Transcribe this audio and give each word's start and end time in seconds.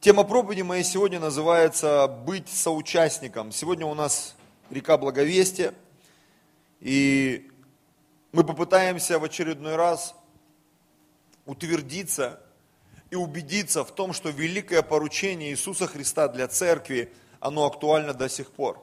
Тема 0.00 0.24
проповеди 0.24 0.62
моей 0.62 0.82
сегодня 0.82 1.20
называется 1.20 2.08
«Быть 2.08 2.48
соучастником». 2.48 3.52
Сегодня 3.52 3.84
у 3.84 3.92
нас 3.92 4.34
река 4.70 4.96
Благовестия, 4.96 5.74
и 6.80 7.50
мы 8.32 8.42
попытаемся 8.42 9.18
в 9.18 9.24
очередной 9.24 9.76
раз 9.76 10.14
утвердиться 11.44 12.40
и 13.10 13.14
убедиться 13.14 13.84
в 13.84 13.94
том, 13.94 14.14
что 14.14 14.30
великое 14.30 14.80
поручение 14.80 15.50
Иисуса 15.50 15.86
Христа 15.86 16.28
для 16.28 16.48
церкви, 16.48 17.12
оно 17.38 17.66
актуально 17.66 18.14
до 18.14 18.30
сих 18.30 18.52
пор. 18.52 18.82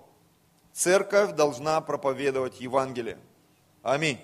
Церковь 0.71 1.31
должна 1.31 1.81
проповедовать 1.81 2.61
Евангелие. 2.61 3.17
Аминь. 3.81 4.19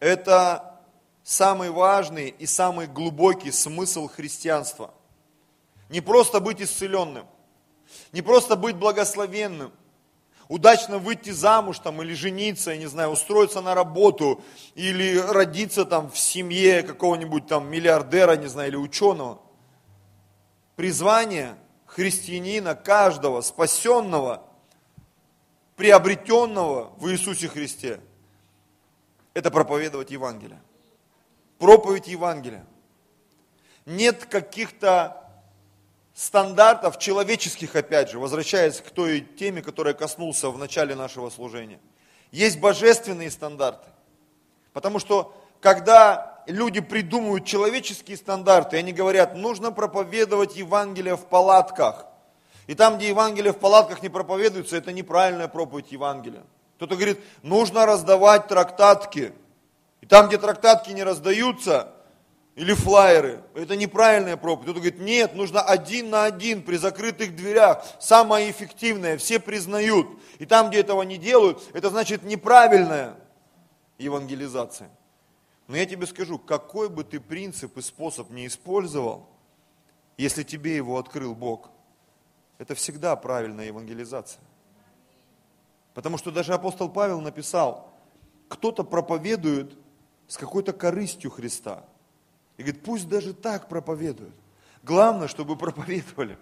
Это 0.00 0.80
самый 1.22 1.68
важный 1.68 2.30
и 2.30 2.46
самый 2.46 2.86
глубокий 2.86 3.52
смысл 3.52 4.08
христианства– 4.08 4.94
не 5.88 6.00
просто 6.00 6.40
быть 6.40 6.60
исцеленным, 6.60 7.26
не 8.12 8.22
просто 8.22 8.56
быть 8.56 8.76
благословенным, 8.76 9.72
удачно 10.48 10.98
выйти 10.98 11.30
замуж 11.30 11.78
там 11.78 12.02
или 12.02 12.14
жениться, 12.14 12.72
я 12.72 12.78
не 12.78 12.86
знаю, 12.86 13.10
устроиться 13.10 13.60
на 13.60 13.74
работу 13.74 14.42
или 14.74 15.18
родиться 15.18 15.84
там 15.84 16.10
в 16.10 16.18
семье 16.18 16.82
какого-нибудь 16.82 17.46
там 17.46 17.70
миллиардера, 17.70 18.36
не 18.36 18.46
знаю, 18.46 18.68
или 18.68 18.76
ученого. 18.76 19.40
Призвание 20.76 21.56
христианина, 21.86 22.74
каждого 22.74 23.40
спасенного, 23.40 24.42
приобретенного 25.76 26.92
в 26.96 27.08
Иисусе 27.10 27.48
Христе, 27.48 28.00
это 29.34 29.50
проповедовать 29.50 30.10
Евангелие. 30.10 30.60
Проповедь 31.58 32.08
Евангелия. 32.08 32.66
Нет 33.86 34.26
каких-то 34.26 35.27
стандартов 36.18 36.98
человеческих, 36.98 37.76
опять 37.76 38.10
же, 38.10 38.18
возвращаясь 38.18 38.80
к 38.80 38.90
той 38.90 39.20
теме, 39.20 39.62
которая 39.62 39.94
коснулся 39.94 40.50
в 40.50 40.58
начале 40.58 40.96
нашего 40.96 41.30
служения. 41.30 41.78
Есть 42.32 42.58
божественные 42.58 43.30
стандарты. 43.30 43.86
Потому 44.72 44.98
что, 44.98 45.32
когда 45.60 46.42
люди 46.48 46.80
придумывают 46.80 47.44
человеческие 47.44 48.16
стандарты, 48.16 48.78
они 48.78 48.92
говорят, 48.92 49.36
нужно 49.36 49.70
проповедовать 49.70 50.56
Евангелие 50.56 51.16
в 51.16 51.24
палатках. 51.24 52.06
И 52.66 52.74
там, 52.74 52.98
где 52.98 53.06
Евангелие 53.08 53.52
в 53.52 53.58
палатках 53.58 54.02
не 54.02 54.08
проповедуется, 54.08 54.76
это 54.76 54.92
неправильная 54.92 55.46
проповедь 55.46 55.92
Евангелия. 55.92 56.42
Кто-то 56.78 56.96
говорит, 56.96 57.20
нужно 57.42 57.86
раздавать 57.86 58.48
трактатки. 58.48 59.32
И 60.00 60.06
там, 60.06 60.26
где 60.26 60.36
трактатки 60.36 60.90
не 60.90 61.04
раздаются, 61.04 61.92
или 62.58 62.74
флайеры. 62.74 63.40
Это 63.54 63.76
неправильная 63.76 64.36
проповедь. 64.36 64.64
Кто-то 64.64 64.80
говорит, 64.80 64.98
нет, 64.98 65.36
нужно 65.36 65.62
один 65.62 66.10
на 66.10 66.24
один 66.24 66.64
при 66.64 66.76
закрытых 66.76 67.36
дверях. 67.36 67.86
Самое 68.00 68.50
эффективное, 68.50 69.16
все 69.16 69.38
признают. 69.38 70.08
И 70.40 70.44
там, 70.44 70.68
где 70.68 70.80
этого 70.80 71.02
не 71.02 71.18
делают, 71.18 71.62
это 71.72 71.88
значит 71.88 72.24
неправильная 72.24 73.14
евангелизация. 73.98 74.90
Но 75.68 75.76
я 75.76 75.86
тебе 75.86 76.04
скажу, 76.04 76.36
какой 76.36 76.88
бы 76.88 77.04
ты 77.04 77.20
принцип 77.20 77.78
и 77.78 77.80
способ 77.80 78.28
не 78.30 78.48
использовал, 78.48 79.28
если 80.16 80.42
тебе 80.42 80.74
его 80.74 80.98
открыл 80.98 81.36
Бог, 81.36 81.70
это 82.58 82.74
всегда 82.74 83.14
правильная 83.14 83.66
евангелизация. 83.66 84.42
Потому 85.94 86.18
что 86.18 86.32
даже 86.32 86.54
апостол 86.54 86.88
Павел 86.88 87.20
написал, 87.20 87.94
кто-то 88.48 88.82
проповедует 88.82 89.78
с 90.26 90.36
какой-то 90.36 90.72
корыстью 90.72 91.30
Христа– 91.30 91.84
и 92.58 92.62
говорит, 92.62 92.82
пусть 92.82 93.08
даже 93.08 93.32
так 93.32 93.68
проповедуют. 93.68 94.34
Главное, 94.82 95.28
чтобы 95.28 95.56
проповедовали. 95.56 96.36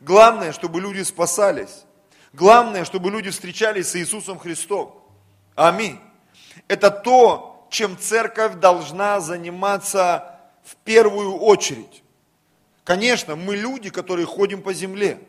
Главное, 0.00 0.52
чтобы 0.52 0.80
люди 0.80 1.02
спасались. 1.02 1.84
Главное, 2.32 2.84
чтобы 2.84 3.10
люди 3.10 3.30
встречались 3.30 3.88
с 3.88 3.96
Иисусом 3.96 4.38
Христом. 4.38 5.00
Аминь. 5.54 6.00
Это 6.66 6.90
то, 6.90 7.68
чем 7.70 7.96
церковь 7.98 8.54
должна 8.54 9.20
заниматься 9.20 10.40
в 10.64 10.76
первую 10.76 11.36
очередь. 11.36 12.02
Конечно, 12.82 13.36
мы 13.36 13.56
люди, 13.56 13.90
которые 13.90 14.26
ходим 14.26 14.62
по 14.62 14.72
земле. 14.72 15.20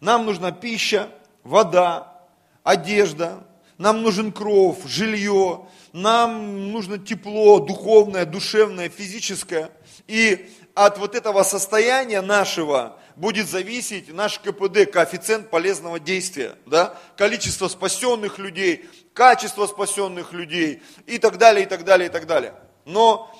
Нам 0.00 0.26
нужна 0.26 0.52
пища, 0.52 1.10
вода, 1.42 2.20
одежда, 2.62 3.46
нам 3.78 4.02
нужен 4.02 4.32
кров, 4.32 4.86
жилье, 4.86 5.66
нам 5.96 6.72
нужно 6.72 6.98
тепло 6.98 7.58
духовное, 7.58 8.26
душевное, 8.26 8.90
физическое. 8.90 9.70
И 10.06 10.50
от 10.74 10.98
вот 10.98 11.14
этого 11.14 11.42
состояния 11.42 12.20
нашего 12.20 13.00
будет 13.16 13.48
зависеть 13.48 14.12
наш 14.12 14.38
КПД, 14.38 14.90
коэффициент 14.92 15.48
полезного 15.48 15.98
действия, 15.98 16.54
да? 16.66 16.98
количество 17.16 17.68
спасенных 17.68 18.38
людей, 18.38 18.84
качество 19.14 19.66
спасенных 19.66 20.34
людей 20.34 20.82
и 21.06 21.16
так 21.16 21.38
далее, 21.38 21.64
и 21.64 21.66
так 21.66 21.82
далее, 21.82 22.10
и 22.10 22.12
так 22.12 22.26
далее. 22.26 22.52
Но 22.84 23.34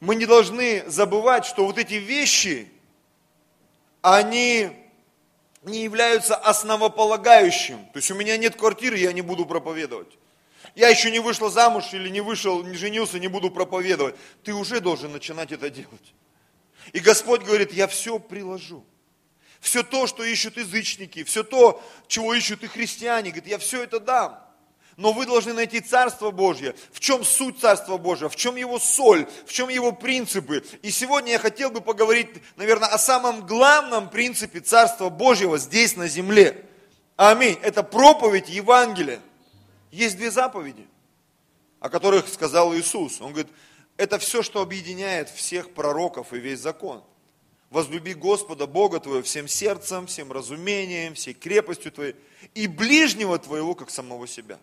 мы 0.00 0.14
не 0.14 0.24
должны 0.24 0.84
забывать, 0.86 1.44
что 1.44 1.66
вот 1.66 1.76
эти 1.76 1.94
вещи, 1.94 2.72
они 4.00 4.70
не 5.64 5.82
являются 5.82 6.34
основополагающим. 6.34 7.76
То 7.92 7.98
есть 7.98 8.10
у 8.10 8.14
меня 8.14 8.38
нет 8.38 8.56
квартиры, 8.56 8.96
я 8.96 9.12
не 9.12 9.20
буду 9.20 9.44
проповедовать. 9.44 10.16
Я 10.78 10.90
еще 10.90 11.10
не 11.10 11.18
вышла 11.18 11.50
замуж 11.50 11.86
или 11.90 12.08
не 12.08 12.20
вышел, 12.20 12.62
не 12.62 12.76
женился, 12.76 13.18
не 13.18 13.26
буду 13.26 13.50
проповедовать. 13.50 14.14
Ты 14.44 14.54
уже 14.54 14.78
должен 14.80 15.10
начинать 15.10 15.50
это 15.50 15.70
делать. 15.70 16.14
И 16.92 17.00
Господь 17.00 17.42
говорит, 17.42 17.72
я 17.72 17.88
все 17.88 18.20
приложу. 18.20 18.86
Все 19.58 19.82
то, 19.82 20.06
что 20.06 20.22
ищут 20.22 20.56
язычники, 20.56 21.24
все 21.24 21.42
то, 21.42 21.82
чего 22.06 22.32
ищут 22.32 22.62
и 22.62 22.68
христиане, 22.68 23.30
говорит, 23.30 23.48
я 23.48 23.58
все 23.58 23.82
это 23.82 23.98
дам 23.98 24.44
но 24.96 25.12
вы 25.12 25.26
должны 25.26 25.52
найти 25.52 25.78
Царство 25.80 26.32
Божье. 26.32 26.74
В 26.92 26.98
чем 26.98 27.24
суть 27.24 27.60
Царства 27.60 27.98
Божьего? 27.98 28.28
В 28.28 28.34
чем 28.34 28.56
его 28.56 28.80
соль? 28.80 29.28
В 29.46 29.52
чем 29.52 29.68
его 29.68 29.92
принципы? 29.92 30.64
И 30.82 30.90
сегодня 30.90 31.32
я 31.32 31.38
хотел 31.38 31.70
бы 31.70 31.80
поговорить, 31.80 32.28
наверное, 32.56 32.88
о 32.88 32.98
самом 32.98 33.46
главном 33.46 34.10
принципе 34.10 34.58
Царства 34.58 35.08
Божьего 35.08 35.56
здесь, 35.56 35.94
на 35.94 36.08
земле. 36.08 36.64
Аминь. 37.14 37.56
Это 37.62 37.84
проповедь 37.84 38.48
Евангелия. 38.48 39.20
Есть 39.90 40.16
две 40.16 40.30
заповеди, 40.30 40.86
о 41.80 41.88
которых 41.88 42.28
сказал 42.28 42.74
Иисус. 42.74 43.20
Он 43.20 43.32
говорит, 43.32 43.50
это 43.96 44.18
все, 44.18 44.42
что 44.42 44.62
объединяет 44.62 45.28
всех 45.28 45.72
пророков 45.72 46.32
и 46.32 46.38
весь 46.38 46.60
закон. 46.60 47.02
Возлюби 47.70 48.14
Господа, 48.14 48.66
Бога 48.66 48.98
твоего, 49.00 49.22
всем 49.22 49.46
сердцем, 49.46 50.06
всем 50.06 50.32
разумением, 50.32 51.14
всей 51.14 51.34
крепостью 51.34 51.92
твоей, 51.92 52.16
и 52.54 52.66
ближнего 52.66 53.38
твоего, 53.38 53.74
как 53.74 53.90
самого 53.90 54.26
себя. 54.26 54.58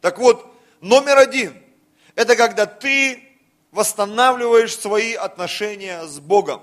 Так 0.00 0.18
вот, 0.18 0.52
номер 0.80 1.18
один, 1.18 1.54
это 2.16 2.34
когда 2.34 2.66
ты 2.66 3.22
восстанавливаешь 3.70 4.76
свои 4.76 5.14
отношения 5.14 6.04
с 6.06 6.18
Богом. 6.18 6.62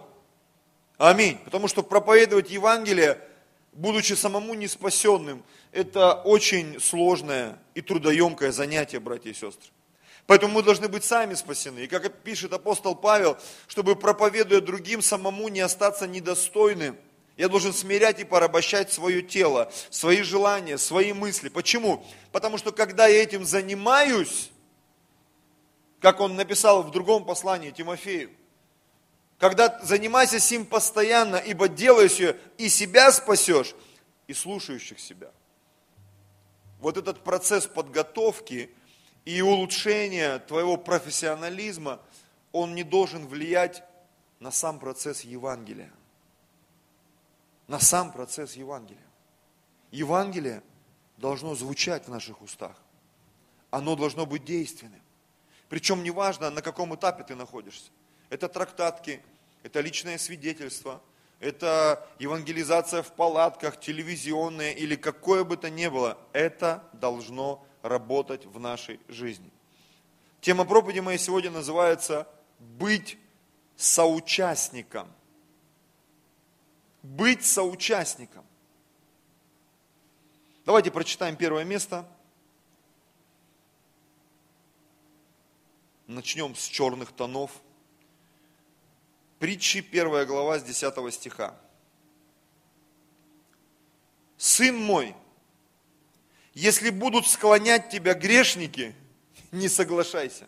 Аминь. 0.97 1.37
Потому 1.45 1.67
что 1.67 1.83
проповедовать 1.83 2.49
Евангелие, 2.49 3.21
будучи 3.71 4.13
самому 4.13 4.55
не 4.55 4.67
спасенным, 4.67 5.43
это 5.71 6.13
очень 6.13 6.79
сложное 6.79 7.59
и 7.75 7.81
трудоемкое 7.81 8.51
занятие, 8.51 8.99
братья 8.99 9.29
и 9.29 9.33
сестры. 9.33 9.71
Поэтому 10.25 10.53
мы 10.53 10.63
должны 10.63 10.87
быть 10.87 11.03
сами 11.03 11.35
спасены. 11.35 11.79
И 11.81 11.87
как 11.87 12.11
пишет 12.19 12.51
апостол 12.53 12.95
Павел, 12.95 13.37
чтобы 13.67 13.95
проповедуя 13.95 14.61
другим, 14.61 15.01
самому 15.01 15.47
не 15.47 15.61
остаться 15.61 16.07
недостойным– 16.07 16.97
я 17.37 17.49
должен 17.49 17.71
смирять 17.71 18.19
и 18.19 18.23
порабощать 18.23 18.91
свое 18.91 19.21
тело, 19.21 19.71
свои 19.91 20.23
желания, 20.23 20.79
свои 20.79 21.13
мысли. 21.13 21.49
Почему? 21.49 22.03
Потому 22.31 22.57
что 22.57 22.71
когда 22.71 23.05
я 23.05 23.21
этим 23.21 23.45
занимаюсь, 23.45 24.49
как 26.01 26.19
он 26.19 26.35
написал 26.35 26.81
в 26.81 26.89
другом 26.89 27.25
послании 27.25 27.69
Тимофею, 27.69 28.31
когда 29.37 29.79
занимайся 29.83 30.39
сим 30.39 30.65
постоянно, 30.65 31.35
ибо 31.35 31.67
делаешь 31.67 32.15
ее 32.15 32.35
и 32.57 32.69
себя 32.69 33.11
спасешь, 33.11 33.75
и 34.25 34.33
слушающих 34.33 34.99
себя. 34.99 35.29
Вот 36.79 36.97
этот 36.97 37.23
процесс 37.23 37.67
подготовки 37.67 38.69
и 39.25 39.41
улучшения 39.41 40.39
твоего 40.39 40.77
профессионализма, 40.77 41.99
он 42.51 42.75
не 42.75 42.83
должен 42.83 43.27
влиять 43.27 43.83
на 44.39 44.51
сам 44.51 44.79
процесс 44.79 45.21
Евангелия 45.21 45.91
на 47.67 47.79
сам 47.79 48.11
процесс 48.11 48.53
Евангелия. 48.53 49.05
Евангелие 49.91 50.63
должно 51.17 51.55
звучать 51.55 52.05
в 52.05 52.09
наших 52.09 52.41
устах. 52.41 52.75
Оно 53.69 53.95
должно 53.95 54.25
быть 54.25 54.45
действенным. 54.45 55.01
Причем 55.69 56.03
неважно, 56.03 56.49
на 56.49 56.61
каком 56.61 56.95
этапе 56.95 57.23
ты 57.23 57.35
находишься. 57.35 57.91
Это 58.29 58.47
трактатки, 58.47 59.21
это 59.63 59.81
личное 59.81 60.17
свидетельство, 60.17 61.01
это 61.39 62.07
евангелизация 62.19 63.03
в 63.03 63.11
палатках, 63.13 63.79
телевизионная 63.79 64.71
или 64.71 64.95
какое 64.95 65.43
бы 65.43 65.57
то 65.57 65.69
ни 65.69 65.87
было. 65.87 66.17
Это 66.33 66.83
должно 66.93 67.65
работать 67.81 68.45
в 68.45 68.59
нашей 68.59 68.99
жизни. 69.07 69.51
Тема 70.41 70.65
проповеди 70.65 70.99
моей 70.99 71.17
сегодня 71.17 71.51
называется 71.51 72.27
«Быть 72.59 73.17
соучастником». 73.75 75.11
быть 77.07 77.45
соучастником. 77.45 78.45
Давайте 80.65 80.91
прочитаем 80.91 81.35
первое 81.35 81.63
место. 81.63 82.07
Начнем 86.07 86.55
с 86.55 86.65
черных 86.65 87.11
тонов. 87.11 87.51
Притчи, 89.39 89.81
первая 89.81 90.25
глава, 90.25 90.59
с 90.59 90.63
10 90.63 91.13
стиха. 91.13 91.59
Сын 94.37 94.75
мой, 94.75 95.15
если 96.53 96.89
будут 96.89 97.27
склонять 97.27 97.89
тебя 97.89 98.13
грешники, 98.13 98.95
не 99.51 99.69
соглашайся. 99.69 100.47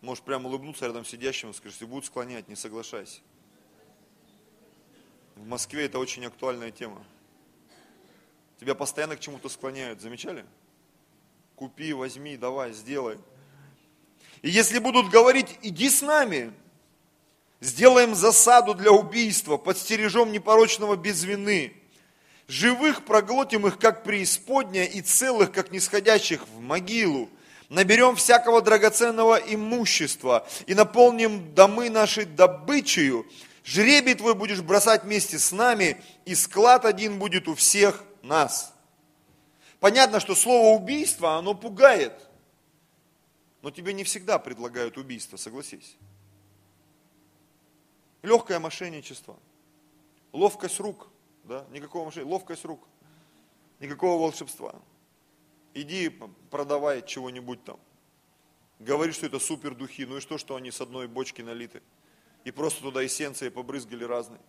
Можешь 0.00 0.22
прямо 0.22 0.48
улыбнуться 0.48 0.86
рядом 0.86 1.04
сидящему, 1.04 1.52
скажешь, 1.52 1.74
если 1.74 1.86
будут 1.86 2.06
склонять, 2.06 2.48
не 2.48 2.56
соглашайся. 2.56 3.20
В 5.34 5.46
Москве 5.46 5.86
это 5.86 5.98
очень 5.98 6.24
актуальная 6.24 6.70
тема. 6.70 7.04
Тебя 8.60 8.74
постоянно 8.74 9.16
к 9.16 9.20
чему-то 9.20 9.48
склоняют, 9.48 10.00
замечали? 10.00 10.44
Купи, 11.54 11.92
возьми, 11.92 12.36
давай, 12.36 12.72
сделай. 12.72 13.18
И 14.42 14.50
если 14.50 14.78
будут 14.78 15.10
говорить, 15.10 15.58
иди 15.62 15.90
с 15.90 16.02
нами, 16.02 16.52
сделаем 17.60 18.14
засаду 18.14 18.74
для 18.74 18.92
убийства, 18.92 19.56
подстережем 19.56 20.32
непорочного 20.32 20.96
без 20.96 21.24
вины, 21.24 21.72
живых 22.46 23.04
проглотим 23.04 23.66
их, 23.66 23.78
как 23.78 24.04
преисподняя, 24.04 24.84
и 24.84 25.00
целых, 25.00 25.52
как 25.52 25.70
нисходящих 25.70 26.46
в 26.48 26.60
могилу, 26.60 27.28
наберем 27.68 28.16
всякого 28.16 28.62
драгоценного 28.62 29.36
имущества 29.36 30.46
и 30.66 30.74
наполним 30.74 31.54
домы 31.54 31.90
наши 31.90 32.24
добычею, 32.24 33.26
жребий 33.64 34.14
твой 34.14 34.34
будешь 34.34 34.62
бросать 34.62 35.04
вместе 35.04 35.38
с 35.38 35.52
нами, 35.52 36.02
и 36.24 36.34
склад 36.34 36.84
один 36.84 37.18
будет 37.18 37.48
у 37.48 37.54
всех 37.54 38.02
нас. 38.22 38.72
Понятно, 39.80 40.18
что 40.18 40.34
слово 40.34 40.76
убийство, 40.76 41.36
оно 41.36 41.54
пугает. 41.54 42.12
Но 43.62 43.70
тебе 43.70 43.92
не 43.92 44.04
всегда 44.04 44.38
предлагают 44.38 44.96
убийство, 44.96 45.36
согласись. 45.36 45.96
Легкое 48.22 48.58
мошенничество, 48.58 49.38
ловкость 50.32 50.80
рук, 50.80 51.08
да, 51.44 51.66
никакого 51.70 52.06
мошенничества, 52.06 52.32
ловкость 52.32 52.64
рук, 52.64 52.86
никакого 53.80 54.20
волшебства. 54.20 54.74
Иди 55.74 56.08
продавай 56.50 57.06
чего-нибудь 57.06 57.62
там. 57.64 57.78
Говори, 58.78 59.12
что 59.12 59.26
это 59.26 59.38
супер 59.38 59.74
духи. 59.74 60.06
Ну 60.06 60.18
и 60.18 60.20
что, 60.20 60.38
что 60.38 60.56
они 60.56 60.70
с 60.70 60.80
одной 60.80 61.08
бочки 61.08 61.42
налиты? 61.42 61.82
И 62.44 62.50
просто 62.50 62.82
туда 62.82 63.04
эссенции 63.04 63.48
побрызгали 63.48 64.04
разные. 64.04 64.40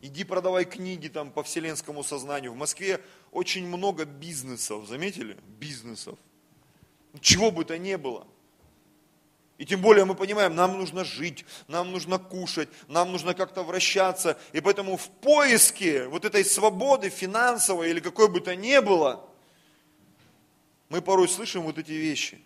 Иди 0.00 0.24
продавай 0.24 0.64
книги 0.64 1.08
там 1.08 1.30
по 1.30 1.42
вселенскому 1.42 2.02
сознанию. 2.02 2.52
В 2.52 2.56
Москве 2.56 3.00
очень 3.30 3.66
много 3.66 4.04
бизнесов, 4.04 4.86
заметили? 4.86 5.38
Бизнесов. 5.58 6.18
Чего 7.20 7.50
бы 7.50 7.64
то 7.64 7.78
ни 7.78 7.94
было. 7.94 8.26
И 9.56 9.64
тем 9.64 9.80
более 9.80 10.04
мы 10.04 10.14
понимаем, 10.16 10.54
нам 10.56 10.78
нужно 10.78 11.04
жить, 11.04 11.44
нам 11.68 11.92
нужно 11.92 12.18
кушать, 12.18 12.68
нам 12.88 13.12
нужно 13.12 13.34
как-то 13.34 13.62
вращаться. 13.62 14.38
И 14.52 14.60
поэтому 14.60 14.96
в 14.96 15.08
поиске 15.08 16.08
вот 16.08 16.24
этой 16.24 16.44
свободы 16.44 17.08
финансовой 17.08 17.90
или 17.90 18.00
какой 18.00 18.28
бы 18.28 18.40
то 18.40 18.56
ни 18.56 18.78
было, 18.80 19.28
мы 20.88 21.02
порой 21.02 21.28
слышим 21.28 21.62
вот 21.62 21.78
эти 21.78 21.92
вещи. 21.92 22.40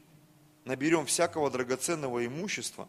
Наберем 0.64 1.06
всякого 1.06 1.50
драгоценного 1.50 2.26
имущества 2.26 2.88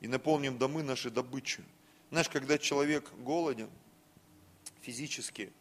и 0.00 0.08
наполним 0.08 0.58
домы 0.58 0.82
нашей 0.82 1.10
добычей. 1.10 1.64
Знаешь, 2.10 2.28
когда 2.28 2.58
человек 2.58 3.10
голоден, 3.18 3.70
физически, 4.82 5.52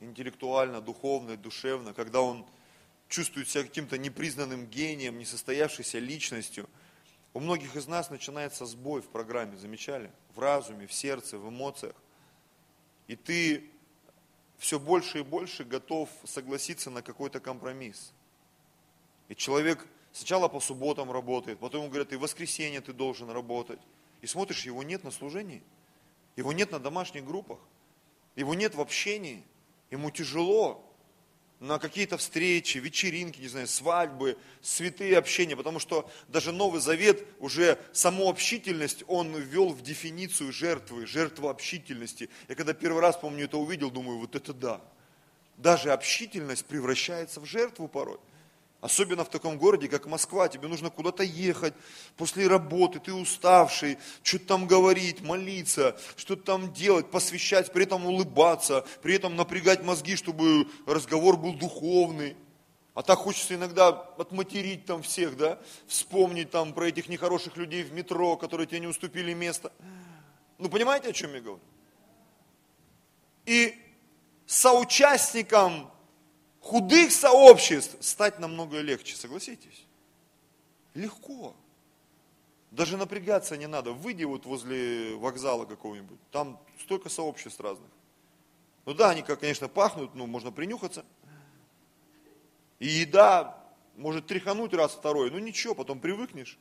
интеллектуально, 0.00 0.82
духовно, 0.82 1.38
душевно, 1.38 1.94
когда 1.94 2.20
он 2.20 2.46
чувствует 3.08 3.48
себя 3.48 3.64
каким-то 3.64 3.98
непризнанным 3.98 4.66
гением, 4.66 5.18
несостоявшейся 5.18 5.98
личностью, 5.98 6.68
у 7.34 7.40
многих 7.40 7.76
из 7.76 7.86
нас 7.86 8.10
начинается 8.10 8.66
сбой 8.66 9.00
в 9.00 9.08
программе, 9.08 9.56
замечали? 9.56 10.10
В 10.34 10.40
разуме, 10.40 10.86
в 10.86 10.92
сердце, 10.92 11.38
в 11.38 11.48
эмоциях. 11.48 11.94
И 13.06 13.16
ты 13.16 13.70
все 14.58 14.78
больше 14.78 15.20
и 15.20 15.22
больше 15.22 15.64
готов 15.64 16.08
согласиться 16.24 16.90
на 16.90 17.02
какой-то 17.02 17.40
компромисс. 17.40 18.12
И 19.28 19.34
человек 19.34 19.86
сначала 20.12 20.48
по 20.48 20.60
субботам 20.60 21.10
работает, 21.10 21.58
потом 21.58 21.82
ему 21.82 21.90
говорят, 21.90 22.12
и 22.12 22.16
в 22.16 22.20
воскресенье 22.20 22.80
ты 22.80 22.92
должен 22.92 23.30
работать. 23.30 23.80
И 24.20 24.26
смотришь, 24.26 24.64
его 24.64 24.82
нет 24.82 25.02
на 25.02 25.10
служении, 25.10 25.62
его 26.36 26.52
нет 26.52 26.70
на 26.70 26.78
домашних 26.78 27.24
группах, 27.24 27.58
его 28.36 28.54
нет 28.54 28.74
в 28.74 28.80
общении, 28.80 29.42
ему 29.90 30.10
тяжело 30.10 30.84
на 31.62 31.78
какие-то 31.78 32.18
встречи, 32.18 32.78
вечеринки, 32.78 33.40
не 33.40 33.46
знаю, 33.46 33.68
свадьбы, 33.68 34.36
святые 34.62 35.16
общения, 35.16 35.56
потому 35.56 35.78
что 35.78 36.10
даже 36.26 36.50
Новый 36.50 36.80
Завет, 36.80 37.24
уже 37.38 37.78
саму 37.92 38.28
общительность, 38.28 39.04
он 39.06 39.36
ввел 39.36 39.68
в 39.68 39.80
дефиницию 39.80 40.52
жертвы, 40.52 41.06
жертву 41.06 41.48
общительности. 41.48 42.28
Я 42.48 42.56
когда 42.56 42.72
первый 42.72 43.00
раз, 43.00 43.16
помню, 43.16 43.44
это 43.44 43.58
увидел, 43.58 43.92
думаю, 43.92 44.18
вот 44.18 44.34
это 44.34 44.52
да. 44.52 44.80
Даже 45.56 45.92
общительность 45.92 46.66
превращается 46.66 47.38
в 47.40 47.46
жертву 47.46 47.86
порой. 47.86 48.18
Особенно 48.82 49.24
в 49.24 49.28
таком 49.28 49.58
городе, 49.58 49.86
как 49.86 50.06
Москва, 50.06 50.48
тебе 50.48 50.66
нужно 50.66 50.90
куда-то 50.90 51.22
ехать 51.22 51.72
после 52.16 52.48
работы, 52.48 52.98
ты 52.98 53.14
уставший, 53.14 53.96
что-то 54.24 54.46
там 54.46 54.66
говорить, 54.66 55.20
молиться, 55.20 55.96
что-то 56.16 56.42
там 56.42 56.72
делать, 56.72 57.08
посвящать, 57.08 57.72
при 57.72 57.84
этом 57.84 58.04
улыбаться, 58.04 58.84
при 59.00 59.14
этом 59.14 59.36
напрягать 59.36 59.84
мозги, 59.84 60.16
чтобы 60.16 60.66
разговор 60.84 61.36
был 61.36 61.54
духовный. 61.54 62.36
А 62.94 63.02
так 63.02 63.20
хочется 63.20 63.54
иногда 63.54 63.90
отматерить 64.18 64.84
там 64.84 65.04
всех, 65.04 65.36
да, 65.36 65.60
вспомнить 65.86 66.50
там 66.50 66.72
про 66.72 66.88
этих 66.88 67.08
нехороших 67.08 67.56
людей 67.56 67.84
в 67.84 67.92
метро, 67.92 68.36
которые 68.36 68.66
тебе 68.66 68.80
не 68.80 68.88
уступили 68.88 69.32
место. 69.32 69.70
Ну, 70.58 70.68
понимаете, 70.68 71.10
о 71.10 71.12
чем 71.12 71.32
я 71.34 71.40
говорю? 71.40 71.60
И 73.46 73.80
соучастником 74.44 75.88
худых 76.62 77.12
сообществ 77.12 77.96
стать 78.00 78.38
намного 78.38 78.80
легче, 78.80 79.16
согласитесь? 79.16 79.84
Легко. 80.94 81.54
Даже 82.70 82.96
напрягаться 82.96 83.56
не 83.58 83.66
надо. 83.66 83.92
Выйди 83.92 84.24
вот 84.24 84.46
возле 84.46 85.14
вокзала 85.16 85.66
какого-нибудь, 85.66 86.18
там 86.30 86.58
столько 86.80 87.10
сообществ 87.10 87.60
разных. 87.60 87.90
Ну 88.86 88.94
да, 88.94 89.10
они, 89.10 89.22
конечно, 89.22 89.68
пахнут, 89.68 90.14
ну, 90.14 90.26
можно 90.26 90.50
принюхаться. 90.50 91.04
И 92.78 92.86
еда 92.86 93.62
может 93.96 94.26
тряхануть 94.26 94.72
раз, 94.74 94.92
второй, 94.92 95.30
ну 95.30 95.38
ничего, 95.38 95.74
потом 95.74 96.00
привыкнешь. 96.00 96.58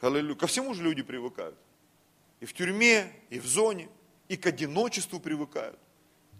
Аллилуйя. 0.00 0.34
Ко 0.34 0.46
всему 0.46 0.74
же 0.74 0.82
люди 0.82 1.02
привыкают. 1.02 1.58
И 2.40 2.46
в 2.46 2.52
тюрьме, 2.52 3.12
и 3.30 3.38
в 3.38 3.46
зоне, 3.46 3.88
и 4.28 4.36
к 4.36 4.46
одиночеству 4.46 5.20
привыкают. 5.20 5.78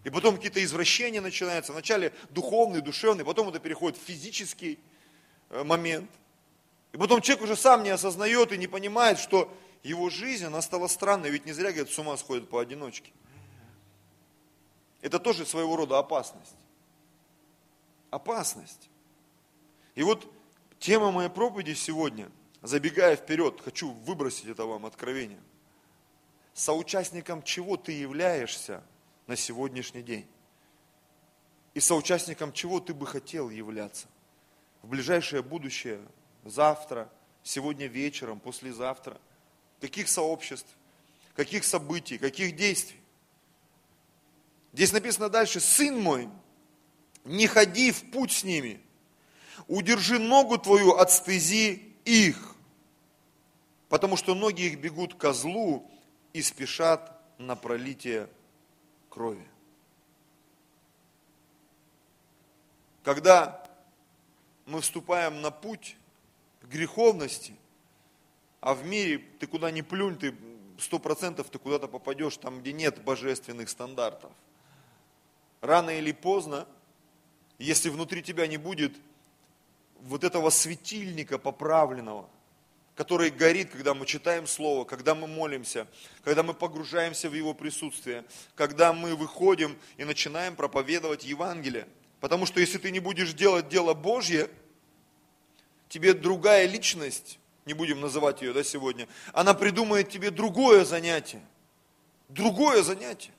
И 0.05 0.11
потом 0.11 0.37
какие-то 0.37 0.63
извращения 0.65 1.21
начинаются. 1.21 1.73
Вначале 1.73 2.13
духовный, 2.31 2.81
душевный, 2.81 3.25
потом 3.25 3.49
это 3.49 3.59
переходит 3.59 3.99
в 3.99 4.03
физический 4.03 4.79
э, 5.51 5.65
момент. 5.65 6.11
И 6.93 6.97
потом 6.97 7.21
человек 7.21 7.45
уже 7.45 7.57
сам 7.57 7.83
не 7.83 7.91
осознает 7.91 8.53
и 8.53 8.59
не 8.59 8.67
понимает, 8.67 9.19
что 9.19 9.53
его 9.83 10.09
жизнь, 10.09 10.45
она 10.45 10.63
стала 10.63 10.87
странной. 10.87 11.31
Ведь 11.31 11.47
не 11.47 11.53
зря, 11.53 11.71
говорят, 11.73 11.91
с 11.91 11.99
ума 11.99 12.17
сходят 12.17 12.49
поодиночке. 12.49 13.13
Это 15.01 15.19
тоже 15.19 15.45
своего 15.45 15.77
рода 15.77 15.99
опасность. 15.99 16.57
Опасность. 18.11 18.89
И 19.95 20.03
вот 20.03 20.33
тема 20.79 21.11
моей 21.11 21.29
проповеди 21.29 21.75
сегодня, 21.75 22.31
забегая 22.63 23.17
вперед, 23.17 23.61
хочу 23.63 23.91
выбросить 23.91 24.47
это 24.47 24.65
вам 24.65 24.87
откровение. 24.87 25.41
Соучастником 26.55 27.43
чего 27.43 27.77
ты 27.77 27.93
являешься– 27.93 28.83
на 29.29 29.37
сегодняшний 29.37 30.03
день. 30.03 30.27
И 31.75 31.81
соучастником 31.81 32.53
чего 32.53 32.81
ты 32.81 32.93
бы 32.93 33.07
хотел 33.07 33.51
являться 33.51 34.09
в 34.83 34.89
ближайшее 34.89 35.43
будущее, 35.43 36.01
завтра, 36.45 37.09
сегодня 37.43 37.87
вечером, 37.87 38.41
послезавтра. 38.41 39.21
Каких 39.81 40.09
сообществ, 40.09 40.69
каких 41.35 41.63
событий, 41.63 42.19
каких 42.19 42.57
действий. 42.57 42.99
Здесь 44.73 44.93
написано 44.93 45.29
дальше, 45.29 45.61
сын 45.61 46.01
мой, 46.01 46.29
не 47.25 47.47
ходи 47.47 47.93
в 47.93 48.11
путь 48.11 48.33
с 48.33 48.45
ними, 48.45 48.81
удержи 49.69 50.19
ногу 50.19 50.59
твою 50.59 50.95
от 50.95 51.13
стези 51.13 51.95
их, 52.05 52.57
потому 53.89 54.17
что 54.17 54.35
ноги 54.35 54.63
их 54.63 54.81
бегут 54.81 55.15
козлу 55.15 55.89
и 56.33 56.43
спешат 56.43 57.21
на 57.39 57.55
пролитие 57.55 58.29
крови. 59.19 59.45
Когда 63.03 63.67
мы 64.65 64.81
вступаем 64.81 65.41
на 65.41 65.51
путь 65.51 65.97
греховности, 66.63 67.57
а 68.61 68.75
в 68.75 68.87
мире 68.87 69.19
ты 69.41 69.49
куда 69.49 69.73
ни 69.73 69.81
плюнь, 69.81 70.17
ты 70.17 70.37
сто 70.79 71.01
процентов 71.01 71.51
ты 71.51 71.59
куда-то 71.59 71.89
попадешь 71.89 72.37
там, 72.37 72.61
где 72.61 72.73
нет 72.73 73.03
божественных 73.03 73.69
стандартов. 73.71 74.31
Рано 75.63 75.91
или 75.91 76.13
поздно, 76.13 76.69
если 77.59 77.89
внутри 77.89 78.23
тебя 78.23 78.47
не 78.47 78.57
будет 78.57 78.97
вот 80.01 80.23
этого 80.23 80.51
светильника 80.51 81.39
поправленного, 81.39 82.31
который 82.99 83.31
горит, 83.31 83.71
когда 83.71 83.95
мы 83.95 84.07
читаем 84.07 84.49
Слово, 84.49 84.85
когда 84.85 85.15
мы 85.15 85.29
молимся, 85.29 85.87
когда 86.25 86.43
мы 86.43 86.53
погружаемся 86.53 87.31
в 87.31 87.33
Его 87.33 87.55
присутствие, 87.55 88.25
когда 88.57 88.93
мы 88.93 89.15
выходим 89.15 89.79
и 89.99 90.05
начинаем 90.05 90.57
проповедовать 90.57 91.23
Евангелие. 91.23 91.87
Потому 92.19 92.45
что 92.45 92.59
если 92.59 92.77
ты 92.77 92.91
не 92.91 92.99
будешь 92.99 93.35
делать 93.35 93.69
дело 93.69 93.95
Божье, 93.95 94.51
тебе 95.89 96.13
другая 96.13 96.67
личность, 96.67 97.39
не 97.67 97.73
будем 97.73 98.01
называть 98.01 98.43
ее 98.43 98.53
да, 98.53 98.65
сегодня, 98.65 99.07
она 99.33 99.55
придумает 99.55 100.11
тебе 100.11 100.33
другое 100.33 100.85
занятие. 100.85 101.43
Другое 102.29 102.83
занятие. 102.83 103.31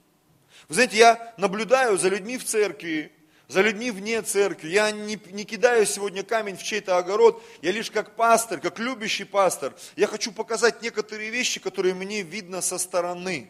Вы 0.69 0.75
знаете, 0.75 0.95
я 0.95 1.33
наблюдаю 1.35 1.97
за 1.97 2.07
людьми 2.07 2.37
в 2.37 2.45
церкви, 2.45 3.11
за 3.49 3.61
людьми 3.61 3.89
вне 3.89 4.21
церкви. 4.21 4.69
Я 4.69 4.91
не, 4.91 5.19
не 5.31 5.43
кидаю 5.43 5.85
сегодня 5.85 6.23
камень 6.23 6.55
в 6.55 6.63
чей-то 6.63 6.97
огород. 6.97 7.43
Я 7.63 7.71
лишь 7.71 7.89
как 7.89 8.15
пастор, 8.15 8.61
как 8.61 8.77
любящий 8.77 9.23
пастор. 9.25 9.73
Я 9.95 10.05
хочу 10.05 10.31
показать 10.31 10.83
некоторые 10.83 11.31
вещи, 11.31 11.59
которые 11.59 11.95
мне 11.95 12.21
видно 12.21 12.61
со 12.61 12.77
стороны. 12.77 13.49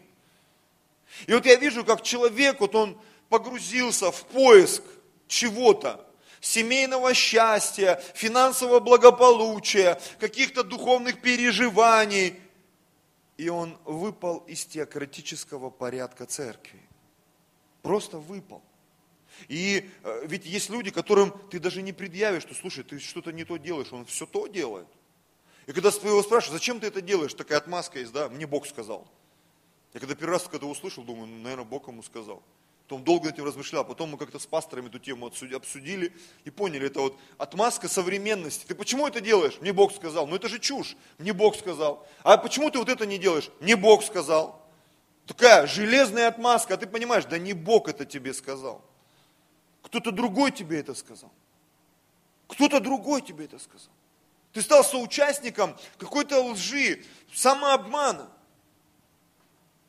И 1.27 1.34
вот 1.34 1.46
я 1.46 1.56
вижу, 1.56 1.84
как 1.84 2.01
человек, 2.01 2.62
вот 2.62 2.75
он 2.75 3.00
погрузился 3.27 4.10
в 4.10 4.24
поиск 4.27 4.84
чего-то, 5.27 6.08
семейного 6.39 7.13
счастья, 7.13 8.01
финансового 8.15 8.79
благополучия, 8.79 10.00
каких-то 10.18 10.63
духовных 10.63 11.22
переживаний. 11.22 12.39
И 13.36 13.50
он 13.50 13.77
выпал 13.84 14.38
из 14.48 14.65
теократического 14.65 15.70
порядка 15.70 16.25
церкви. 16.25 16.79
Просто 17.82 18.18
выпал. 18.18 18.63
И 19.48 19.89
э, 20.03 20.25
ведь 20.27 20.46
есть 20.46 20.69
люди, 20.69 20.91
которым 20.91 21.34
ты 21.50 21.60
даже 21.60 21.81
не 21.81 21.93
предъявишь, 21.93 22.43
что, 22.43 22.53
слушай, 22.53 22.84
ты 22.84 23.00
что-то 23.00 23.31
не 23.31 23.46
то 23.46 23.58
делаешь, 23.58 23.91
он 23.91 24.05
все 24.05 24.25
то 24.25 24.48
делает. 24.48 24.88
И 25.67 25.72
когда 25.72 25.89
его 25.89 26.24
спрашивают, 26.24 26.60
зачем 26.60 26.79
ты 26.79 26.88
это 26.88 27.01
делаешь, 27.01 27.34
такая 27.34 27.60
отмазка 27.60 28.00
есть, 28.00 28.12
да, 28.12 28.27
мне 28.29 28.48
Бог 28.48 28.65
сказал. 28.65 29.08
Я 29.93 30.00
когда 30.00 30.15
первый 30.15 30.34
раз 30.34 30.48
когда 30.50 30.67
услышал, 30.67 31.03
думаю, 31.03 31.27
ну, 31.27 31.39
наверное, 31.39 31.65
Бог 31.65 31.88
ему 31.88 32.03
сказал. 32.03 32.43
Потом 32.89 33.03
долго 33.03 33.25
над 33.25 33.36
этим 33.36 33.46
размышлял, 33.46 33.86
потом 33.86 34.10
мы 34.10 34.17
как-то 34.17 34.39
с 34.39 34.48
пасторами 34.48 34.88
эту 34.88 34.98
тему 34.98 35.27
обсудили 35.27 36.12
и 36.43 36.50
поняли, 36.50 36.88
это 36.88 37.01
вот 37.01 37.19
отмазка 37.38 37.88
современности. 37.88 38.65
Ты 38.65 38.74
почему 38.74 39.08
это 39.08 39.22
делаешь? 39.22 39.60
Мне 39.62 39.74
Бог 39.74 39.93
сказал. 39.93 40.25
Ну 40.25 40.36
это 40.36 40.50
же 40.50 40.58
чушь. 40.58 40.98
Мне 41.19 41.31
Бог 41.31 41.55
сказал. 41.55 42.08
А 42.24 42.38
почему 42.38 42.72
ты 42.72 42.79
вот 42.79 42.89
это 42.89 43.05
не 43.05 43.19
делаешь? 43.19 43.51
Мне 43.60 43.75
Бог 43.75 44.03
сказал. 44.03 44.67
Такая 45.27 45.67
железная 45.67 46.29
отмазка, 46.29 46.74
а 46.74 46.77
ты 46.77 46.88
понимаешь, 46.88 47.25
да 47.25 47.38
не 47.38 47.53
Бог 47.53 47.88
это 47.89 48.05
тебе 48.05 48.34
сказал. 48.34 48.84
Кто-то 49.81 50.12
другой 50.12 50.51
тебе 50.51 50.79
это 50.79 50.93
сказал. 50.93 51.31
Кто-то 52.48 52.79
другой 52.79 53.21
тебе 53.21 53.45
это 53.45 53.59
сказал. 53.59 53.91
Ты 54.53 54.62
стал 54.62 54.83
соучастником 54.83 55.77
какой-то 55.98 56.41
лжи, 56.43 57.03
самообмана. 57.33 58.29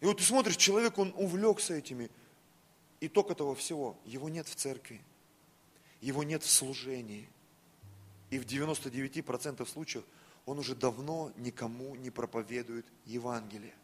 И 0.01 0.07
вот 0.07 0.19
ты 0.19 0.23
смотришь, 0.23 0.57
человек, 0.57 0.99
он 0.99 1.13
увлекся 1.17 1.75
этими. 1.75 2.11
Итог 3.01 3.31
этого 3.31 3.55
всего, 3.55 3.99
его 4.05 4.29
нет 4.29 4.47
в 4.47 4.55
церкви, 4.55 5.01
его 6.01 6.23
нет 6.23 6.43
в 6.43 6.51
служении. 6.51 7.29
И 8.31 8.39
в 8.39 8.45
99% 8.45 9.67
случаев 9.67 10.05
он 10.45 10.59
уже 10.59 10.75
давно 10.75 11.33
никому 11.37 11.95
не 11.97 12.11
проповедует 12.11 12.87
Евангелие 13.07 13.75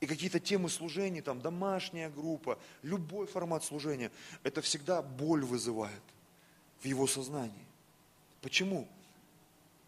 и 0.00 0.06
какие-то 0.06 0.40
темы 0.40 0.68
служения, 0.68 1.22
там 1.22 1.40
домашняя 1.40 2.10
группа, 2.10 2.58
любой 2.82 3.26
формат 3.26 3.64
служения, 3.64 4.10
это 4.42 4.60
всегда 4.60 5.02
боль 5.02 5.44
вызывает 5.44 6.02
в 6.80 6.84
его 6.84 7.06
сознании. 7.06 7.66
Почему? 8.42 8.86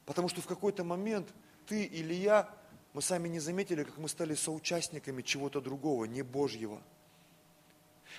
Потому 0.06 0.28
что 0.28 0.40
в 0.40 0.46
какой-то 0.46 0.84
момент 0.84 1.28
ты 1.66 1.84
или 1.84 2.14
я, 2.14 2.48
мы 2.94 3.02
сами 3.02 3.28
не 3.28 3.38
заметили, 3.38 3.84
как 3.84 3.98
мы 3.98 4.08
стали 4.08 4.34
соучастниками 4.34 5.20
чего-то 5.20 5.60
другого, 5.60 6.06
не 6.06 6.22
Божьего. 6.22 6.80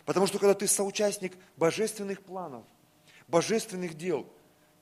Потому 0.05 0.27
что 0.27 0.37
когда 0.37 0.53
ты 0.53 0.67
соучастник 0.67 1.33
божественных 1.57 2.21
планов, 2.21 2.63
божественных 3.27 3.97
дел, 3.97 4.27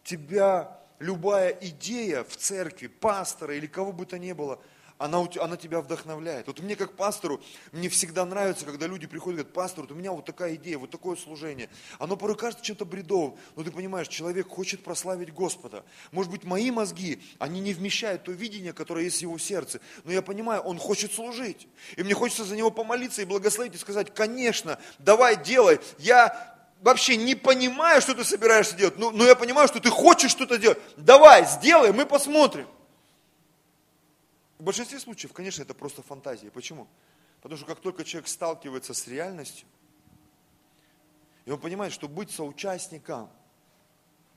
тебя 0.04 0.78
любая 1.00 1.52
идея 1.62 2.26
в 2.26 2.36
церкви, 2.36 2.88
пастора 2.88 3.56
или 3.56 3.68
кого 3.68 3.94
бы 3.94 4.06
то 4.06 4.20
ни 4.20 4.34
было– 4.34 4.60
она, 4.98 5.28
она 5.40 5.58
тебя 5.58 5.82
вдохновляет. 5.82 6.48
Вот 6.48 6.60
мне 6.60 6.76
как 6.76 6.96
пастору, 6.96 7.42
мне 7.72 7.90
всегда 7.90 8.26
нравится, 8.26 8.66
когда 8.66 8.88
люди 8.88 9.06
приходят 9.08 9.40
и 9.40 9.44
говорят, 9.44 9.54
пастор, 9.54 9.82
вот 9.82 9.92
у 9.92 9.96
меня 9.96 10.12
вот 10.12 10.26
такая 10.26 10.56
идея, 10.56 10.78
вот 10.78 10.90
такое 10.90 11.16
служение. 11.16 11.70
Оно 12.00 12.18
порой 12.18 12.36
кажется 12.36 12.64
чем-то 12.64 12.86
бредовым, 12.86 13.38
но 13.56 13.64
ты 13.64 13.72
понимаешь, 13.72 14.08
человек 14.08 14.48
хочет 14.48 14.84
прославить 14.84 15.34
Господа. 15.34 15.84
Может 16.12 16.32
быть, 16.32 16.44
мои 16.44 16.72
мозги, 16.72 17.22
они 17.40 17.60
не 17.60 17.74
вмещают 17.74 18.24
то 18.24 18.32
видение, 18.32 18.74
которое 18.74 19.06
есть 19.06 19.20
в 19.20 19.22
его 19.22 19.38
сердце, 19.38 19.80
но 20.04 20.12
я 20.12 20.22
понимаю, 20.22 20.62
он 20.62 20.80
хочет 20.80 21.14
служить. 21.14 21.68
И 21.96 22.04
мне 22.04 22.14
хочется 22.14 22.44
за 22.44 22.56
него 22.56 22.72
помолиться 22.72 23.22
и 23.22 23.26
благословить 23.26 23.76
и 23.76 23.78
сказать, 23.78 24.14
конечно, 24.14 24.80
давай 24.98 25.42
делай, 25.42 25.80
я 26.00 26.56
вообще 26.82 27.18
не 27.18 27.36
понимаю, 27.36 28.02
что 28.02 28.16
ты 28.16 28.24
собираешься 28.24 28.76
делать, 28.76 28.98
но, 28.98 29.12
но 29.12 29.26
я 29.26 29.36
понимаю, 29.36 29.68
что 29.68 29.80
ты 29.80 29.90
хочешь 29.90 30.32
что-то 30.32 30.58
делать. 30.58 30.80
Давай, 30.96 31.46
сделай, 31.46 31.92
мы 31.92 32.06
посмотрим. 32.06 32.68
В 34.58 34.64
большинстве 34.64 35.00
случаев, 35.00 35.34
конечно, 35.34 35.62
это 35.62 35.74
просто 35.74 36.02
фантазия. 36.02 36.50
Почему? 36.50 36.88
Потому 37.42 37.58
что 37.58 37.66
как 37.68 37.80
только 37.80 38.04
человек 38.04 38.28
сталкивается 38.28 38.94
с 38.94 39.08
реальностью, 39.08 39.68
и 41.46 41.52
он 41.52 41.60
понимает, 41.60 41.94
что 41.94 42.08
быть 42.08 42.32
соучастником, 42.32 43.30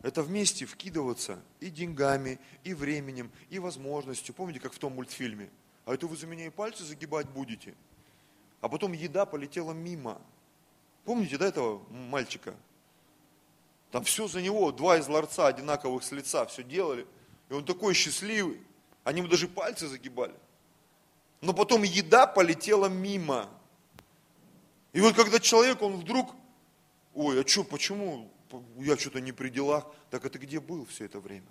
это 0.03 0.23
вместе 0.23 0.65
вкидываться 0.65 1.43
и 1.59 1.69
деньгами, 1.71 2.39
и 2.65 2.73
временем, 2.73 3.31
и 3.51 3.59
возможностью. 3.59 4.35
Помните, 4.35 4.61
как 4.61 4.73
в 4.73 4.79
том 4.79 4.95
мультфильме? 4.95 5.51
А 5.85 5.95
это 5.95 6.07
вы 6.07 6.17
за 6.17 6.27
меня 6.27 6.47
и 6.47 6.51
пальцы 6.51 6.85
загибать 6.85 7.29
будете? 7.29 7.75
А 8.61 8.69
потом 8.69 8.93
еда 8.93 9.27
полетела 9.27 9.73
мимо. 9.73 10.21
Помните, 11.05 11.37
да, 11.37 11.49
этого 11.49 11.83
мальчика? 11.91 12.55
Там 13.91 14.05
все 14.05 14.29
за 14.29 14.41
него, 14.41 14.71
два 14.71 14.99
из 14.99 15.09
ларца 15.09 15.49
одинаковых 15.49 16.05
с 16.05 16.13
лица, 16.13 16.47
все 16.47 16.63
делали. 16.63 17.07
И 17.49 17.55
он 17.55 17.65
такой 17.65 17.95
счастливый. 17.95 18.61
Они 19.05 19.21
ему 19.21 19.29
даже 19.29 19.49
пальцы 19.49 19.89
загибали. 19.89 20.35
Но 21.41 21.55
потом 21.55 21.83
еда 21.83 22.27
полетела 22.27 22.87
мимо. 22.87 23.49
И 24.93 25.01
вот 25.01 25.15
когда 25.15 25.39
человек, 25.39 25.81
он 25.81 25.97
вдруг, 25.97 26.35
ой, 27.15 27.43
а 27.43 27.47
что, 27.47 27.65
почему 27.65 28.31
я 28.79 28.97
что-то 28.97 29.21
не 29.21 29.33
при 29.33 29.49
делах, 29.49 29.87
так 30.11 30.25
а 30.25 30.31
ты 30.31 30.39
где 30.39 30.61
был 30.61 30.85
все 30.85 31.07
это 31.07 31.21
время? 31.21 31.47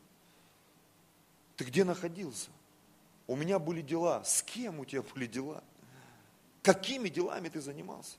Ты 1.56 1.64
где 1.64 1.84
находился? 1.84 2.50
У 3.26 3.36
меня 3.36 3.58
были 3.58 3.82
дела. 3.82 4.24
С 4.24 4.44
кем 4.44 4.80
у 4.80 4.86
тебя 4.86 5.02
были 5.02 5.26
дела? 5.26 5.64
Какими 6.62 7.10
делами 7.10 7.50
ты 7.50 7.62
занимался? 7.62 8.18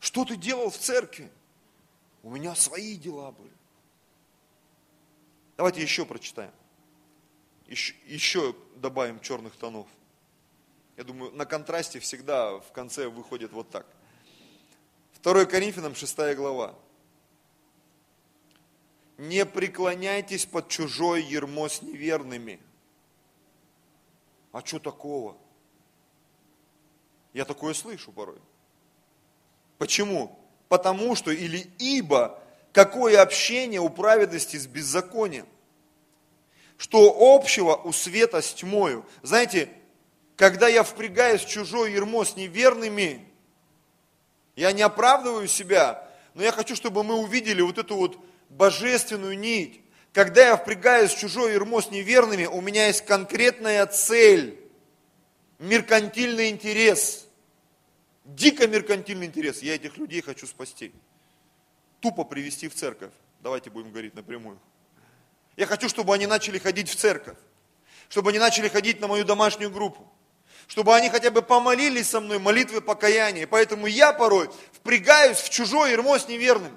Что 0.00 0.24
ты 0.24 0.36
делал 0.36 0.70
в 0.70 0.78
церкви? 0.78 1.30
У 2.22 2.30
меня 2.30 2.54
свои 2.54 2.96
дела 2.96 3.32
были. 3.32 3.52
Давайте 5.56 5.82
еще 5.82 6.06
прочитаем 6.06 6.52
еще, 7.68 7.94
еще 8.06 8.56
добавим 8.76 9.20
черных 9.20 9.54
тонов. 9.56 9.86
Я 10.96 11.04
думаю, 11.04 11.32
на 11.32 11.46
контрасте 11.46 12.00
всегда 12.00 12.58
в 12.58 12.72
конце 12.72 13.08
выходит 13.08 13.52
вот 13.52 13.70
так. 13.70 13.86
2 15.22 15.44
Коринфянам 15.44 15.94
6 15.94 16.34
глава. 16.34 16.74
Не 19.16 19.44
преклоняйтесь 19.44 20.46
под 20.46 20.68
чужое 20.68 21.20
ермо 21.20 21.68
с 21.68 21.82
неверными. 21.82 22.60
А 24.52 24.64
что 24.64 24.78
такого? 24.78 25.36
Я 27.32 27.44
такое 27.44 27.74
слышу 27.74 28.10
порой. 28.12 28.38
Почему? 29.76 30.38
Потому 30.68 31.14
что 31.14 31.30
или 31.30 31.68
ибо 31.78 32.42
какое 32.72 33.20
общение 33.20 33.80
у 33.80 33.88
праведности 33.88 34.56
с 34.56 34.66
беззаконием? 34.66 35.46
Что 36.78 37.14
общего 37.34 37.74
у 37.74 37.92
света 37.92 38.40
с 38.40 38.54
тьмою. 38.54 39.04
Знаете, 39.22 39.68
когда 40.36 40.68
я 40.68 40.84
впрягаюсь 40.84 41.42
в 41.42 41.48
чужое 41.48 41.90
ермо 41.90 42.24
с 42.24 42.36
неверными, 42.36 43.26
я 44.54 44.72
не 44.72 44.82
оправдываю 44.82 45.48
себя, 45.48 46.08
но 46.34 46.42
я 46.42 46.52
хочу, 46.52 46.76
чтобы 46.76 47.02
мы 47.02 47.16
увидели 47.16 47.60
вот 47.60 47.78
эту 47.78 47.96
вот 47.96 48.18
божественную 48.48 49.36
нить. 49.38 49.80
Когда 50.12 50.46
я 50.46 50.56
впрягаюсь 50.56 51.12
в 51.12 51.18
чужое 51.18 51.54
ермо 51.54 51.82
с 51.82 51.90
неверными, 51.90 52.46
у 52.46 52.60
меня 52.60 52.86
есть 52.86 53.04
конкретная 53.04 53.84
цель, 53.86 54.58
меркантильный 55.58 56.48
интерес, 56.48 57.26
дико 58.24 58.68
меркантильный 58.68 59.26
интерес. 59.26 59.62
Я 59.62 59.74
этих 59.74 59.96
людей 59.96 60.22
хочу 60.22 60.46
спасти. 60.46 60.92
Тупо 62.00 62.22
привести 62.22 62.68
в 62.68 62.74
церковь. 62.74 63.12
Давайте 63.40 63.70
будем 63.70 63.90
говорить 63.90 64.14
напрямую. 64.14 64.60
Я 65.58 65.66
хочу, 65.66 65.88
чтобы 65.88 66.14
они 66.14 66.28
начали 66.28 66.58
ходить 66.58 66.88
в 66.88 66.94
церковь. 66.94 67.36
чтобы 68.08 68.30
они 68.30 68.38
начали 68.38 68.68
ходить 68.68 69.00
на 69.00 69.06
мою 69.06 69.22
домашнюю 69.22 69.70
группу, 69.70 70.10
чтобы 70.66 70.96
они 70.96 71.10
хотя 71.10 71.30
бы 71.30 71.42
помолились 71.42 72.08
со 72.08 72.20
мной 72.20 72.38
молитвы 72.38 72.80
покаяния. 72.80 73.46
Поэтому 73.46 73.86
я 73.86 74.14
порой 74.14 74.48
впрягаюсь 74.72 75.36
в 75.36 75.50
чужое 75.50 75.90
ермо 75.90 76.18
с 76.18 76.26
неверным. 76.26 76.74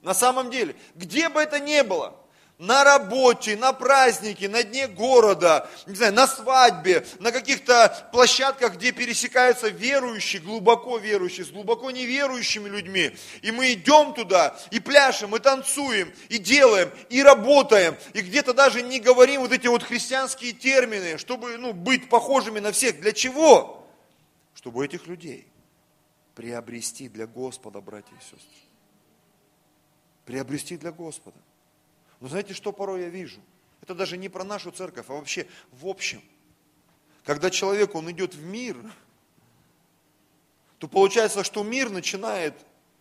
На 0.00 0.14
самом 0.14 0.50
деле, 0.50 0.74
где 0.96 1.28
бы 1.28 1.40
это 1.40 1.60
ни 1.60 1.80
было– 1.82 2.16
на 2.62 2.84
работе, 2.84 3.56
на 3.56 3.72
празднике, 3.72 4.48
на 4.48 4.62
дне 4.62 4.86
города, 4.86 5.68
не 5.86 5.96
знаю, 5.96 6.12
на 6.14 6.28
свадьбе, 6.28 7.04
на 7.18 7.32
каких-то 7.32 8.08
площадках, 8.12 8.76
где 8.76 8.92
пересекаются 8.92 9.66
верующие, 9.68 10.40
глубоко 10.40 10.98
верующие, 10.98 11.44
с 11.44 11.50
глубоко 11.50 11.90
неверующими 11.90 12.68
людьми. 12.68 13.16
И 13.42 13.50
мы 13.50 13.72
идем 13.72 14.14
туда, 14.14 14.56
и 14.70 14.78
пляшем, 14.78 15.34
и 15.34 15.40
танцуем, 15.40 16.12
и 16.28 16.38
делаем, 16.38 16.92
и 17.10 17.20
работаем, 17.20 17.96
и 18.12 18.20
где-то 18.20 18.54
даже 18.54 18.82
не 18.82 19.00
говорим 19.00 19.40
вот 19.40 19.50
эти 19.50 19.66
вот 19.66 19.82
христианские 19.82 20.52
термины, 20.52 21.18
чтобы 21.18 21.58
ну, 21.58 21.72
быть 21.72 22.08
похожими 22.08 22.60
на 22.60 22.70
всех. 22.70 23.00
Для 23.00 23.10
чего? 23.10 23.84
Чтобы 24.54 24.84
этих 24.84 25.08
людей 25.08 25.48
приобрести 26.36 27.08
для 27.08 27.26
Господа, 27.26 27.80
братья 27.80 28.14
и 28.14 28.20
сестры. 28.20 28.38
Приобрести 30.26 30.76
для 30.76 30.92
Господа. 30.92 31.36
Но 32.22 32.28
знаете, 32.28 32.54
что 32.54 32.70
порой 32.72 33.02
я 33.02 33.08
вижу? 33.08 33.40
Это 33.82 33.96
даже 33.96 34.16
не 34.16 34.28
про 34.28 34.44
нашу 34.44 34.70
церковь, 34.70 35.06
а 35.08 35.14
вообще 35.14 35.48
в 35.72 35.88
общем. 35.88 36.22
Когда 37.24 37.50
человек, 37.50 37.96
он 37.96 38.08
идет 38.12 38.32
в 38.34 38.44
мир, 38.44 38.76
то 40.78 40.86
получается, 40.86 41.42
что 41.42 41.64
мир 41.64 41.90
начинает 41.90 42.54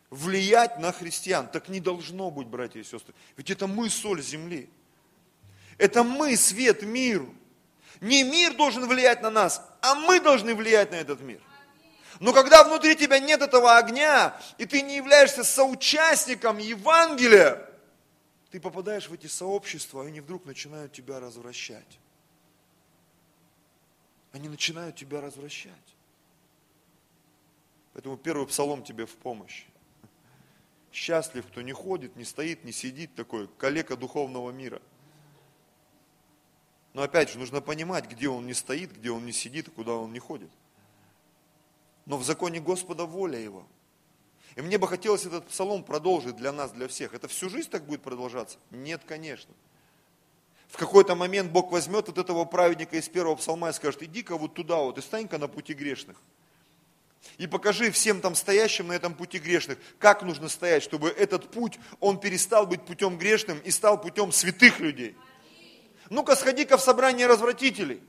влиять 0.10 0.80
на 0.80 0.92
христиан. 0.92 1.48
Так 1.48 1.70
не 1.70 1.80
должно 1.80 2.32
быть, 2.32 2.48
братья 2.48 2.80
и 2.80 2.84
сестры. 2.84 3.14
Ведь 3.38 3.52
это 3.52 3.68
мы 3.68 3.92
соль 3.92 4.24
земли. 4.24 4.68
Это 5.78 6.04
мы 6.04 6.36
свет 6.36 6.82
миру. 6.82 7.32
Не 8.00 8.24
мир 8.24 8.56
должен 8.56 8.88
влиять 8.88 9.22
на 9.22 9.30
нас, 9.30 9.62
а 9.82 9.94
мы 9.94 10.20
должны 10.20 10.56
влиять 10.56 10.90
на 10.90 10.96
этот 10.96 11.22
мир. 11.22 11.42
Но 12.20 12.34
когда 12.34 12.64
внутри 12.64 12.96
тебя 12.96 13.20
нет 13.20 13.44
этого 13.44 13.78
огня, 13.78 14.36
и 14.58 14.66
ты 14.66 14.82
не 14.82 14.96
являешься 14.96 15.44
соучастником 15.44 16.58
Евангелия, 16.58 17.71
ты 18.52 18.60
попадаешь 18.60 19.08
в 19.08 19.14
эти 19.14 19.28
сообщества, 19.28 20.04
и 20.04 20.08
они 20.08 20.20
вдруг 20.20 20.46
начинают 20.46 20.92
тебя 20.92 21.22
развращать. 21.22 22.00
Они 24.34 24.50
начинают 24.50 24.98
тебя 24.98 25.22
развращать. 25.22 25.74
Поэтому 27.94 28.18
первый 28.18 28.46
псалом 28.46 28.84
тебе 28.84 29.06
в 29.06 29.16
помощь. 29.16 29.66
Счастлив, 30.92 31.48
кто 31.48 31.62
не 31.62 31.72
ходит, 31.72 32.18
не 32.18 32.26
стоит, 32.26 32.66
не 32.66 32.74
сидит 32.74 33.16
такой, 33.16 33.48
калека 33.58 33.96
духовного 33.96 34.52
мира. 34.52 34.82
Но 36.94 37.04
опять 37.04 37.30
же, 37.30 37.40
нужно 37.40 37.62
понимать, 37.62 38.10
где 38.10 38.28
он 38.28 38.46
не 38.46 38.54
стоит, 38.54 38.92
где 38.92 39.12
он 39.12 39.26
не 39.26 39.32
сидит 39.32 39.70
куда 39.70 39.94
он 39.94 40.12
не 40.12 40.20
ходит. 40.20 40.52
Но 42.06 42.18
в 42.18 42.26
законе 42.26 42.60
Господа 42.60 43.06
воля 43.06 43.40
его– 43.40 43.66
и 44.56 44.62
мне 44.62 44.78
бы 44.78 44.88
хотелось 44.88 45.26
этот 45.26 45.48
псалом 45.48 45.84
продолжить 45.84 46.36
для 46.36 46.52
нас, 46.52 46.72
для 46.72 46.88
всех. 46.88 47.14
Это 47.14 47.28
всю 47.28 47.50
жизнь 47.50 47.70
так 47.70 47.86
будет 47.86 48.02
продолжаться? 48.02 48.58
Нет, 48.70 49.02
конечно. 49.08 49.54
В 50.68 50.78
какой-то 50.78 51.16
момент 51.16 51.52
Бог 51.52 51.72
возьмет 51.72 52.10
от 52.10 52.18
этого 52.18 52.46
праведника 52.46 52.98
из 52.98 53.08
первого 53.08 53.36
псалма 53.36 53.70
и 53.70 53.74
скажет, 53.74 54.04
иди-ка 54.04 54.38
вот 54.38 54.54
туда 54.54 54.78
вот 54.78 54.98
и 54.98 55.02
стань-ка 55.02 55.38
на 55.38 55.48
пути 55.48 55.74
грешных. 55.74 56.18
И 57.38 57.48
покажи 57.48 57.92
всем 57.92 58.20
там 58.20 58.36
стоящим 58.36 58.88
на 58.88 58.94
этом 58.94 59.14
пути 59.14 59.38
грешных, 59.38 59.78
как 60.00 60.24
нужно 60.24 60.50
стоять, 60.50 60.84
чтобы 60.84 61.10
этот 61.10 61.52
путь, 61.52 61.80
он 62.00 62.20
перестал 62.20 62.66
быть 62.66 62.84
путем 62.84 63.18
грешным 63.18 63.60
и 63.60 63.72
стал 63.72 64.00
путем 64.00 64.32
святых 64.32 64.80
людей. 64.80 65.16
Ну-ка 66.10 66.36
сходи-ка 66.36 66.78
в 66.78 66.82
собрание 66.82 67.28
развратителей. 67.28 68.02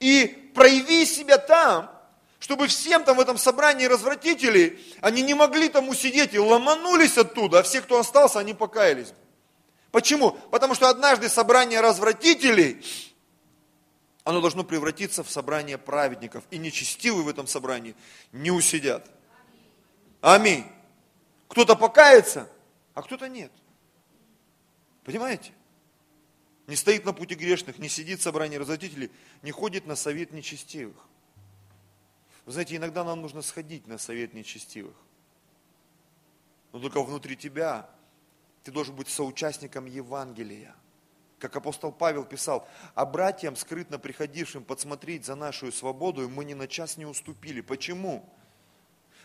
И 0.00 0.50
прояви 0.54 1.04
себя 1.04 1.38
там, 1.38 1.90
чтобы 2.42 2.66
всем 2.66 3.04
там 3.04 3.18
в 3.18 3.20
этом 3.20 3.38
собрании 3.38 3.84
развратителей, 3.84 4.84
они 5.00 5.22
не 5.22 5.32
могли 5.32 5.68
там 5.68 5.88
усидеть 5.88 6.34
и 6.34 6.40
ломанулись 6.40 7.16
оттуда, 7.16 7.60
а 7.60 7.62
все, 7.62 7.80
кто 7.80 8.00
остался, 8.00 8.40
они 8.40 8.52
покаялись. 8.52 9.14
Почему? 9.92 10.32
Потому 10.50 10.74
что 10.74 10.88
однажды 10.88 11.28
собрание 11.28 11.80
развратителей, 11.80 12.84
оно 14.24 14.40
должно 14.40 14.64
превратиться 14.64 15.22
в 15.22 15.30
собрание 15.30 15.78
праведников. 15.78 16.42
И 16.50 16.58
нечестивые 16.58 17.22
в 17.22 17.28
этом 17.28 17.46
собрании 17.46 17.94
не 18.32 18.50
усидят. 18.50 19.08
Аминь. 20.20 20.66
Кто-то 21.46 21.76
покается, 21.76 22.48
а 22.94 23.02
кто-то 23.02 23.28
нет. 23.28 23.52
Понимаете? 25.04 25.52
Не 26.66 26.74
стоит 26.74 27.04
на 27.04 27.12
пути 27.12 27.36
грешных, 27.36 27.78
не 27.78 27.88
сидит 27.88 28.18
в 28.18 28.24
собрании 28.24 28.56
развратителей, 28.56 29.12
не 29.42 29.52
ходит 29.52 29.86
на 29.86 29.94
совет 29.94 30.32
нечестивых. 30.32 30.96
Вы 32.44 32.52
знаете, 32.52 32.76
иногда 32.76 33.04
нам 33.04 33.22
нужно 33.22 33.42
сходить 33.42 33.86
на 33.86 33.98
совет 33.98 34.34
нечестивых. 34.34 34.96
Но 36.72 36.80
только 36.80 37.02
внутри 37.02 37.36
тебя 37.36 37.88
ты 38.64 38.72
должен 38.72 38.96
быть 38.96 39.08
соучастником 39.08 39.86
Евангелия. 39.86 40.74
Как 41.38 41.56
апостол 41.56 41.90
Павел 41.90 42.24
писал, 42.24 42.68
а 42.94 43.04
братьям, 43.04 43.56
скрытно 43.56 43.98
приходившим 43.98 44.64
подсмотреть 44.64 45.24
за 45.24 45.34
нашу 45.34 45.72
свободу, 45.72 46.28
мы 46.28 46.44
ни 46.44 46.54
на 46.54 46.68
час 46.68 46.96
не 46.96 47.04
уступили. 47.04 47.60
Почему? 47.60 48.28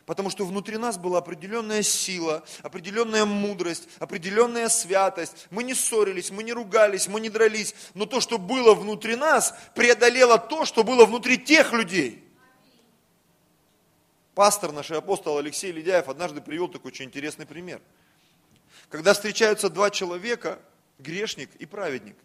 Потому 0.08 0.30
что 0.30 0.46
внутри 0.46 0.78
нас 0.78 0.98
была 0.98 1.20
определенная 1.20 1.84
сила, 1.84 2.44
определенная 2.64 3.26
мудрость, 3.26 3.88
определенная 4.00 4.70
святость. 4.70 5.48
Мы 5.52 5.64
не 5.64 5.74
ссорились, 5.76 6.32
мы 6.32 6.44
не 6.44 6.54
ругались, 6.54 7.08
мы 7.08 7.20
не 7.20 7.30
дрались. 7.30 7.76
Но 7.94 8.06
то, 8.06 8.20
что 8.20 8.38
было 8.38 8.74
внутри 8.74 9.16
нас, 9.16 9.54
преодолело 9.76 10.40
то, 10.40 10.66
что 10.66 10.84
было 10.84 11.06
внутри 11.06 11.38
тех 11.38 11.74
людей 11.74 12.27
пастор 14.38 14.72
наш 14.72 14.92
апостол 14.92 15.40
Алексей 15.40 15.72
Ледяев 15.72 16.10
однажды 16.10 16.42
привел 16.42 16.68
такой 16.68 16.92
очень 16.92 17.06
интересный 17.06 17.48
пример. 17.48 17.82
Когда 18.88 19.16
встречаются 19.16 19.68
два 19.68 19.90
человека, 19.90 20.60
грешник 21.00 21.50
и 21.56 21.66
праведник. 21.66 22.16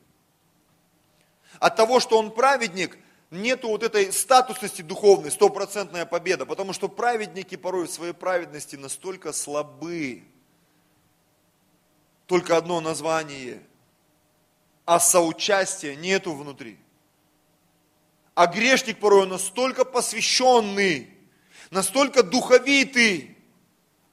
От 1.58 1.74
того, 1.76 2.00
что 2.00 2.18
он 2.18 2.30
праведник, 2.30 2.98
нету 3.30 3.68
вот 3.68 3.82
этой 3.82 4.12
статусности 4.12 4.82
духовной, 4.82 5.30
стопроцентная 5.30 6.04
победа, 6.04 6.44
потому 6.44 6.74
что 6.74 6.86
праведники 6.90 7.56
порой 7.56 7.86
в 7.86 7.90
своей 7.90 8.12
праведности 8.12 8.76
настолько 8.76 9.32
слабы. 9.32 10.22
Только 12.26 12.58
одно 12.58 12.82
название, 12.82 13.62
а 14.84 15.00
соучастия 15.00 15.94
нету 15.94 16.34
внутри. 16.34 16.78
А 18.34 18.46
грешник 18.48 19.00
порой 19.00 19.26
настолько 19.26 19.86
посвященный, 19.86 21.11
настолько 21.72 22.22
духовитый, 22.22 23.36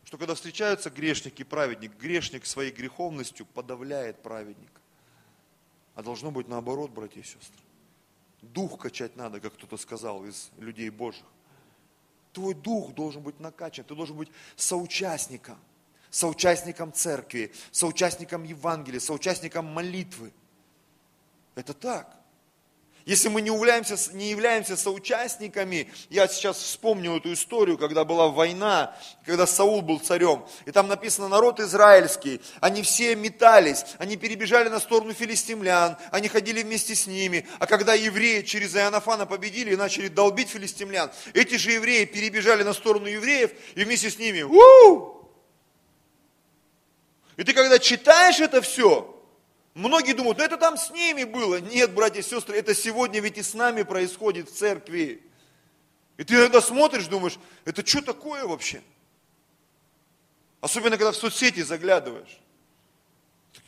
что 0.06 0.18
когда 0.18 0.34
встречаются 0.34 0.90
грешник 0.90 1.40
и 1.40 1.44
праведник, 1.44 1.96
грешник 2.00 2.46
своей 2.46 2.72
греховностью 2.72 3.46
подавляет 3.46 4.24
праведника. 4.24 4.82
А 5.94 6.02
должно 6.02 6.32
быть 6.32 6.48
наоборот, 6.48 6.90
братья 6.92 7.20
и 7.20 7.24
сестры. 7.24 7.62
Дух 8.42 8.80
качать 8.80 9.16
надо, 9.18 9.40
как 9.42 9.54
кто-то 9.54 9.78
сказал 9.78 10.26
из 10.26 10.50
людей 10.58 10.90
Божьих. 10.90 11.26
Твой 12.32 12.54
дух 12.54 12.94
должен 12.94 13.22
быть 13.22 13.40
накачан, 13.40 13.84
ты 13.84 13.94
должен 13.94 14.16
быть 14.16 14.30
соучастником, 14.56 15.60
соучастником 16.10 16.94
церкви, 16.94 17.52
соучастником 17.72 18.44
Евангелия, 18.44 19.02
соучастником 19.02 19.66
молитвы. 19.66 20.32
Это 21.56 21.74
так. 21.74 22.19
Если 23.10 23.28
мы 23.28 23.42
не 23.42 23.48
являемся, 23.48 23.98
не 24.14 24.30
являемся 24.30 24.78
соучастниками, 24.78 25.92
я 26.12 26.28
сейчас 26.28 26.58
вспомню 26.58 27.18
эту 27.18 27.34
историю, 27.34 27.76
когда 27.80 28.06
была 28.06 28.28
война, 28.28 28.96
когда 29.26 29.48
Саул 29.48 29.82
был 29.82 29.98
царем, 29.98 30.46
и 30.68 30.72
там 30.72 30.88
написано, 30.88 31.28
народ 31.28 31.60
израильский, 31.60 32.40
они 32.62 32.84
все 32.84 33.16
метались, 33.16 33.84
они 33.98 34.16
перебежали 34.16 34.70
на 34.70 34.80
сторону 34.80 35.16
филистимлян, 35.16 35.98
они 36.12 36.28
ходили 36.28 36.62
вместе 36.62 36.94
с 36.94 37.08
ними, 37.08 37.48
а 37.58 37.66
когда 37.66 37.96
евреи 37.96 38.44
через 38.44 38.76
Иоаннафана 38.76 39.26
победили 39.26 39.74
и 39.74 39.76
начали 39.76 40.08
долбить 40.08 40.50
филистимлян, 40.50 41.10
эти 41.34 41.56
же 41.56 41.72
евреи 41.72 42.06
перебежали 42.06 42.62
на 42.62 42.74
сторону 42.74 43.08
евреев 43.08 43.50
и 43.74 43.86
вместе 43.86 44.12
с 44.12 44.20
ними, 44.20 44.44
у 44.44 45.28
И 47.38 47.44
ты 47.44 47.54
когда 47.54 47.80
читаешь 47.80 48.40
это 48.40 48.62
все, 48.62 49.19
Многие 49.80 50.12
думают, 50.12 50.38
ну 50.40 50.44
это 50.44 50.58
там 50.58 50.76
с 50.76 50.90
ними 50.92 51.24
было. 51.24 51.62
Нет, 51.62 51.94
братья 51.94 52.20
и 52.20 52.22
сестры, 52.22 52.58
это 52.58 52.76
сегодня 52.76 53.22
ведь 53.22 53.38
и 53.38 53.42
с 53.42 53.54
нами 53.54 53.84
происходит 53.84 54.50
в 54.50 54.54
церкви. 54.54 55.22
И 56.18 56.26
ты 56.26 56.36
иногда 56.36 56.60
смотришь, 56.60 57.08
думаешь, 57.08 57.40
это 57.64 57.88
что 57.88 58.02
такое 58.02 58.46
вообще? 58.46 58.82
Особенно, 60.60 60.98
когда 60.98 61.14
в 61.14 61.16
соцсети 61.16 61.62
заглядываешь. 61.62 62.42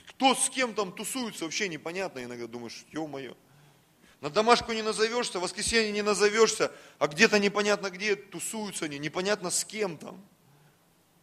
Кто 0.10 0.36
с 0.36 0.50
кем 0.50 0.74
там 0.74 0.92
тусуется, 0.92 1.46
вообще 1.46 1.70
непонятно. 1.70 2.22
Иногда 2.22 2.46
думаешь, 2.46 2.86
ё-моё. 2.92 3.34
На 4.20 4.30
домашку 4.30 4.74
не 4.74 4.82
назовешься, 4.82 5.40
в 5.40 5.44
воскресенье 5.44 5.94
не 5.94 6.02
назовешься, 6.02 6.74
а 7.00 7.08
где-то 7.08 7.40
непонятно 7.40 7.90
где 7.90 8.18
тусуются 8.18 8.84
они, 8.84 9.00
непонятно 9.00 9.50
с 9.50 9.64
кем 9.64 9.98
там. 9.98 10.22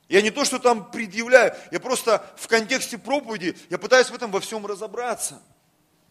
Я 0.09 0.23
не 0.23 0.31
то, 0.31 0.44
что 0.44 0.59
там 0.59 0.90
предъявляю, 0.90 1.55
я 1.71 1.81
просто 1.81 2.25
в 2.37 2.49
контексте 2.49 2.97
проповеди, 2.97 3.57
я 3.68 3.79
пытаюсь 3.79 4.09
в 4.09 4.14
этом 4.14 4.31
во 4.31 4.40
всем 4.40 4.64
разобраться. 4.66 5.42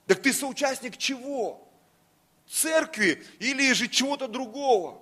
Так 0.05 0.21
ты 0.21 0.33
соучастник 0.33 0.97
чего? 0.97 1.67
Церкви 2.47 3.25
или 3.39 3.73
же 3.73 3.87
чего-то 3.87 4.27
другого? 4.27 5.01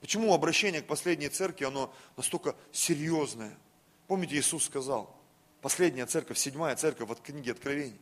Почему 0.00 0.32
обращение 0.32 0.82
к 0.82 0.86
последней 0.86 1.28
церкви, 1.28 1.64
оно 1.64 1.92
настолько 2.16 2.54
серьезное? 2.70 3.58
Помните, 4.06 4.36
Иисус 4.36 4.64
сказал, 4.64 5.12
последняя 5.60 6.06
церковь, 6.06 6.38
седьмая 6.38 6.76
церковь 6.76 7.10
от 7.10 7.20
книги 7.20 7.50
Откровений. 7.50 7.98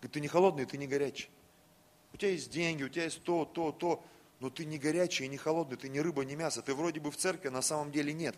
Говорит, 0.00 0.12
ты 0.12 0.20
не 0.20 0.28
холодный, 0.28 0.66
ты 0.66 0.76
не 0.76 0.86
горячий. 0.86 1.30
У 2.12 2.18
тебя 2.18 2.30
есть 2.30 2.50
деньги, 2.50 2.82
у 2.82 2.90
тебя 2.90 3.04
есть 3.04 3.22
то, 3.22 3.46
то, 3.46 3.72
то, 3.72 4.04
но 4.40 4.50
ты 4.50 4.66
не 4.66 4.78
горячий 4.78 5.24
и 5.24 5.28
не 5.28 5.38
холодный, 5.38 5.78
ты 5.78 5.88
не 5.88 6.02
рыба, 6.02 6.26
не 6.26 6.36
мясо. 6.36 6.60
Ты 6.60 6.74
вроде 6.74 7.00
бы 7.00 7.10
в 7.10 7.16
церкви, 7.16 7.48
а 7.48 7.50
на 7.50 7.62
самом 7.62 7.90
деле 7.90 8.12
нет. 8.12 8.36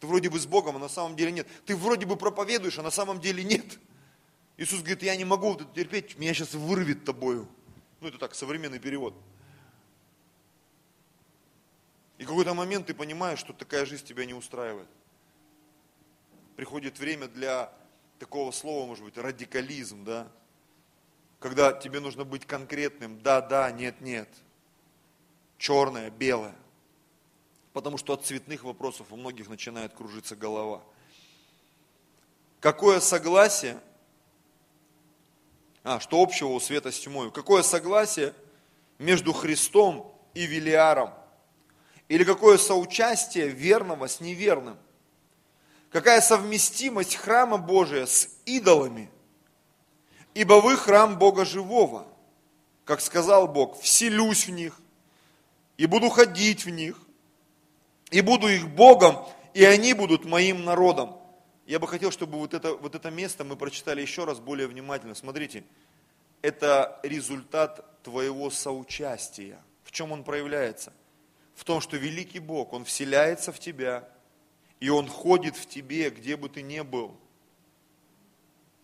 Ты 0.00 0.06
вроде 0.06 0.28
бы 0.28 0.38
с 0.38 0.46
Богом, 0.46 0.76
а 0.76 0.78
на 0.78 0.88
самом 0.88 1.16
деле 1.16 1.32
нет. 1.32 1.46
Ты 1.64 1.76
вроде 1.76 2.06
бы 2.06 2.16
проповедуешь, 2.16 2.78
а 2.78 2.82
на 2.82 2.90
самом 2.90 3.20
деле 3.20 3.42
нет. 3.42 3.78
Иисус 4.56 4.80
говорит, 4.80 5.02
я 5.02 5.16
не 5.16 5.24
могу 5.24 5.52
вот 5.52 5.62
это 5.62 5.74
терпеть, 5.74 6.18
меня 6.18 6.32
сейчас 6.34 6.54
вырвет 6.54 7.04
тобою. 7.04 7.48
Ну, 8.00 8.08
это 8.08 8.18
так, 8.18 8.34
современный 8.34 8.78
перевод. 8.78 9.14
И 12.18 12.24
какой-то 12.24 12.54
момент 12.54 12.86
ты 12.86 12.94
понимаешь, 12.94 13.38
что 13.38 13.52
такая 13.52 13.84
жизнь 13.84 14.04
тебя 14.04 14.24
не 14.24 14.34
устраивает. 14.34 14.88
Приходит 16.56 16.98
время 16.98 17.28
для 17.28 17.72
такого 18.18 18.50
слова, 18.50 18.86
может 18.86 19.04
быть, 19.04 19.18
радикализм, 19.18 20.04
да? 20.04 20.28
Когда 21.38 21.72
тебе 21.72 22.00
нужно 22.00 22.24
быть 22.24 22.46
конкретным, 22.46 23.20
да, 23.20 23.42
да, 23.42 23.70
нет, 23.70 24.00
нет. 24.00 24.28
Черное, 25.58 26.10
белое. 26.10 26.54
Потому 27.76 27.98
что 27.98 28.14
от 28.14 28.24
цветных 28.24 28.64
вопросов 28.64 29.08
у 29.10 29.16
многих 29.16 29.50
начинает 29.50 29.92
кружиться 29.92 30.34
голова. 30.34 30.80
Какое 32.58 33.00
согласие, 33.00 33.78
а, 35.84 36.00
что 36.00 36.22
общего 36.22 36.48
у 36.48 36.58
света 36.58 36.90
с 36.90 36.98
тьмой? 36.98 37.30
Какое 37.30 37.62
согласие 37.62 38.32
между 38.98 39.34
Христом 39.34 40.10
и 40.32 40.46
Велиаром? 40.46 41.12
Или 42.08 42.24
какое 42.24 42.56
соучастие 42.56 43.48
верного 43.48 44.06
с 44.06 44.20
неверным? 44.20 44.78
Какая 45.90 46.22
совместимость 46.22 47.16
храма 47.16 47.58
Божия 47.58 48.06
с 48.06 48.30
идолами? 48.46 49.10
Ибо 50.32 50.62
вы 50.62 50.78
храм 50.78 51.18
Бога 51.18 51.44
живого. 51.44 52.06
Как 52.86 53.02
сказал 53.02 53.46
Бог, 53.46 53.78
вселюсь 53.82 54.46
в 54.46 54.50
них 54.52 54.80
и 55.76 55.84
буду 55.84 56.08
ходить 56.08 56.64
в 56.64 56.70
них, 56.70 56.96
и 58.10 58.20
буду 58.20 58.48
их 58.48 58.68
Богом, 58.68 59.26
и 59.54 59.64
они 59.64 59.94
будут 59.94 60.24
моим 60.24 60.64
народом. 60.64 61.16
Я 61.66 61.78
бы 61.78 61.88
хотел, 61.88 62.10
чтобы 62.10 62.38
вот 62.38 62.54
это, 62.54 62.74
вот 62.74 62.94
это 62.94 63.10
место 63.10 63.44
мы 63.44 63.56
прочитали 63.56 64.00
еще 64.00 64.24
раз 64.24 64.38
более 64.38 64.68
внимательно. 64.68 65.14
Смотрите, 65.14 65.64
это 66.42 67.00
результат 67.02 68.02
твоего 68.02 68.50
соучастия. 68.50 69.58
В 69.82 69.90
чем 69.90 70.12
он 70.12 70.22
проявляется? 70.22 70.92
в 71.56 71.64
том, 71.64 71.80
что 71.80 71.96
великий 71.96 72.38
Бог, 72.38 72.72
Он 72.74 72.84
вселяется 72.84 73.50
в 73.50 73.58
тебя, 73.58 74.08
и 74.78 74.90
Он 74.90 75.08
ходит 75.08 75.56
в 75.56 75.66
тебе, 75.66 76.10
где 76.10 76.36
бы 76.36 76.48
ты 76.48 76.62
ни 76.62 76.80
был. 76.80 77.16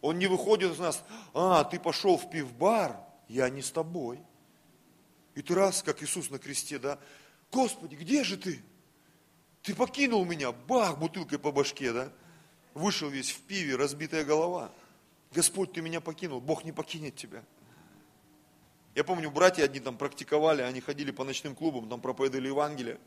Он 0.01 0.19
не 0.19 0.27
выходит 0.27 0.73
из 0.73 0.79
нас, 0.79 1.05
а, 1.35 1.63
ты 1.65 1.79
пошел 1.79 2.17
в 2.17 2.29
пивбар, 2.31 2.99
я 3.29 3.49
не 3.51 3.63
с 3.63 3.71
тобой. 3.71 4.19
И 5.35 5.43
ты 5.43 5.55
раз, 5.55 5.83
как 5.83 6.03
Иисус 6.03 6.31
на 6.31 6.39
кресте, 6.39 6.79
да, 6.79 6.99
Господи, 7.53 7.95
где 7.95 8.25
же 8.25 8.39
ты? 8.39 8.63
Ты 9.62 9.75
покинул 9.75 10.25
меня, 10.25 10.53
бах, 10.53 10.98
бутылкой 10.98 11.38
по 11.38 11.53
башке, 11.53 11.92
да? 11.92 12.12
Вышел 12.75 13.09
весь 13.09 13.31
в 13.31 13.40
пиве, 13.42 13.77
разбитая 13.77 14.25
голова. 14.25 14.72
Господь, 15.33 15.72
ты 15.72 15.81
меня 15.81 16.01
покинул, 16.01 16.40
Бог 16.40 16.64
не 16.64 16.72
покинет 16.72 17.16
тебя. 17.16 17.42
Я 18.94 19.05
помню, 19.05 19.31
братья 19.31 19.64
одни 19.64 19.81
там 19.81 19.96
практиковали, 19.96 20.62
они 20.62 20.81
ходили 20.81 21.11
по 21.11 21.25
ночным 21.25 21.55
клубам, 21.55 21.88
там 21.88 22.01
проповедовали 22.01 22.48
Евангелие. 22.48 22.98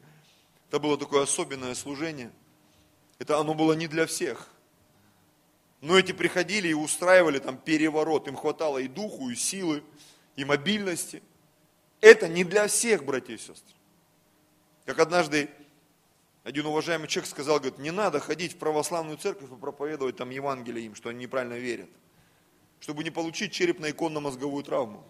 Это 0.69 0.79
было 0.79 0.97
такое 0.97 1.23
особенное 1.23 1.75
служение. 1.75 2.31
Это 3.19 3.37
оно 3.39 3.53
было 3.53 3.73
не 3.73 3.87
для 3.87 4.07
всех. 4.07 4.49
Но 5.81 5.97
эти 5.97 6.11
приходили 6.11 6.69
и 6.69 6.73
устраивали 6.73 7.37
там 7.37 7.57
переворот. 7.57 8.27
Им 8.27 8.35
хватало 8.35 8.79
и 8.79 8.87
духу, 8.87 9.29
и 9.29 9.35
силы, 9.35 9.83
и 10.35 10.43
мобильности. 10.43 11.21
Это 12.01 12.27
не 12.27 12.43
для 12.43 12.67
всех, 12.67 13.05
братья 13.05 13.33
и 13.33 13.37
сестры. 13.37 13.75
Как 14.85 14.99
однажды 14.99 15.49
один 16.45 16.67
уважаемый 16.67 17.08
человек 17.08 17.27
сказал, 17.27 17.58
говорит, 17.58 17.79
не 17.79 17.89
надо 17.89 18.19
ходить 18.19 18.53
в 18.53 18.58
православную 18.58 19.17
церковь 19.17 19.51
и 19.51 19.55
проповедовать 19.55 20.15
там 20.15 20.29
Евангелие 20.29 20.86
им, 20.86 20.93
что 20.93 21.10
они 21.10 21.23
неправильно 21.23 21.55
верят. 21.55 21.89
Чтобы 22.79 23.03
не 23.03 23.10
получить 23.10 23.51
черепно-иконно-мозговую 23.51 24.63
травму. 24.63 25.03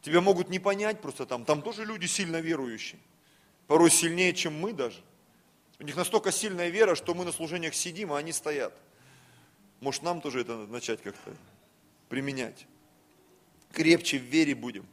Тебя 0.00 0.22
могут 0.22 0.48
не 0.48 0.58
понять 0.58 1.02
просто 1.02 1.26
там. 1.26 1.44
Там 1.44 1.60
тоже 1.60 1.84
люди 1.84 2.06
сильно 2.06 2.40
верующие. 2.40 2.98
Порой 3.66 3.90
сильнее, 3.90 4.32
чем 4.32 4.58
мы 4.58 4.72
даже. 4.72 5.02
У 5.78 5.84
них 5.84 5.94
настолько 5.94 6.32
сильная 6.32 6.70
вера, 6.70 6.94
что 6.94 7.12
мы 7.12 7.26
на 7.26 7.32
служениях 7.32 7.74
сидим, 7.74 8.10
а 8.10 8.16
они 8.16 8.32
стоят. 8.32 8.72
Может, 9.80 10.04
нам 10.04 10.22
тоже 10.22 10.40
это 10.40 10.56
начать 10.56 11.02
как-то 11.02 11.36
применять. 12.08 12.66
Крепче 13.72 14.18
в 14.18 14.22
вере 14.22 14.54
будем. 14.54 14.86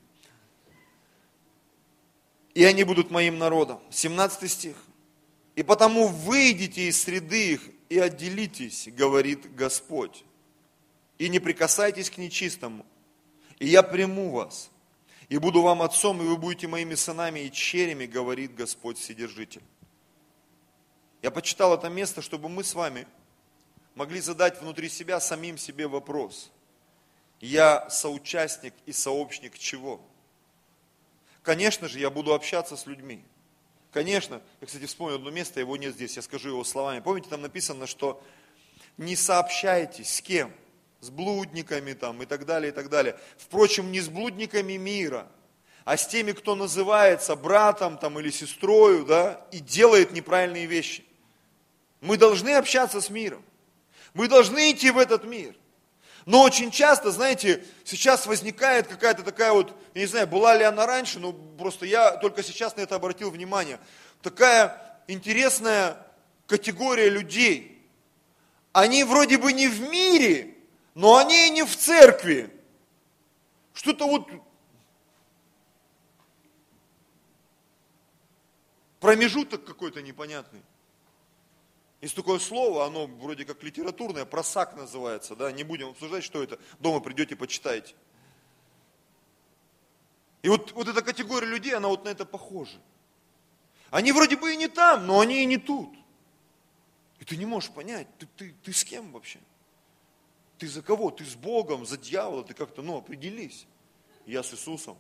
И 2.54 2.66
они 2.66 2.84
будут 2.84 3.12
моим 3.12 3.38
народом. 3.38 3.80
17 3.92 4.52
стих. 4.52 4.76
И 5.62 5.64
потому 5.64 6.08
выйдите 6.08 6.88
из 6.88 7.00
среды 7.00 7.52
их 7.52 7.62
и 7.88 8.00
отделитесь, 8.00 8.88
говорит 8.88 9.54
Господь. 9.54 10.26
И 11.20 11.30
не 11.30 11.38
прикасайтесь 11.38 12.10
к 12.10 12.18
нечистому. 12.18 12.84
И 13.60 13.68
я 13.68 13.84
приму 13.84 14.32
вас 14.32 14.72
и 15.30 15.38
буду 15.38 15.62
вам 15.62 15.84
отцом, 15.84 16.20
и 16.20 16.26
вы 16.26 16.36
будете 16.36 16.68
моими 16.68 16.96
сынами 16.96 17.42
и 17.42 17.52
черями, 17.52 18.08
говорит 18.08 18.56
Господь 18.56 18.98
Вседержитель. 18.98 19.62
Я 21.22 21.30
почитал 21.30 21.76
это 21.76 21.90
место, 21.90 22.24
чтобы 22.24 22.50
мы 22.50 22.64
с 22.64 22.74
вами 22.74 23.06
могли 23.94 24.20
задать 24.20 24.60
внутри 24.62 24.90
себя 24.90 25.20
самим 25.20 25.60
себе 25.60 25.88
вопрос. 25.88 26.50
Я 27.40 27.88
соучастник 27.88 28.74
и 28.88 28.92
сообщник 28.92 29.60
чего? 29.60 30.02
Конечно 31.44 31.88
же, 31.88 32.00
я 32.00 32.10
буду 32.10 32.34
общаться 32.34 32.76
с 32.76 32.88
людьми. 32.88 33.24
Конечно, 33.92 34.42
я, 34.62 34.68
кстати, 34.68 34.86
вспомнил 34.86 35.16
одно 35.16 35.32
место, 35.32 35.60
его 35.60 35.76
нет 35.78 35.94
здесь, 35.94 36.16
я 36.16 36.22
скажу 36.22 36.50
его 36.50 36.64
словами. 36.64 37.02
Помните, 37.02 37.30
там 37.30 37.42
написано, 37.42 37.88
что 37.88 38.24
не 38.98 39.16
сообщайтесь 39.16 40.16
с 40.16 40.22
кем? 40.22 40.54
с 41.02 41.10
блудниками 41.10 41.94
там 41.94 42.22
и 42.22 42.26
так 42.26 42.46
далее, 42.46 42.72
и 42.72 42.74
так 42.74 42.90
далее. 42.90 43.18
Впрочем, 43.38 43.92
не 43.92 44.00
с 44.00 44.08
блудниками 44.08 44.74
мира, 44.74 45.28
а 45.84 45.98
с 45.98 46.08
теми, 46.08 46.32
кто 46.32 46.56
называется 46.56 47.36
братом 47.36 47.98
там 47.98 48.20
или 48.20 48.30
сестрою, 48.30 49.04
да, 49.04 49.46
и 49.52 49.60
делает 49.60 50.12
неправильные 50.12 50.68
вещи. 50.68 51.04
Мы 52.00 52.18
должны 52.18 52.52
общаться 52.52 53.02
с 53.02 53.10
миром. 53.10 53.44
Мы 54.14 54.28
должны 54.28 54.72
идти 54.72 54.92
в 54.92 54.98
этот 55.00 55.26
мир. 55.26 55.56
Но 56.26 56.44
очень 56.44 56.72
часто, 56.72 57.12
знаете, 57.12 57.66
сейчас 57.84 58.26
возникает 58.28 58.88
какая-то 58.88 59.24
такая 59.24 59.52
вот, 59.52 59.76
я 59.94 60.02
не 60.02 60.08
знаю, 60.08 60.28
была 60.28 60.56
ли 60.56 60.64
она 60.64 60.86
раньше, 60.86 61.20
но 61.20 61.34
просто 61.34 61.86
я 61.86 62.18
только 62.18 62.44
сейчас 62.44 62.76
на 62.76 62.82
это 62.82 62.96
обратил 62.96 63.32
внимание. 63.32 63.80
Такая 64.22 65.02
интересная 65.08 65.98
категория 66.48 67.10
людей. 67.10 67.82
Они 68.72 69.04
вроде 69.04 69.38
бы 69.38 69.52
не 69.52 69.68
в 69.68 69.82
мире, 69.90 70.56
но 70.94 71.18
они 71.18 71.48
и 71.48 71.52
не 71.52 71.64
в 71.64 71.76
церкви. 71.76 72.52
Что-то 73.74 74.06
вот 74.08 74.30
промежуток 79.00 79.66
какой-то 79.66 80.02
непонятный. 80.02 80.62
Есть 82.02 82.16
такое 82.16 82.40
слово, 82.40 82.86
оно 82.86 83.06
вроде 83.06 83.46
как 83.46 83.62
литературное, 83.62 84.26
просак 84.26 84.76
называется, 84.76 85.36
да, 85.36 85.52
не 85.52 85.64
будем 85.64 85.90
обсуждать, 85.90 86.24
что 86.24 86.42
это, 86.42 86.60
дома 86.80 87.00
придете, 87.00 87.36
почитаете. 87.36 87.94
И 90.42 90.50
вот, 90.50 90.72
вот 90.72 90.88
эта 90.88 91.04
категория 91.04 91.46
людей, 91.48 91.76
она 91.76 91.88
вот 91.88 92.04
на 92.04 92.10
это 92.10 92.26
похожа. 92.26 92.80
Они 93.92 94.12
вроде 94.12 94.36
бы 94.36 94.52
и 94.52 94.58
не 94.58 94.68
там, 94.68 95.06
но 95.06 95.20
они 95.20 95.44
и 95.44 95.46
не 95.46 95.58
тут. 95.58 95.94
И 97.20 97.26
ты 97.26 97.38
не 97.38 97.46
можешь 97.46 97.70
понять, 97.70 98.08
ты, 98.18 98.26
ты, 98.36 98.56
ты 98.64 98.74
с 98.74 98.84
кем 98.84 99.12
вообще? 99.12 99.40
Ты 100.58 100.68
за 100.68 100.82
кого? 100.82 101.12
Ты 101.12 101.24
с 101.24 101.36
Богом, 101.36 101.86
за 101.86 101.98
дьявола, 101.98 102.44
ты 102.44 102.56
как-то, 102.56 102.82
ну, 102.82 102.98
определись. 102.98 103.68
Я 104.26 104.42
с 104.42 104.52
Иисусом. 104.54 104.98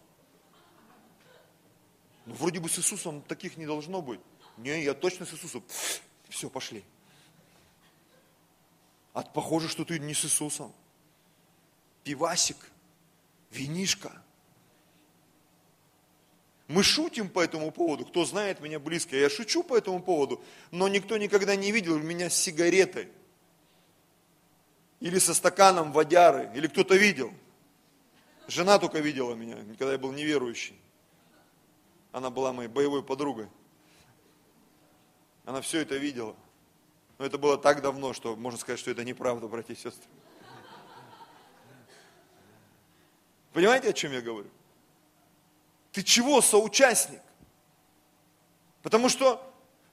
Ну, 2.27 2.35
вроде 2.35 2.59
бы 2.59 2.69
с 2.69 2.77
Иисусом 2.77 3.23
таких 3.23 3.57
не 3.57 3.65
должно 3.65 4.03
быть. 4.03 4.19
Не, 4.57 4.83
я 4.83 4.93
точно 4.93 5.25
с 5.25 5.33
Иисусом. 5.33 5.63
Все, 6.31 6.49
пошли. 6.49 6.83
А 9.13 9.21
похоже, 9.21 9.67
что 9.67 9.83
ты 9.83 9.99
не 9.99 10.13
с 10.13 10.23
Иисусом. 10.23 10.73
Пивасик, 12.05 12.55
винишка. 13.51 14.13
Мы 16.69 16.83
шутим 16.83 17.29
по 17.29 17.41
этому 17.41 17.69
поводу, 17.71 18.05
кто 18.05 18.23
знает 18.23 18.61
меня 18.61 18.79
близко, 18.79 19.17
я 19.17 19.29
шучу 19.29 19.61
по 19.61 19.77
этому 19.77 20.01
поводу, 20.01 20.41
но 20.71 20.87
никто 20.87 21.17
никогда 21.17 21.57
не 21.57 21.73
видел 21.73 21.99
меня 21.99 22.29
с 22.29 22.37
сигаретой 22.37 23.09
или 25.01 25.19
со 25.19 25.33
стаканом 25.33 25.91
водяры, 25.91 26.49
или 26.55 26.67
кто-то 26.67 26.95
видел. 26.95 27.33
Жена 28.47 28.79
только 28.79 28.99
видела 28.99 29.33
меня, 29.35 29.57
когда 29.77 29.91
я 29.91 29.97
был 29.97 30.13
неверующий. 30.13 30.79
Она 32.13 32.29
была 32.29 32.53
моей 32.53 32.69
боевой 32.69 33.03
подругой. 33.03 33.49
Она 35.51 35.59
все 35.59 35.81
это 35.81 35.97
видела. 35.97 36.33
Но 37.17 37.25
это 37.25 37.37
было 37.37 37.57
так 37.57 37.81
давно, 37.81 38.13
что 38.13 38.37
можно 38.37 38.57
сказать, 38.57 38.79
что 38.79 38.89
это 38.89 39.03
неправда, 39.03 39.49
братья 39.49 39.73
и 39.73 39.75
сестры. 39.75 40.07
Понимаете, 43.51 43.89
о 43.89 43.93
чем 43.93 44.13
я 44.13 44.21
говорю? 44.21 44.49
Ты 45.91 46.03
чего 46.03 46.39
соучастник? 46.39 47.19
Потому 48.81 49.09
что 49.09 49.45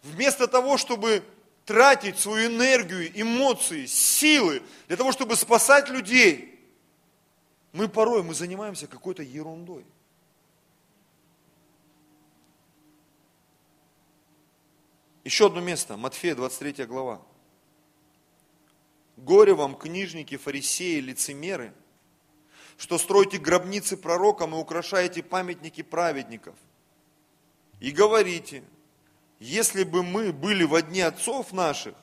вместо 0.02 0.46
того, 0.46 0.76
чтобы 0.76 1.24
тратить 1.64 2.20
свою 2.20 2.54
энергию, 2.54 3.10
эмоции, 3.20 3.86
силы 3.86 4.62
для 4.86 4.96
того, 4.96 5.10
чтобы 5.10 5.34
спасать 5.34 5.88
людей, 5.88 6.56
мы 7.72 7.88
порой 7.88 8.22
мы 8.22 8.32
занимаемся 8.32 8.86
какой-то 8.86 9.24
ерундой. 9.24 9.84
Еще 15.28 15.48
одно 15.48 15.60
место, 15.60 15.98
Матфея, 15.98 16.34
23 16.34 16.86
глава. 16.86 17.20
Горе 19.18 19.52
вам, 19.52 19.74
книжники, 19.74 20.38
фарисеи, 20.38 21.00
лицемеры– 21.00 21.74
что 22.78 22.96
строите 22.96 23.36
гробницы 23.36 23.98
пророкам 23.98 24.54
и 24.54 24.58
украшаете 24.58 25.22
памятники 25.22 25.82
праведников. 25.82 26.54
И 27.78 27.90
говорите, 27.90 28.64
если 29.38 29.84
бы 29.84 30.02
мы 30.02 30.32
были 30.32 30.64
в 30.64 30.80
дни 30.80 31.02
отцов 31.02 31.52
наших, 31.52 31.94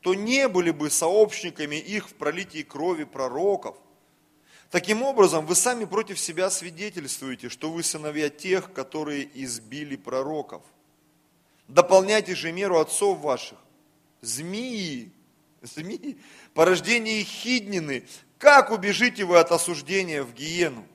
то 0.00 0.14
не 0.14 0.48
были 0.48 0.70
бы 0.70 0.88
сообщниками 0.88 1.76
их 1.76 2.08
в 2.08 2.14
пролитии 2.14 2.62
крови 2.62 3.04
пророков. 3.04 3.76
Таким 4.70 5.02
образом, 5.02 5.44
вы 5.44 5.56
сами 5.56 5.84
против 5.84 6.18
себя 6.18 6.48
свидетельствуете, 6.48 7.50
что 7.50 7.70
вы 7.70 7.82
сыновья 7.82 8.30
тех, 8.30 8.72
которые 8.72 9.28
избили 9.34 9.96
пророков. 9.96 10.62
Дополняйте 11.68 12.34
же 12.34 12.52
меру 12.52 12.78
отцов 12.78 13.20
ваших. 13.20 13.58
Змеи, 14.20 15.10
змеи, 15.62 16.18
порождение 16.54 17.24
хиднины, 17.24 18.04
как 18.38 18.70
убежите 18.70 19.24
вы 19.24 19.38
от 19.38 19.52
осуждения 19.52 20.22
в 20.22 20.32
гиену? 20.34 20.86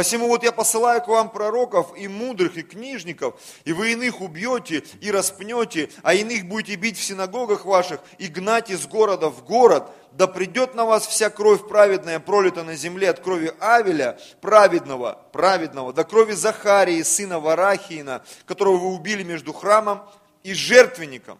Посему 0.00 0.28
вот 0.28 0.42
я 0.42 0.50
посылаю 0.50 1.02
к 1.02 1.08
вам 1.08 1.28
пророков 1.28 1.94
и 1.94 2.08
мудрых, 2.08 2.56
и 2.56 2.62
книжников, 2.62 3.38
и 3.66 3.74
вы 3.74 3.92
иных 3.92 4.22
убьете 4.22 4.82
и 5.02 5.10
распнете, 5.10 5.90
а 6.02 6.14
иных 6.14 6.48
будете 6.48 6.76
бить 6.76 6.96
в 6.96 7.04
синагогах 7.04 7.66
ваших 7.66 8.00
и 8.16 8.28
гнать 8.28 8.70
из 8.70 8.86
города 8.86 9.28
в 9.28 9.44
город, 9.44 9.90
да 10.12 10.26
придет 10.26 10.74
на 10.74 10.86
вас 10.86 11.06
вся 11.06 11.28
кровь 11.28 11.68
праведная, 11.68 12.18
пролита 12.18 12.62
на 12.62 12.76
земле 12.76 13.10
от 13.10 13.20
крови 13.20 13.52
Авеля, 13.60 14.18
праведного, 14.40 15.22
праведного, 15.32 15.92
до 15.92 16.04
крови 16.04 16.32
Захарии, 16.32 17.02
сына 17.02 17.38
Варахиина, 17.38 18.24
которого 18.46 18.78
вы 18.78 18.94
убили 18.94 19.22
между 19.22 19.52
храмом 19.52 20.00
и 20.42 20.54
жертвенником. 20.54 21.38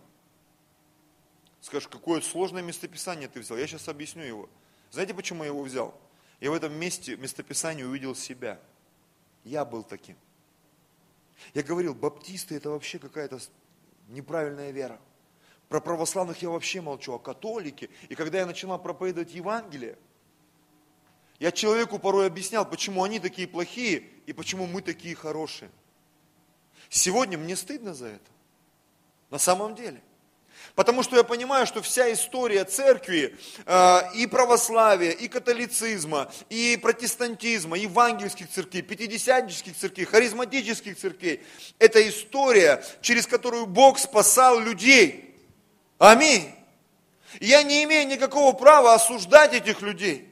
Скажешь, 1.63 1.89
какое 1.89 2.21
сложное 2.21 2.61
местописание 2.61 3.27
ты 3.27 3.41
взял? 3.41 3.57
Я 3.57 3.67
сейчас 3.67 3.89
объясню 3.89 4.25
его. 4.25 4.51
Знаете, 4.91 5.15
почему 5.15 5.45
я 5.45 5.49
его 5.49 5.63
взял? 5.63 5.95
Я 6.41 6.51
в 6.51 6.55
этом 6.55 6.73
месте, 6.73 7.17
местописании 7.17 7.83
увидел 7.83 8.15
себя. 8.15 8.59
Я 9.45 9.65
был 9.65 9.83
таким. 9.83 10.17
Я 11.55 11.63
говорил, 11.63 11.95
баптисты 11.95 12.57
это 12.57 12.71
вообще 12.71 12.99
какая-то 12.99 13.39
неправильная 14.09 14.71
вера. 14.71 14.99
Про 15.69 15.81
православных 15.81 16.43
я 16.43 16.51
вообще 16.51 16.81
молчу, 16.81 17.15
а 17.15 17.19
католики. 17.19 17.91
И 18.09 18.15
когда 18.15 18.39
я 18.39 18.47
начинал 18.47 18.79
проповедовать 18.79 19.33
Евангелие, 19.35 19.97
я 21.39 21.53
человеку 21.53 21.99
порой 21.99 22.27
объяснял, 22.27 22.69
почему 22.69 23.05
они 23.05 23.21
такие 23.21 23.47
плохие 23.47 24.05
и 24.27 24.33
почему 24.33 24.67
мы 24.67 24.83
такие 24.83 25.15
хорошие. 25.15 25.71
Сегодня 26.89 27.39
мне 27.39 27.57
стыдно 27.57 27.95
за 27.95 28.09
это. 28.09 28.31
На 29.31 29.39
самом 29.39 29.75
деле. 29.75 30.03
Потому 30.75 31.03
что 31.03 31.17
я 31.17 31.25
понимаю, 31.25 31.67
что 31.67 31.83
вся 31.83 32.13
история 32.13 32.65
церкви, 32.65 33.37
э, 33.67 34.01
и 34.15 34.27
православия, 34.27 35.11
и 35.11 35.29
католицизма, 35.29 36.31
и 36.49 36.79
протестантизма, 36.81 37.77
евангельских 37.77 38.49
церквей, 38.51 38.83
пятидесятнических 38.83 39.77
церквей, 39.77 40.05
харизматических 40.05 40.97
церквей, 40.97 41.43
это 41.79 42.07
история, 42.09 42.85
через 43.03 43.27
которую 43.27 43.67
Бог 43.67 43.99
спасал 43.99 44.61
людей. 44.61 45.35
Аминь. 45.99 46.55
я 47.41 47.63
не 47.63 47.85
имею 47.85 48.09
никакого 48.09 48.53
права 48.53 48.95
осуждать 48.95 49.53
этих 49.53 49.83
людей. 49.83 50.27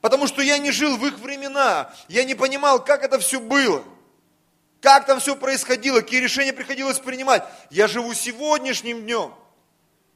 Потому 0.00 0.26
что 0.26 0.42
я 0.42 0.58
не 0.58 0.72
жил 0.72 0.96
в 0.96 1.06
их 1.06 1.18
времена, 1.18 1.94
я 2.08 2.24
не 2.24 2.34
понимал, 2.34 2.84
как 2.84 3.04
это 3.04 3.18
все 3.18 3.38
было. 3.38 3.84
Как 4.80 5.06
там 5.06 5.20
все 5.20 5.36
происходило, 5.36 6.00
какие 6.00 6.20
решения 6.20 6.52
приходилось 6.52 6.98
принимать. 6.98 7.44
Я 7.70 7.86
живу 7.86 8.12
сегодняшним 8.14 9.02
днем. 9.02 9.32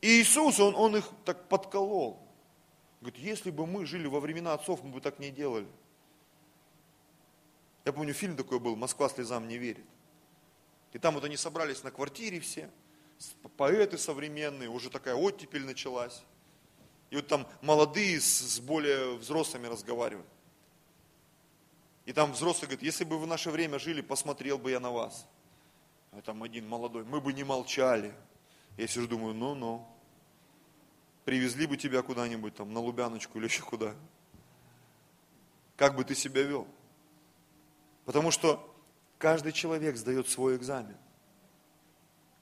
И 0.06 0.20
Иисус, 0.20 0.60
он, 0.60 0.76
он 0.76 0.94
их 0.94 1.10
так 1.24 1.48
подколол. 1.48 2.22
Говорит, 3.00 3.18
если 3.18 3.50
бы 3.50 3.66
мы 3.66 3.84
жили 3.86 4.06
во 4.06 4.20
времена 4.20 4.52
отцов, 4.54 4.84
мы 4.84 4.90
бы 4.92 5.00
так 5.00 5.18
не 5.18 5.32
делали. 5.32 5.66
Я 7.84 7.92
помню, 7.92 8.14
фильм 8.14 8.36
такой 8.36 8.60
был, 8.60 8.76
«Москва 8.76 9.08
слезам 9.08 9.48
не 9.48 9.58
верит». 9.58 9.84
И 10.92 11.00
там 11.00 11.14
вот 11.14 11.24
они 11.24 11.36
собрались 11.36 11.82
на 11.82 11.90
квартире 11.90 12.38
все, 12.38 12.70
поэты 13.56 13.98
современные, 13.98 14.68
уже 14.68 14.90
такая 14.90 15.16
оттепель 15.16 15.64
началась. 15.64 16.22
И 17.10 17.16
вот 17.16 17.26
там 17.26 17.44
молодые 17.60 18.20
с, 18.20 18.26
с 18.26 18.60
более 18.60 19.16
взрослыми 19.16 19.66
разговаривают. 19.66 20.28
И 22.04 22.12
там 22.12 22.30
взрослый 22.30 22.68
говорит, 22.68 22.84
если 22.84 23.02
бы 23.02 23.18
вы 23.18 23.24
в 23.24 23.26
наше 23.26 23.50
время 23.50 23.80
жили, 23.80 24.02
посмотрел 24.02 24.56
бы 24.56 24.70
я 24.70 24.78
на 24.78 24.92
вас. 24.92 25.26
А 26.12 26.20
там 26.20 26.44
один 26.44 26.68
молодой, 26.68 27.02
мы 27.02 27.20
бы 27.20 27.32
не 27.32 27.42
молчали. 27.42 28.14
Я 28.76 28.86
сижу, 28.86 29.08
думаю, 29.08 29.34
ну-ну. 29.34 29.95
Привезли 31.26 31.66
бы 31.66 31.76
тебя 31.76 32.02
куда-нибудь, 32.02 32.54
там, 32.54 32.72
на 32.72 32.78
Лубяночку 32.78 33.36
или 33.38 33.46
еще 33.46 33.64
куда. 33.64 33.96
Как 35.76 35.96
бы 35.96 36.04
ты 36.04 36.14
себя 36.14 36.42
вел? 36.42 36.68
Потому 38.04 38.30
что 38.30 38.72
каждый 39.18 39.50
человек 39.50 39.96
сдает 39.96 40.28
свой 40.28 40.54
экзамен. 40.56 40.96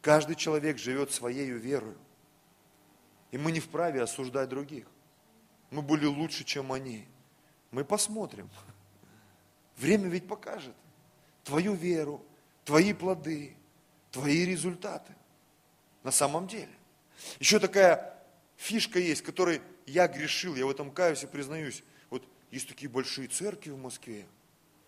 Каждый 0.02 0.36
человек 0.36 0.76
живет 0.76 1.12
своей 1.12 1.50
верой. 1.50 1.96
И 3.30 3.38
мы 3.38 3.52
не 3.52 3.60
вправе 3.60 4.02
осуждать 4.02 4.50
других. 4.50 4.86
Мы 5.70 5.80
были 5.80 6.04
лучше, 6.04 6.44
чем 6.44 6.70
они. 6.70 7.08
Мы 7.70 7.86
посмотрим. 7.86 8.50
Время 9.78 10.08
ведь 10.08 10.28
покажет 10.28 10.76
твою 11.42 11.72
веру, 11.72 12.22
твои 12.66 12.92
плоды, 12.92 13.56
твои 14.10 14.44
результаты 14.44 15.14
на 16.02 16.10
самом 16.10 16.46
деле. 16.46 16.74
Еще 17.40 17.58
такая 17.58 18.13
фишка 18.64 18.98
есть, 18.98 19.22
которой 19.22 19.60
я 19.86 20.08
грешил, 20.08 20.54
я 20.54 20.64
в 20.66 20.70
этом 20.70 20.90
каюсь 20.90 21.22
и 21.22 21.26
признаюсь. 21.26 21.82
Вот 22.08 22.26
есть 22.50 22.66
такие 22.66 22.90
большие 22.90 23.28
церкви 23.28 23.70
в 23.70 23.78
Москве, 23.78 24.26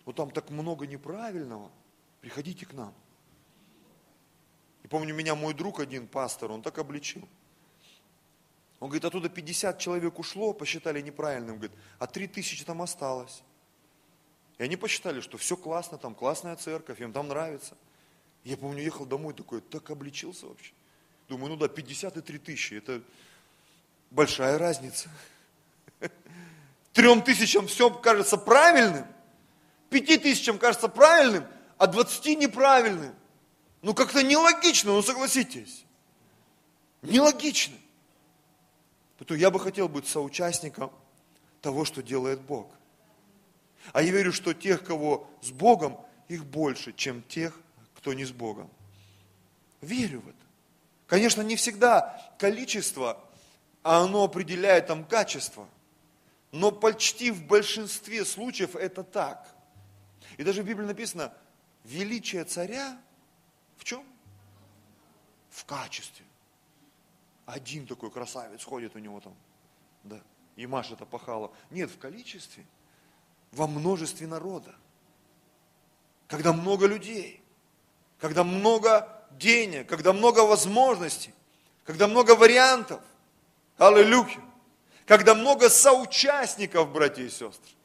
но 0.05 0.13
там 0.13 0.31
так 0.31 0.49
много 0.49 0.87
неправильного. 0.87 1.71
Приходите 2.21 2.65
к 2.65 2.73
нам. 2.73 2.93
И 4.83 4.87
помню, 4.87 5.13
меня 5.13 5.35
мой 5.35 5.53
друг 5.53 5.79
один, 5.79 6.07
пастор, 6.07 6.51
он 6.51 6.61
так 6.61 6.77
обличил. 6.79 7.27
Он 8.79 8.89
говорит, 8.89 9.05
оттуда 9.05 9.29
50 9.29 9.79
человек 9.79 10.19
ушло, 10.19 10.53
посчитали 10.53 11.01
неправильным, 11.01 11.57
говорит, 11.57 11.77
а 11.99 12.07
3 12.07 12.27
тысячи 12.27 12.63
там 12.63 12.81
осталось. 12.81 13.43
И 14.57 14.63
они 14.63 14.75
посчитали, 14.75 15.21
что 15.21 15.37
все 15.37 15.55
классно, 15.55 15.97
там 15.97 16.15
классная 16.15 16.55
церковь, 16.55 16.99
им 16.99 17.13
там 17.13 17.27
нравится. 17.27 17.77
Я 18.43 18.57
помню, 18.57 18.81
ехал 18.81 19.05
домой 19.05 19.33
такой, 19.33 19.61
так 19.61 19.89
обличился 19.91 20.47
вообще. 20.47 20.73
Думаю, 21.27 21.51
ну 21.51 21.57
да, 21.57 21.67
53 21.67 22.39
тысячи, 22.39 22.75
это 22.75 23.03
большая 24.11 24.57
разница. 24.57 25.09
Трем 26.93 27.21
тысячам 27.21 27.67
все 27.67 27.89
кажется 27.91 28.37
правильным, 28.37 29.05
пяти 29.89 30.17
тысячам 30.17 30.57
кажется 30.57 30.87
правильным, 30.87 31.45
а 31.77 31.87
двадцати 31.87 32.35
неправильным. 32.35 33.13
Ну 33.83 33.93
как-то 33.93 34.23
нелогично, 34.23 34.91
ну 34.91 35.01
согласитесь. 35.01 35.85
Нелогично. 37.03 37.75
Поэтому 39.19 39.39
я 39.39 39.51
бы 39.51 39.59
хотел 39.59 39.87
быть 39.87 40.07
соучастником 40.07 40.91
того, 41.61 41.85
что 41.85 42.01
делает 42.01 42.41
Бог. 42.41 42.67
А 43.93 44.01
я 44.01 44.11
верю, 44.11 44.33
что 44.33 44.53
тех, 44.53 44.83
кого 44.83 45.29
с 45.41 45.51
Богом, 45.51 45.97
их 46.27 46.45
больше, 46.45 46.93
чем 46.93 47.21
тех, 47.23 47.57
кто 47.95 48.13
не 48.13 48.25
с 48.25 48.31
Богом. 48.31 48.69
Верю 49.81 50.21
в 50.21 50.27
это. 50.27 50.37
Конечно, 51.05 51.41
не 51.41 51.55
всегда 51.55 52.33
количество, 52.39 53.23
а 53.83 54.03
оно 54.03 54.23
определяет 54.23 54.87
там 54.87 55.05
качество. 55.05 55.67
Но 56.51 56.71
почти 56.71 57.31
в 57.31 57.45
большинстве 57.45 58.25
случаев 58.25 58.75
это 58.75 59.03
так. 59.03 59.53
И 60.37 60.43
даже 60.43 60.63
в 60.63 60.65
Библии 60.65 60.85
написано, 60.85 61.33
величие 61.83 62.43
царя 62.43 62.99
в 63.77 63.83
чем? 63.83 64.03
В 65.49 65.65
качестве. 65.65 66.25
Один 67.45 67.87
такой 67.87 68.11
красавец 68.11 68.63
ходит 68.63 68.95
у 68.95 68.99
него 68.99 69.19
там, 69.21 69.33
да, 70.03 70.19
и 70.55 70.67
Маша 70.67 70.93
это 70.93 71.05
пахала. 71.05 71.51
Нет, 71.69 71.89
в 71.89 71.97
количестве. 71.97 72.65
во 73.51 73.67
множестве 73.67 74.27
народа. 74.27 74.75
Когда 76.27 76.51
много 76.51 76.85
людей, 76.87 77.41
когда 78.19 78.43
много 78.43 79.25
денег, 79.31 79.87
когда 79.87 80.11
много 80.13 80.41
возможностей, 80.41 81.33
когда 81.85 82.07
много 82.07 82.35
вариантов. 82.35 83.01
Аллилуйя. 83.77 84.41
Когда 85.05 85.35
много 85.35 85.69
соучастников, 85.69 86.89
братья 86.91 87.23
и 87.23 87.29
сестры 87.29 87.77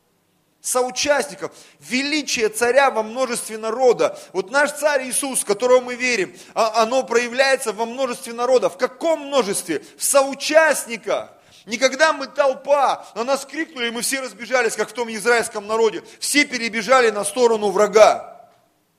соучастников, 0.62 1.50
величие 1.80 2.48
царя 2.48 2.90
во 2.90 3.02
множестве 3.02 3.58
народа. 3.58 4.18
Вот 4.32 4.50
наш 4.50 4.72
царь 4.72 5.08
Иисус, 5.08 5.40
в 5.40 5.44
которого 5.44 5.80
мы 5.80 5.96
верим, 5.96 6.34
а, 6.54 6.82
оно 6.82 7.02
проявляется 7.02 7.72
во 7.72 7.84
множестве 7.84 8.32
народа. 8.32 8.70
В 8.70 8.78
каком 8.78 9.26
множестве? 9.26 9.84
В 9.98 10.04
соучастниках. 10.04 11.30
Никогда 11.66 12.12
мы 12.12 12.26
толпа, 12.26 13.04
на 13.14 13.24
нас 13.24 13.44
крикнули, 13.44 13.88
и 13.88 13.90
мы 13.90 14.02
все 14.02 14.20
разбежались, 14.20 14.74
как 14.74 14.88
в 14.88 14.92
том 14.92 15.12
израильском 15.12 15.66
народе. 15.66 16.02
Все 16.18 16.44
перебежали 16.44 17.10
на 17.10 17.24
сторону 17.24 17.70
врага. 17.70 18.48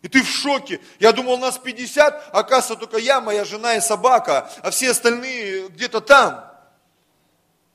И 0.01 0.09
ты 0.09 0.21
в 0.21 0.27
шоке. 0.27 0.81
Я 0.99 1.13
думал, 1.13 1.37
нас 1.37 1.57
50, 1.57 2.29
а 2.33 2.39
оказывается 2.39 2.75
только 2.75 2.97
я, 2.97 3.21
моя 3.21 3.45
жена 3.45 3.75
и 3.75 3.81
собака, 3.81 4.49
а 4.61 4.69
все 4.69 4.91
остальные 4.91 5.69
где-то 5.69 6.01
там. 6.01 6.52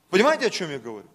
Понимаете, 0.09 0.47
о 0.47 0.49
чем 0.49 0.71
я 0.71 0.79
говорю? 0.79 1.07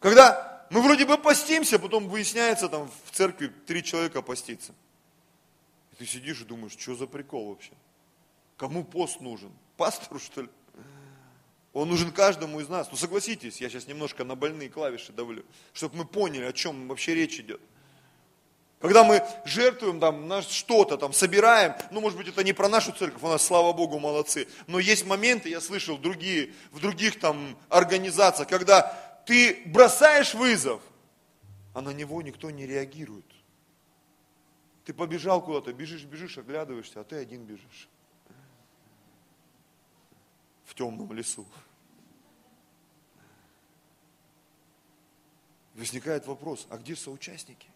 Когда 0.00 0.66
мы 0.70 0.80
вроде 0.82 1.04
бы 1.04 1.18
постимся, 1.18 1.78
потом 1.78 2.08
выясняется, 2.08 2.68
там 2.68 2.90
в 3.04 3.10
церкви 3.10 3.48
три 3.66 3.84
человека 3.84 4.22
постится. 4.22 4.74
И 5.92 5.96
ты 5.96 6.06
сидишь 6.06 6.40
и 6.40 6.44
думаешь, 6.44 6.72
что 6.72 6.94
за 6.94 7.06
прикол 7.06 7.50
вообще? 7.50 7.72
Кому 8.56 8.84
пост 8.84 9.20
нужен? 9.20 9.52
Пастору, 9.76 10.18
что 10.18 10.42
ли? 10.42 10.48
Он 11.72 11.88
нужен 11.88 12.10
каждому 12.10 12.60
из 12.60 12.68
нас. 12.68 12.88
Ну 12.90 12.96
согласитесь, 12.96 13.60
я 13.60 13.68
сейчас 13.68 13.86
немножко 13.86 14.24
на 14.24 14.34
больные 14.34 14.68
клавиши 14.68 15.12
давлю, 15.12 15.44
чтобы 15.72 15.98
мы 15.98 16.04
поняли, 16.04 16.44
о 16.44 16.52
чем 16.52 16.88
вообще 16.88 17.14
речь 17.14 17.38
идет. 17.38 17.60
Когда 18.80 19.04
мы 19.04 19.22
жертвуем 19.44 20.00
там 20.00 20.40
что-то, 20.40 20.96
там 20.96 21.12
собираем, 21.12 21.74
ну 21.90 22.00
может 22.00 22.16
быть 22.16 22.28
это 22.28 22.42
не 22.42 22.54
про 22.54 22.66
нашу 22.66 22.92
церковь, 22.92 23.22
у 23.22 23.28
нас, 23.28 23.44
слава 23.44 23.74
Богу, 23.74 23.98
молодцы, 23.98 24.48
но 24.66 24.78
есть 24.78 25.04
моменты, 25.04 25.50
я 25.50 25.60
слышал, 25.60 25.98
другие, 25.98 26.54
в 26.72 26.80
других 26.80 27.20
там 27.20 27.58
организациях, 27.68 28.48
когда 28.48 29.22
ты 29.26 29.62
бросаешь 29.66 30.32
вызов, 30.32 30.80
а 31.74 31.82
на 31.82 31.90
него 31.90 32.22
никто 32.22 32.50
не 32.50 32.66
реагирует. 32.66 33.26
Ты 34.86 34.94
побежал 34.94 35.42
куда-то, 35.42 35.74
бежишь, 35.74 36.04
бежишь, 36.04 36.38
оглядываешься, 36.38 37.00
а 37.00 37.04
ты 37.04 37.16
один 37.16 37.44
бежишь. 37.44 37.86
В 40.64 40.74
темном 40.74 41.12
лесу. 41.12 41.46
Возникает 45.74 46.26
вопрос, 46.26 46.66
а 46.70 46.78
где 46.78 46.96
соучастники? 46.96 47.68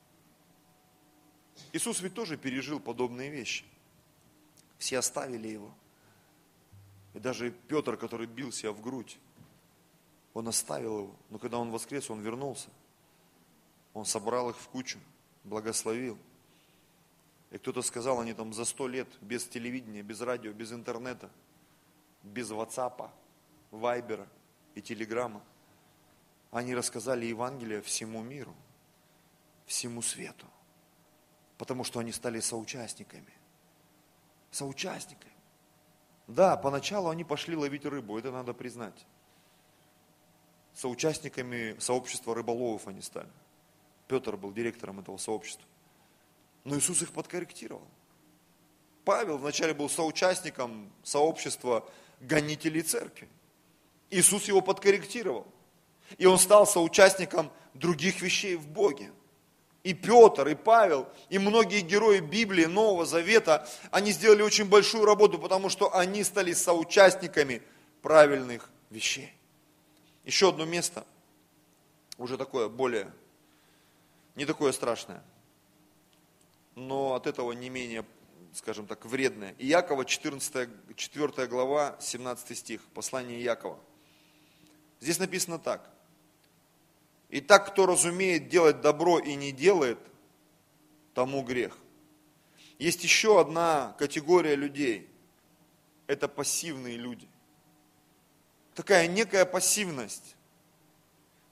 Иисус 1.72 2.00
ведь 2.00 2.14
тоже 2.14 2.36
пережил 2.36 2.80
подобные 2.80 3.30
вещи. 3.30 3.64
Все 4.78 4.98
оставили 4.98 5.48
его. 5.48 5.72
И 7.14 7.20
даже 7.20 7.50
Петр, 7.50 7.96
который 7.96 8.26
бил 8.26 8.52
себя 8.52 8.72
в 8.72 8.80
грудь, 8.80 9.18
он 10.32 10.48
оставил 10.48 10.98
его, 10.98 11.16
но 11.30 11.38
когда 11.38 11.58
он 11.58 11.70
воскрес, 11.70 12.10
он 12.10 12.20
вернулся. 12.20 12.68
Он 13.92 14.04
собрал 14.04 14.50
их 14.50 14.56
в 14.56 14.68
кучу, 14.68 14.98
благословил. 15.44 16.18
И 17.52 17.58
кто-то 17.58 17.82
сказал, 17.82 18.20
они 18.20 18.34
там 18.34 18.52
за 18.52 18.64
сто 18.64 18.88
лет 18.88 19.06
без 19.20 19.46
телевидения, 19.46 20.02
без 20.02 20.20
радио, 20.20 20.52
без 20.52 20.72
интернета, 20.72 21.30
без 22.24 22.50
ватсапа, 22.50 23.12
вайбера 23.70 24.28
и 24.74 24.82
телеграмма, 24.82 25.40
они 26.50 26.74
рассказали 26.74 27.26
Евангелие 27.26 27.80
всему 27.80 28.22
миру, 28.22 28.54
всему 29.66 30.02
свету, 30.02 30.46
потому 31.58 31.84
что 31.84 32.00
они 32.00 32.12
стали 32.12 32.40
соучастниками. 32.40 33.32
Соучастниками. 34.50 35.32
Да, 36.26 36.56
поначалу 36.56 37.10
они 37.10 37.24
пошли 37.24 37.56
ловить 37.56 37.84
рыбу, 37.84 38.18
это 38.18 38.30
надо 38.30 38.54
признать 38.54 39.06
соучастниками 40.74 41.76
сообщества 41.78 42.34
рыболовов 42.34 42.86
они 42.86 43.00
стали. 43.00 43.28
Петр 44.08 44.36
был 44.36 44.52
директором 44.52 45.00
этого 45.00 45.16
сообщества. 45.16 45.64
Но 46.64 46.76
Иисус 46.76 47.02
их 47.02 47.12
подкорректировал. 47.12 47.86
Павел 49.04 49.38
вначале 49.38 49.74
был 49.74 49.88
соучастником 49.88 50.90
сообщества 51.02 51.88
гонителей 52.20 52.82
церкви. 52.82 53.28
Иисус 54.10 54.46
его 54.46 54.60
подкорректировал. 54.60 55.46
И 56.18 56.26
он 56.26 56.38
стал 56.38 56.66
соучастником 56.66 57.50
других 57.74 58.20
вещей 58.20 58.56
в 58.56 58.66
Боге. 58.68 59.10
И 59.84 59.92
Петр, 59.92 60.48
и 60.48 60.54
Павел, 60.54 61.06
и 61.28 61.38
многие 61.38 61.80
герои 61.80 62.20
Библии, 62.20 62.64
Нового 62.64 63.04
Завета, 63.04 63.68
они 63.90 64.12
сделали 64.12 64.40
очень 64.40 64.64
большую 64.64 65.04
работу, 65.04 65.38
потому 65.38 65.68
что 65.68 65.94
они 65.94 66.24
стали 66.24 66.54
соучастниками 66.54 67.62
правильных 68.00 68.70
вещей. 68.88 69.30
Еще 70.24 70.48
одно 70.48 70.64
место, 70.64 71.04
уже 72.16 72.38
такое 72.38 72.70
более, 72.70 73.12
не 74.36 74.46
такое 74.46 74.72
страшное, 74.72 75.22
но 76.74 77.12
от 77.12 77.26
этого 77.26 77.52
не 77.52 77.68
менее, 77.68 78.06
скажем 78.54 78.86
так, 78.86 79.04
вредное. 79.04 79.54
Иакова, 79.58 80.06
14, 80.06 80.96
4 80.96 81.46
глава, 81.46 81.96
17 82.00 82.56
стих, 82.56 82.80
послание 82.94 83.38
Иакова. 83.42 83.78
Здесь 85.00 85.18
написано 85.18 85.58
так. 85.58 85.93
Итак, 87.30 87.68
кто 87.68 87.86
разумеет 87.86 88.48
делать 88.48 88.80
добро 88.80 89.18
и 89.18 89.34
не 89.34 89.52
делает, 89.52 89.98
тому 91.14 91.42
грех. 91.42 91.76
Есть 92.78 93.04
еще 93.04 93.40
одна 93.40 93.94
категория 93.98 94.56
людей. 94.56 95.08
Это 96.06 96.28
пассивные 96.28 96.96
люди 96.96 97.28
такая 98.74 99.06
некая 99.06 99.44
пассивность. 99.44 100.36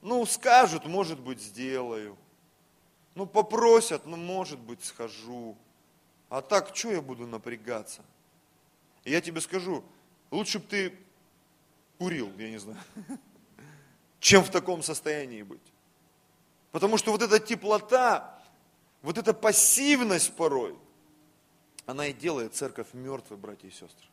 Ну, 0.02 0.26
скажут, 0.26 0.86
может 0.86 1.20
быть, 1.20 1.40
сделаю. 1.40 2.18
Ну, 3.14 3.26
попросят, 3.26 4.04
ну, 4.04 4.16
может 4.16 4.58
быть, 4.58 4.84
схожу. 4.84 5.56
А 6.28 6.42
так, 6.42 6.74
что 6.74 6.90
я 6.90 7.00
буду 7.00 7.26
напрягаться? 7.26 8.02
И 9.04 9.10
я 9.10 9.20
тебе 9.20 9.40
скажу, 9.40 9.84
лучше 10.30 10.58
бы 10.58 10.66
ты 10.66 10.98
курил, 11.98 12.32
я 12.38 12.50
не 12.50 12.58
знаю, 12.58 12.78
чем 14.22 14.44
в 14.44 14.50
таком 14.50 14.82
состоянии 14.82 15.42
быть. 15.42 15.60
Потому 16.70 16.96
что 16.96 17.10
вот 17.10 17.20
эта 17.20 17.40
теплота, 17.40 18.40
вот 19.02 19.18
эта 19.18 19.34
пассивность 19.34 20.34
порой, 20.36 20.78
она 21.86 22.06
и 22.06 22.12
делает 22.12 22.54
церковь 22.54 22.86
мертвой, 22.94 23.36
братья 23.36 23.66
и 23.66 23.72
сестры. 23.72 24.06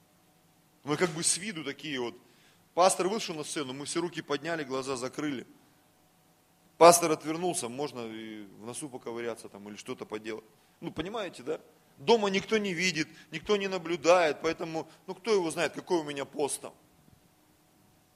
Мы 0.83 0.97
как 0.97 1.11
бы 1.11 1.23
с 1.23 1.37
виду 1.37 1.63
такие 1.63 2.01
вот 2.01 2.15
Пастор 2.73 3.07
вышел 3.07 3.35
на 3.35 3.43
сцену, 3.43 3.73
мы 3.73 3.85
все 3.85 3.99
руки 3.99 4.21
подняли, 4.21 4.63
глаза 4.63 4.95
закрыли. 4.95 5.45
Пастор 6.77 7.11
отвернулся, 7.11 7.67
можно 7.67 8.07
и 8.07 8.45
в 8.59 8.65
носу 8.65 8.89
поковыряться 8.89 9.49
там 9.49 9.67
или 9.69 9.75
что-то 9.75 10.05
поделать. 10.05 10.45
Ну, 10.79 10.91
понимаете, 10.91 11.43
да? 11.43 11.59
Дома 11.97 12.29
никто 12.29 12.57
не 12.57 12.73
видит, 12.73 13.09
никто 13.31 13.57
не 13.57 13.67
наблюдает, 13.67 14.37
поэтому, 14.41 14.89
ну, 15.05 15.13
кто 15.13 15.33
его 15.33 15.51
знает, 15.51 15.73
какой 15.73 15.99
у 15.99 16.03
меня 16.03 16.23
пост 16.23 16.61
там? 16.61 16.73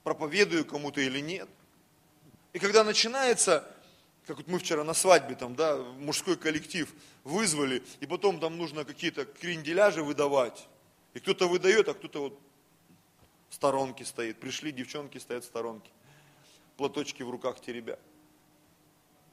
Проповедую 0.02 0.64
кому-то 0.64 1.00
или 1.00 1.20
нет? 1.20 1.48
И 2.54 2.60
когда 2.60 2.84
начинается, 2.84 3.68
как 4.26 4.38
вот 4.38 4.46
мы 4.46 4.58
вчера 4.60 4.84
на 4.84 4.94
свадьбе, 4.94 5.34
там, 5.34 5.56
да, 5.56 5.76
мужской 5.76 6.36
коллектив 6.36 6.90
вызвали, 7.24 7.82
и 8.00 8.06
потом 8.06 8.38
там 8.38 8.56
нужно 8.56 8.84
какие-то 8.84 9.26
кренделяжи 9.26 10.02
выдавать, 10.02 10.66
и 11.14 11.18
кто-то 11.18 11.48
выдает, 11.48 11.88
а 11.88 11.94
кто-то 11.94 12.20
вот 12.20 12.40
в 13.50 13.54
сторонке 13.54 14.04
стоит. 14.04 14.38
Пришли, 14.38 14.70
девчонки 14.70 15.18
стоят 15.18 15.42
в 15.42 15.48
сторонке. 15.48 15.90
Платочки 16.76 17.24
в 17.24 17.30
руках 17.30 17.60
теребя. 17.60 17.98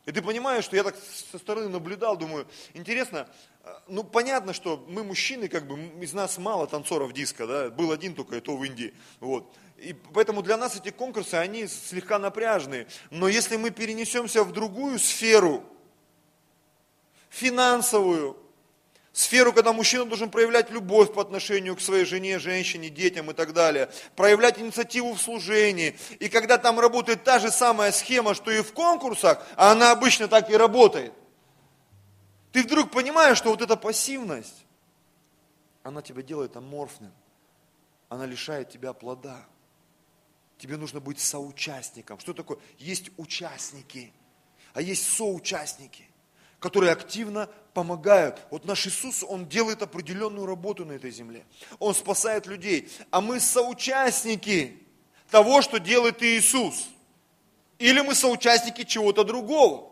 И 0.06 0.12
ты 0.12 0.22
понимаешь, 0.22 0.64
что 0.64 0.76
я 0.76 0.84
так 0.84 0.96
со 1.32 1.38
стороны 1.38 1.70
наблюдал, 1.70 2.18
думаю, 2.18 2.48
интересно, 2.74 3.28
э, 3.64 3.70
ну 3.88 4.04
понятно, 4.04 4.54
что 4.54 4.84
мы 4.88 5.04
мужчины, 5.04 5.48
как 5.48 5.68
бы 5.68 5.80
из 6.04 6.14
нас 6.14 6.38
мало 6.38 6.66
танцоров 6.66 7.14
диска, 7.14 7.46
да, 7.46 7.70
был 7.70 7.92
один 7.92 8.16
только, 8.16 8.38
и 8.38 8.42
то 8.42 8.58
в 8.58 8.64
Индии, 8.64 8.94
вот. 9.20 9.54
И 9.78 9.94
поэтому 10.14 10.42
для 10.42 10.58
нас 10.58 10.76
эти 10.76 10.90
конкурсы, 10.90 11.36
они 11.36 11.68
слегка 11.68 12.20
напряжные. 12.20 12.88
Но 13.10 13.28
если 13.28 13.58
мы 13.58 13.72
перенесемся 13.72 14.44
в 14.44 14.52
другую 14.52 15.00
сферу, 15.00 15.64
финансовую, 17.30 18.38
Сферу, 19.14 19.52
когда 19.52 19.74
мужчина 19.74 20.06
должен 20.06 20.30
проявлять 20.30 20.72
любовь 20.72 21.14
по 21.14 21.22
отношению 21.22 21.76
к 21.76 21.82
своей 21.82 22.06
жене, 22.06 22.40
женщине, 22.40 22.90
детям 22.90 23.30
и 23.30 23.34
так 23.34 23.52
далее. 23.52 23.90
Проявлять 24.16 24.58
инициативу 24.58 25.14
в 25.14 25.22
служении. 25.22 25.98
И 26.20 26.30
когда 26.30 26.58
там 26.58 26.80
работает 26.80 27.26
та 27.26 27.40
же 27.40 27.52
самая 27.52 27.92
схема, 27.92 28.34
что 28.34 28.52
и 28.52 28.62
в 28.62 28.72
конкурсах, 28.74 29.46
а 29.58 29.72
она 29.74 29.92
обычно 29.92 30.30
так 30.30 30.50
и 30.50 30.56
работает. 30.56 31.14
Ты 32.54 32.64
вдруг 32.64 32.92
понимаешь, 32.92 33.38
что 33.38 33.50
вот 33.50 33.62
эта 33.62 33.76
пассивность, 33.76 34.66
она 35.84 36.02
тебя 36.02 36.22
делает 36.22 36.56
аморфным. 36.56 37.12
Она 38.08 38.26
лишает 38.26 38.70
тебя 38.70 38.94
плода. 38.94 39.46
Тебе 40.58 40.78
нужно 40.78 41.00
быть 41.00 41.20
соучастником. 41.20 42.20
Что 42.20 42.34
такое? 42.34 42.60
Есть 42.78 43.10
участники. 43.18 44.14
а 44.74 44.82
есть 44.82 45.06
соучастники, 45.18 46.08
которые 46.60 46.94
активно 46.94 47.50
помогают. 47.74 48.42
Вот 48.50 48.66
наш 48.66 48.88
Иисус, 48.88 49.24
Он 49.24 49.48
делает 49.48 49.82
определенную 49.82 50.46
работу 50.46 50.86
на 50.86 50.94
этой 50.94 51.12
земле. 51.12 51.46
Он 51.80 51.94
спасает 51.94 52.46
людей. 52.48 52.90
А 53.10 53.22
мы 53.22 53.40
соучастники 53.40 54.78
того, 55.30 55.62
что 55.62 55.80
делает 55.80 56.22
Иисус. 56.22 56.88
Или 57.80 58.02
мы 58.02 58.14
соучастники 58.14 58.84
чего-то 58.84 59.24
другого. 59.24 59.92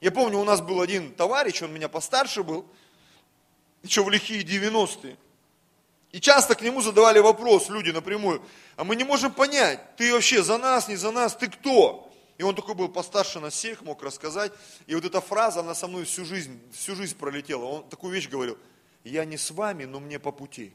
Я 0.00 0.10
помню, 0.10 0.38
у 0.38 0.44
нас 0.44 0.60
был 0.60 0.82
один 0.82 1.14
товарищ, 1.14 1.62
он 1.62 1.72
меня 1.72 1.88
постарше 1.88 2.42
был, 2.42 2.66
еще 3.82 4.02
в 4.04 4.10
лихие 4.10 4.42
90-е. 4.42 5.16
И 6.12 6.20
часто 6.20 6.54
к 6.54 6.60
нему 6.60 6.82
задавали 6.82 7.20
вопрос 7.20 7.70
люди 7.70 7.90
напрямую, 7.90 8.42
а 8.76 8.84
мы 8.84 8.96
не 8.96 9.04
можем 9.04 9.32
понять, 9.32 9.96
ты 9.96 10.12
вообще 10.12 10.42
за 10.42 10.58
нас, 10.58 10.88
не 10.88 10.96
за 10.96 11.10
нас, 11.10 11.34
ты 11.34 11.48
кто? 11.48 12.12
И 12.36 12.42
он 12.42 12.54
такой 12.54 12.74
был 12.74 12.88
постарше 12.88 13.38
нас 13.38 13.54
всех, 13.54 13.82
мог 13.82 14.02
рассказать. 14.02 14.52
И 14.86 14.94
вот 14.94 15.04
эта 15.04 15.20
фраза, 15.20 15.60
она 15.60 15.74
со 15.74 15.86
мной 15.86 16.04
всю 16.04 16.24
жизнь, 16.24 16.60
всю 16.72 16.96
жизнь 16.96 17.16
пролетела. 17.16 17.64
Он 17.64 17.88
такую 17.88 18.12
вещь 18.12 18.28
говорил, 18.28 18.58
я 19.04 19.24
не 19.24 19.36
с 19.36 19.50
вами, 19.50 19.84
но 19.84 20.00
мне 20.00 20.18
по 20.18 20.32
пути. 20.32 20.72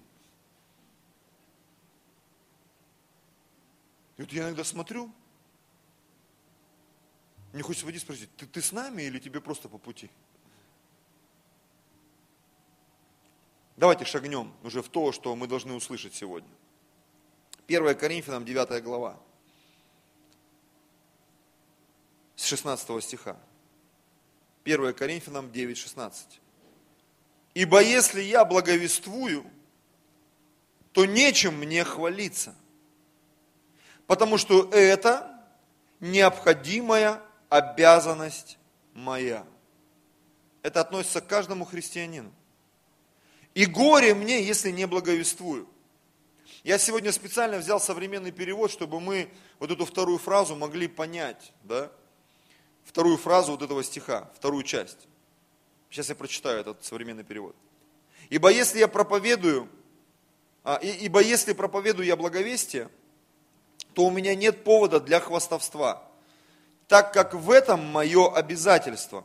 И 4.18 4.22
вот 4.22 4.32
я 4.32 4.44
иногда 4.44 4.64
смотрю, 4.64 5.12
мне 7.52 7.64
хочется 7.64 7.86
водить 7.86 8.02
спросить, 8.02 8.34
ты, 8.38 8.46
ты 8.46 8.62
с 8.62 8.72
нами 8.72 9.04
или 9.04 9.20
тебе 9.20 9.42
просто 9.42 9.68
по 9.68 9.78
пути? 9.78 10.10
Давайте 13.76 14.06
шагнем 14.06 14.54
уже 14.64 14.82
в 14.82 14.90
то, 14.90 15.12
что 15.12 15.36
мы 15.36 15.48
должны 15.48 15.74
услышать 15.74 16.14
сегодня. 16.14 16.50
1 17.68 17.98
Коринфянам 17.98 18.46
9 18.46 18.84
глава. 18.84 19.20
С 22.40 22.46
16 22.46 23.04
стиха. 23.04 23.36
1 24.64 24.94
Коринфянам 24.94 25.52
9, 25.52 25.78
16. 25.78 26.40
Ибо 27.54 27.84
если 27.84 28.22
я 28.22 28.46
благовествую, 28.46 29.46
то 30.94 31.04
нечем 31.04 31.56
мне 31.56 31.84
хвалиться, 31.84 32.56
потому 34.08 34.38
что 34.38 34.70
это 34.72 35.44
необходимая 36.00 37.22
обязанность 37.50 38.58
моя. 38.94 39.46
Это 40.62 40.80
относится 40.80 41.20
к 41.20 41.28
каждому 41.28 41.66
христианину. 41.66 42.32
И 43.54 43.66
горе 43.66 44.16
мне, 44.16 44.42
если 44.42 44.72
не 44.72 44.88
благовествую. 44.88 45.68
Я 46.64 46.78
сегодня 46.78 47.12
специально 47.12 47.58
взял 47.58 47.82
современный 47.82 48.32
перевод, 48.32 48.72
чтобы 48.72 49.02
мы 49.02 49.30
вот 49.60 49.72
эту 49.72 49.84
вторую 49.84 50.20
фразу 50.20 50.56
могли 50.56 50.88
понять, 50.88 51.52
да? 51.64 51.92
Вторую 52.90 53.18
фразу 53.18 53.52
вот 53.54 53.62
этого 53.62 53.84
стиха, 53.84 54.30
вторую 54.36 54.64
часть. 54.64 55.08
Сейчас 55.90 56.10
я 56.10 56.16
прочитаю 56.16 56.60
этот 56.60 56.84
современный 56.84 57.24
перевод. 57.24 57.56
Ибо 58.30 58.50
если 58.50 58.80
я 58.80 58.88
проповедую, 58.88 59.70
а, 60.64 60.76
ибо 60.76 61.22
если 61.22 61.54
проповедую 61.54 62.06
я 62.06 62.16
благовестие, 62.16 62.90
то 63.94 64.04
у 64.04 64.12
меня 64.12 64.36
нет 64.36 64.64
повода 64.64 65.00
для 65.00 65.20
хвастовства 65.20 66.10
так 66.90 67.14
как 67.14 67.36
в 67.36 67.52
этом 67.52 67.86
мое 67.86 68.34
обязательство. 68.34 69.24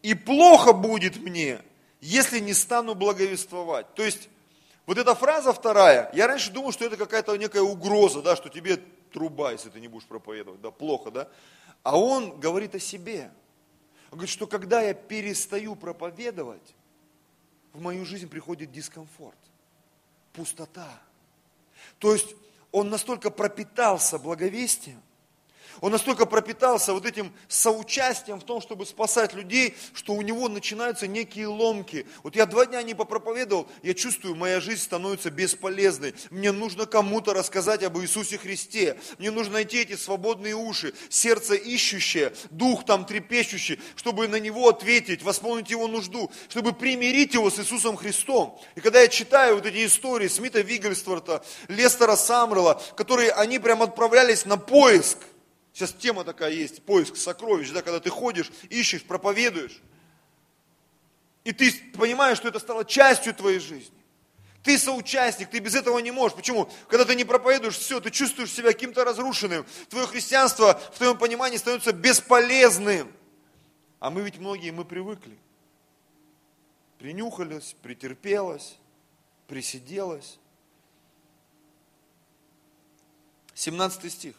И 0.00 0.14
плохо 0.14 0.72
будет 0.72 1.16
мне, 1.16 1.60
если 2.00 2.38
не 2.38 2.54
стану 2.54 2.94
благовествовать. 2.94 3.92
То 3.94 4.04
есть, 4.04 4.28
вот 4.86 4.96
эта 4.96 5.16
фраза 5.16 5.52
вторая, 5.52 6.08
я 6.14 6.28
раньше 6.28 6.52
думал, 6.52 6.70
что 6.70 6.84
это 6.84 6.96
какая-то 6.96 7.36
некая 7.36 7.62
угроза, 7.62 8.22
да, 8.22 8.36
что 8.36 8.48
тебе 8.48 8.78
труба, 9.12 9.50
если 9.50 9.70
ты 9.70 9.80
не 9.80 9.88
будешь 9.88 10.06
проповедовать, 10.06 10.60
да, 10.60 10.70
плохо, 10.70 11.10
да. 11.10 11.28
А 11.82 11.98
он 11.98 12.38
говорит 12.38 12.74
о 12.74 12.78
себе. 12.78 13.30
Он 14.10 14.18
говорит, 14.18 14.30
что 14.30 14.46
когда 14.46 14.82
я 14.82 14.94
перестаю 14.94 15.74
проповедовать, 15.74 16.74
в 17.72 17.80
мою 17.80 18.04
жизнь 18.04 18.28
приходит 18.28 18.70
дискомфорт, 18.70 19.38
пустота. 20.32 21.00
То 21.98 22.12
есть 22.12 22.34
он 22.70 22.90
настолько 22.90 23.30
пропитался 23.30 24.18
благовестием, 24.18 25.00
он 25.80 25.92
настолько 25.92 26.26
пропитался 26.26 26.92
вот 26.92 27.06
этим 27.06 27.32
соучастием 27.48 28.40
в 28.40 28.44
том, 28.44 28.60
чтобы 28.60 28.86
спасать 28.86 29.34
людей, 29.34 29.74
что 29.94 30.14
у 30.14 30.22
него 30.22 30.48
начинаются 30.48 31.06
некие 31.06 31.46
ломки. 31.46 32.06
Вот 32.22 32.36
я 32.36 32.46
два 32.46 32.66
дня 32.66 32.82
не 32.82 32.94
попроповедовал, 32.94 33.66
я 33.82 33.94
чувствую, 33.94 34.34
моя 34.34 34.60
жизнь 34.60 34.82
становится 34.82 35.30
бесполезной. 35.30 36.14
Мне 36.30 36.52
нужно 36.52 36.86
кому-то 36.86 37.34
рассказать 37.34 37.82
об 37.82 37.98
Иисусе 37.98 38.38
Христе. 38.38 38.98
Мне 39.18 39.30
нужно 39.30 39.54
найти 39.54 39.78
эти 39.78 39.96
свободные 39.96 40.54
уши, 40.54 40.94
сердце 41.08 41.54
ищущее, 41.54 42.32
дух 42.50 42.84
там 42.84 43.04
трепещущий, 43.04 43.80
чтобы 43.96 44.28
на 44.28 44.36
него 44.36 44.68
ответить, 44.68 45.22
восполнить 45.22 45.70
его 45.70 45.88
нужду, 45.88 46.30
чтобы 46.48 46.72
примирить 46.72 47.34
его 47.34 47.50
с 47.50 47.58
Иисусом 47.58 47.96
Христом. 47.96 48.58
И 48.74 48.80
когда 48.80 49.00
я 49.00 49.08
читаю 49.08 49.56
вот 49.56 49.66
эти 49.66 49.86
истории 49.86 50.28
Смита 50.28 50.60
Вигельстворта, 50.60 51.44
Лестера 51.68 52.16
Самрела, 52.16 52.80
которые 52.96 53.32
они 53.32 53.58
прям 53.58 53.82
отправлялись 53.82 54.44
на 54.44 54.56
поиск, 54.56 55.18
Сейчас 55.72 55.92
тема 55.92 56.24
такая 56.24 56.50
есть, 56.50 56.82
поиск 56.82 57.16
сокровищ, 57.16 57.70
да, 57.70 57.82
когда 57.82 57.98
ты 57.98 58.10
ходишь, 58.10 58.50
ищешь, 58.68 59.02
проповедуешь. 59.02 59.80
И 61.44 61.52
ты 61.52 61.72
понимаешь, 61.96 62.38
что 62.38 62.48
это 62.48 62.58
стало 62.58 62.84
частью 62.84 63.34
твоей 63.34 63.58
жизни. 63.58 63.96
Ты 64.62 64.78
соучастник, 64.78 65.50
ты 65.50 65.58
без 65.58 65.74
этого 65.74 65.98
не 65.98 66.12
можешь. 66.12 66.36
Почему? 66.36 66.70
Когда 66.88 67.04
ты 67.04 67.16
не 67.16 67.24
проповедуешь, 67.24 67.76
все, 67.76 68.00
ты 68.00 68.10
чувствуешь 68.10 68.52
себя 68.52 68.72
каким-то 68.72 69.04
разрушенным. 69.04 69.66
Твое 69.88 70.06
христианство 70.06 70.78
в 70.92 70.98
твоем 70.98 71.18
понимании 71.18 71.56
становится 71.56 71.92
бесполезным. 71.92 73.12
А 73.98 74.10
мы 74.10 74.22
ведь 74.22 74.38
многие, 74.38 74.70
мы 74.70 74.84
привыкли. 74.84 75.36
Принюхались, 76.98 77.74
претерпелось, 77.82 78.76
присиделось. 79.48 80.38
17 83.54 84.12
стих. 84.12 84.34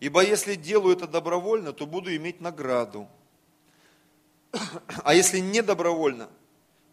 Ибо 0.00 0.24
если 0.24 0.54
делаю 0.54 0.96
это 0.96 1.06
добровольно, 1.06 1.72
то 1.72 1.86
буду 1.86 2.14
иметь 2.14 2.40
награду. 2.40 3.08
А 5.02 5.14
если 5.14 5.38
не 5.38 5.62
добровольно, 5.62 6.28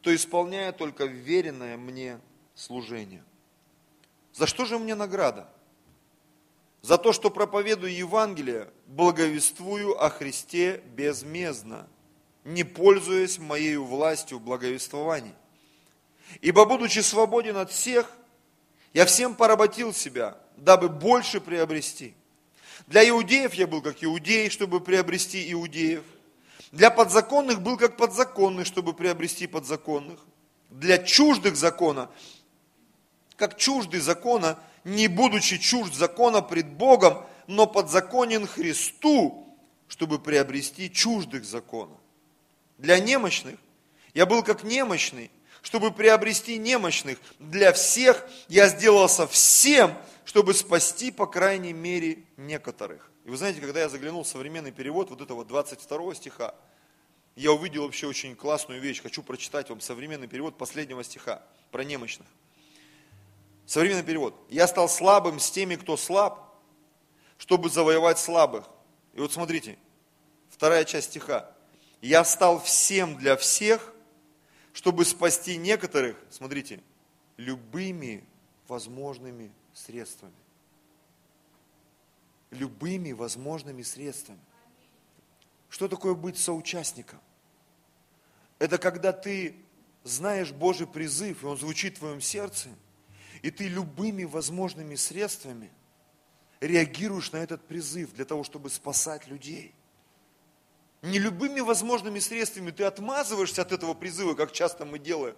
то 0.01 0.13
исполняю 0.13 0.73
только 0.73 1.05
веренное 1.05 1.77
мне 1.77 2.19
служение. 2.55 3.23
За 4.33 4.47
что 4.47 4.65
же 4.65 4.79
мне 4.79 4.95
награда? 4.95 5.49
За 6.81 6.97
то, 6.97 7.13
что 7.13 7.29
проповедую 7.29 7.93
Евангелие, 7.93 8.71
благовествую 8.87 10.03
о 10.03 10.09
Христе 10.09 10.81
безмездно, 10.95 11.87
не 12.43 12.63
пользуясь 12.63 13.37
моей 13.37 13.77
властью 13.77 14.39
в 14.39 14.41
благовествовании. 14.41 15.35
Ибо, 16.39 16.65
будучи 16.65 16.99
свободен 16.99 17.57
от 17.57 17.69
всех, 17.69 18.11
я 18.93 19.05
всем 19.05 19.35
поработил 19.35 19.93
себя, 19.93 20.37
дабы 20.57 20.89
больше 20.89 21.39
приобрести– 21.39 22.15
для 22.87 23.07
иудеев 23.07 23.53
я 23.53 23.67
был 23.67 23.81
как 23.81 24.03
иудей, 24.03 24.49
чтобы 24.49 24.81
приобрести 24.81 25.51
иудеев. 25.51 26.03
Для 26.71 26.89
подзаконных 26.89 27.61
был 27.61 27.77
как 27.77 27.97
подзаконный, 27.97 28.65
чтобы 28.65 28.93
приобрести 28.93 29.47
подзаконных. 29.47 30.19
Для 30.69 30.97
чуждых 30.97 31.57
закона, 31.57 32.09
как 33.35 33.57
чуждый 33.57 33.99
закона, 33.99 34.57
не 34.83 35.07
будучи 35.07 35.57
чужд 35.57 35.93
закона 35.93 36.41
пред 36.41 36.67
Богом, 36.67 37.25
но 37.47 37.67
подзаконен 37.67 38.47
Христу, 38.47 39.45
чтобы 39.87 40.19
приобрести 40.19 40.91
чуждых 40.91 41.43
закона. 41.43 41.95
Для 42.77 42.99
немощных 42.99 43.59
я 44.13 44.25
был 44.25 44.41
как 44.41 44.63
немощный, 44.63 45.29
чтобы 45.61 45.91
приобрести 45.91 46.57
немощных. 46.57 47.17
Для 47.39 47.73
всех 47.73 48.25
я 48.47 48.67
сделался 48.69 49.27
всем, 49.27 49.95
чтобы 50.31 50.53
спасти, 50.53 51.11
по 51.11 51.27
крайней 51.27 51.73
мере, 51.73 52.23
некоторых. 52.37 53.11
И 53.25 53.29
вы 53.29 53.35
знаете, 53.35 53.59
когда 53.59 53.81
я 53.81 53.89
заглянул 53.89 54.23
в 54.23 54.27
современный 54.29 54.71
перевод 54.71 55.09
вот 55.09 55.19
этого 55.19 55.43
22 55.43 56.15
стиха, 56.15 56.55
я 57.35 57.51
увидел 57.51 57.83
вообще 57.83 58.07
очень 58.07 58.33
классную 58.37 58.79
вещь. 58.79 59.01
Хочу 59.01 59.23
прочитать 59.23 59.69
вам 59.69 59.81
современный 59.81 60.29
перевод 60.29 60.57
последнего 60.57 61.03
стиха 61.03 61.43
про 61.69 61.83
немощных. 61.83 62.25
Современный 63.65 64.05
перевод. 64.05 64.33
«Я 64.47 64.67
стал 64.67 64.87
слабым 64.87 65.37
с 65.37 65.51
теми, 65.51 65.75
кто 65.75 65.97
слаб, 65.97 66.55
чтобы 67.37 67.69
завоевать 67.69 68.17
слабых». 68.17 68.69
И 69.13 69.19
вот 69.19 69.33
смотрите, 69.33 69.77
вторая 70.49 70.85
часть 70.85 71.09
стиха. 71.09 71.51
«Я 71.99 72.23
стал 72.23 72.61
всем 72.61 73.17
для 73.17 73.35
всех, 73.35 73.93
чтобы 74.71 75.03
спасти 75.03 75.57
некоторых, 75.57 76.15
смотрите, 76.29 76.79
любыми 77.35 78.23
возможными 78.69 79.51
средствами. 79.73 80.33
Любыми 82.51 83.11
возможными 83.11 83.81
средствами. 83.81 84.39
Что 85.69 85.87
такое 85.87 86.13
быть 86.13 86.37
соучастником? 86.37 87.19
Это 88.59 88.77
когда 88.77 89.13
ты 89.13 89.55
знаешь 90.03 90.51
Божий 90.51 90.87
призыв, 90.87 91.43
и 91.43 91.45
он 91.45 91.57
звучит 91.57 91.95
в 91.95 91.99
твоем 91.99 92.21
сердце, 92.21 92.69
и 93.41 93.51
ты 93.51 93.67
любыми 93.67 94.23
возможными 94.23 94.95
средствами 94.95 95.71
реагируешь 96.59 97.31
на 97.31 97.37
этот 97.37 97.65
призыв 97.67 98.13
для 98.13 98.25
того, 98.25 98.43
чтобы 98.43 98.69
спасать 98.69 99.27
людей. 99.27 99.73
Не 101.01 101.17
любыми 101.17 101.59
возможными 101.61 102.19
средствами 102.19 102.69
ты 102.69 102.83
отмазываешься 102.83 103.63
от 103.63 103.71
этого 103.71 103.95
призыва, 103.95 104.35
как 104.35 104.51
часто 104.51 104.85
мы 104.85 104.99
делаем. 104.99 105.35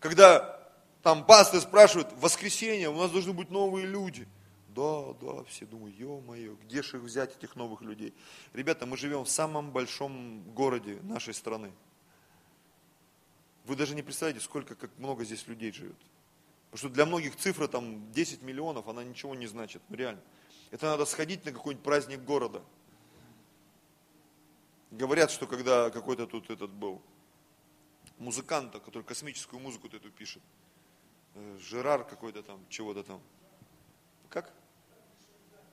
Когда 0.00 0.53
там 1.04 1.22
пастор 1.26 1.60
спрашивает, 1.60 2.10
в 2.12 2.20
воскресенье 2.20 2.88
у 2.88 2.96
нас 2.96 3.10
должны 3.10 3.34
быть 3.34 3.50
новые 3.50 3.86
люди. 3.86 4.26
Да, 4.68 5.12
да, 5.20 5.44
все 5.44 5.66
думают, 5.66 5.94
ё-моё, 5.96 6.56
где 6.64 6.82
же 6.82 6.96
их 6.96 7.02
взять, 7.02 7.36
этих 7.36 7.56
новых 7.56 7.82
людей? 7.82 8.14
Ребята, 8.54 8.86
мы 8.86 8.96
живем 8.96 9.24
в 9.24 9.28
самом 9.28 9.70
большом 9.70 10.42
городе 10.54 10.98
нашей 11.02 11.34
страны. 11.34 11.72
Вы 13.66 13.76
даже 13.76 13.94
не 13.94 14.02
представляете, 14.02 14.42
сколько, 14.42 14.74
как 14.74 14.90
много 14.98 15.26
здесь 15.26 15.46
людей 15.46 15.72
живет. 15.72 15.98
Потому 16.70 16.78
что 16.78 16.88
для 16.88 17.04
многих 17.04 17.36
цифра 17.36 17.68
там 17.68 18.10
10 18.12 18.40
миллионов, 18.40 18.88
она 18.88 19.04
ничего 19.04 19.34
не 19.34 19.46
значит, 19.46 19.82
ну 19.90 19.96
реально. 19.96 20.22
Это 20.70 20.86
надо 20.86 21.04
сходить 21.04 21.44
на 21.44 21.52
какой-нибудь 21.52 21.84
праздник 21.84 22.24
города. 22.24 22.62
Говорят, 24.90 25.30
что 25.30 25.46
когда 25.46 25.90
какой-то 25.90 26.26
тут 26.26 26.48
этот 26.48 26.70
был 26.70 27.02
музыкант, 28.16 28.72
который 28.72 29.02
космическую 29.02 29.60
музыку 29.60 29.86
эту 29.88 30.10
пишет, 30.10 30.42
Жерар 31.58 32.04
какой-то 32.04 32.42
там, 32.42 32.60
чего-то 32.68 33.02
там. 33.02 33.20
Как? 34.28 34.52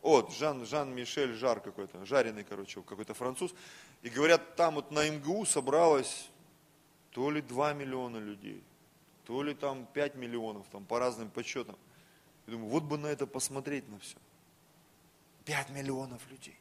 Вот, 0.02 0.34
Жан, 0.34 0.66
Жан-Мишель 0.66 1.34
Жар 1.34 1.60
какой-то, 1.60 2.04
жареный, 2.06 2.44
короче, 2.44 2.82
какой-то 2.82 3.14
француз. 3.14 3.54
И 4.02 4.10
говорят, 4.10 4.56
там 4.56 4.76
вот 4.76 4.92
на 4.92 5.08
МГУ 5.08 5.46
собралось 5.46 6.30
то 7.12 7.30
ли 7.30 7.42
2 7.42 7.74
миллиона 7.74 8.18
людей, 8.18 8.64
то 9.26 9.44
ли 9.44 9.54
там 9.54 9.86
5 9.94 10.16
миллионов, 10.16 10.66
там 10.72 10.86
по 10.86 10.98
разным 10.98 11.30
подсчетам. 11.30 11.78
Я 12.48 12.54
думаю, 12.54 12.70
вот 12.70 12.84
бы 12.84 12.98
на 12.98 13.08
это 13.08 13.28
посмотреть 13.28 13.88
на 13.90 14.00
все. 14.00 14.18
5 15.46 15.70
миллионов 15.70 16.22
людей. 16.30 16.58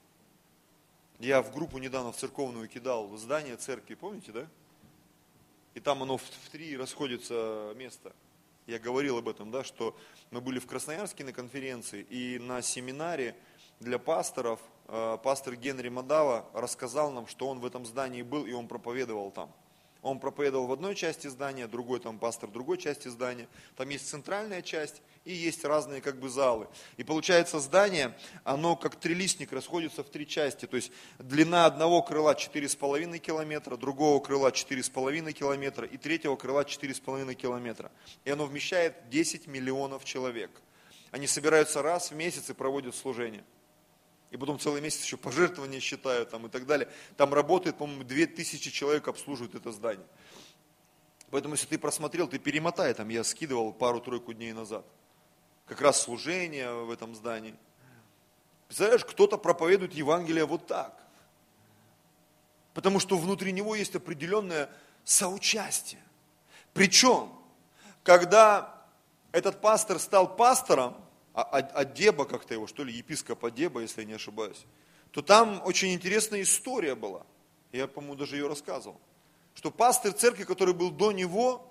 Я 1.19 1.43
в 1.43 1.53
группу 1.53 1.79
недавно 1.79 2.13
в 2.13 2.17
церковную 2.17 2.69
кидал 2.69 3.17
здание 3.17 3.57
церкви, 3.57 3.95
помните, 3.95 4.33
да? 4.33 4.49
И 5.75 5.81
там 5.81 6.03
оно 6.03 6.17
в, 6.17 6.23
в 6.23 6.51
три 6.51 6.77
расходится 6.77 7.73
место. 7.77 8.13
Я 8.71 8.79
говорил 8.79 9.19
об 9.19 9.29
этом, 9.29 9.51
да, 9.51 9.65
что 9.65 9.97
мы 10.31 10.41
были 10.41 10.61
в 10.61 10.67
Красноярске 10.69 11.25
на 11.25 11.33
конференции, 11.33 12.07
и 12.09 12.39
на 12.39 12.63
семинаре 12.63 13.35
для 13.81 13.99
пасторов 13.99 14.61
э, 14.87 15.19
пастор 15.25 15.57
Генри 15.57 15.89
Мадава 15.89 16.49
рассказал 16.55 17.11
нам, 17.11 17.27
что 17.27 17.49
он 17.49 17.59
в 17.59 17.67
этом 17.67 17.85
здании 17.85 18.23
был, 18.23 18.47
и 18.47 18.53
он 18.53 18.69
проповедовал 18.69 19.33
там. 19.33 19.53
Он 20.03 20.19
проповедовал 20.19 20.67
в 20.67 20.73
одной 20.73 20.95
части 20.95 21.27
здания, 21.27 21.67
другой 21.67 22.01
там 22.01 22.19
пастор 22.19 22.49
в 22.49 22.53
другой 22.53 22.79
части 22.79 23.09
здания. 23.09 23.49
Там 23.77 23.89
есть 23.91 24.09
центральная 24.09 24.63
часть 24.63 25.03
и 25.25 25.33
есть 25.33 25.65
разные 25.65 26.01
как 26.01 26.19
бы 26.19 26.31
залы. 26.31 26.69
И 26.97 27.05
получается 27.05 27.61
здание, 27.61 28.17
оно 28.45 28.77
как 28.77 28.97
трилистник 28.97 29.53
расходится 29.53 30.03
в 30.03 30.09
три 30.09 30.27
части. 30.27 30.67
То 30.67 30.77
есть 30.77 30.91
длина 31.19 31.67
одного 31.67 32.03
крыла 32.03 32.33
4,5 32.33 33.19
километра, 33.19 33.77
другого 33.77 34.21
крыла 34.21 34.51
4,5 34.51 35.33
километра 35.33 35.87
и 35.87 35.99
третьего 35.99 36.37
крыла 36.37 36.63
4,5 36.63 37.35
километра. 37.35 37.93
И 38.25 38.31
оно 38.31 38.47
вмещает 38.47 39.11
10 39.11 39.47
миллионов 39.49 40.05
человек. 40.05 40.51
Они 41.11 41.27
собираются 41.27 41.83
раз 41.83 42.11
в 42.11 42.15
месяц 42.15 42.49
и 42.49 42.55
проводят 42.55 42.95
служение 42.95 43.45
и 44.31 44.37
потом 44.37 44.59
целый 44.59 44.81
месяц 44.81 45.03
еще 45.03 45.17
пожертвования 45.17 45.81
считают 45.81 46.31
там 46.31 46.47
и 46.47 46.49
так 46.49 46.67
далее. 46.67 46.89
Там 47.17 47.35
работает, 47.35 47.77
по-моему, 47.77 48.05
2000 48.05 48.71
человек 48.71 49.09
обслуживают 49.09 49.55
это 49.55 49.73
здание. 49.73 50.07
Поэтому, 51.31 51.55
если 51.55 51.67
ты 51.67 51.79
просмотрел, 51.79 52.29
ты 52.29 52.39
перемотай, 52.39 52.93
там 52.95 53.09
я 53.09 53.25
скидывал 53.25 53.73
пару-тройку 53.73 54.33
дней 54.33 54.53
назад. 54.53 54.85
Как 55.67 55.81
раз 55.81 56.01
служение 56.01 56.73
в 56.73 56.91
этом 56.91 57.15
здании. 57.15 57.55
Представляешь, 58.67 59.05
кто-то 59.05 59.37
проповедует 59.37 59.95
Евангелие 59.95 60.45
вот 60.45 60.67
так. 60.67 60.97
Потому 62.75 63.01
что 63.01 63.17
внутри 63.17 63.51
него 63.53 63.75
есть 63.75 63.97
определенное 63.97 64.71
соучастие. 65.05 66.01
Причем, 66.73 67.33
когда 68.05 68.85
этот 69.33 69.61
пастор 69.61 69.99
стал 69.99 70.37
пастором, 70.37 70.97
Адеба 71.43 72.25
как-то 72.25 72.55
его, 72.55 72.67
что 72.67 72.85
ли, 72.85 72.93
епископ 72.93 73.45
Адеба, 73.45 73.81
если 73.81 74.03
я 74.03 74.07
не 74.07 74.15
ошибаюсь, 74.15 74.65
то 75.11 75.23
там 75.23 75.63
очень 75.65 75.93
интересная 75.93 76.43
история 76.43 76.95
была. 76.95 77.25
Я, 77.73 77.87
по-моему, 77.87 78.17
даже 78.17 78.37
ее 78.37 78.49
рассказывал. 78.49 79.01
Что 79.55 79.71
пастор 79.71 80.13
церкви, 80.13 80.45
который 80.45 80.75
был 80.75 80.91
до 80.91 81.13
него, 81.13 81.67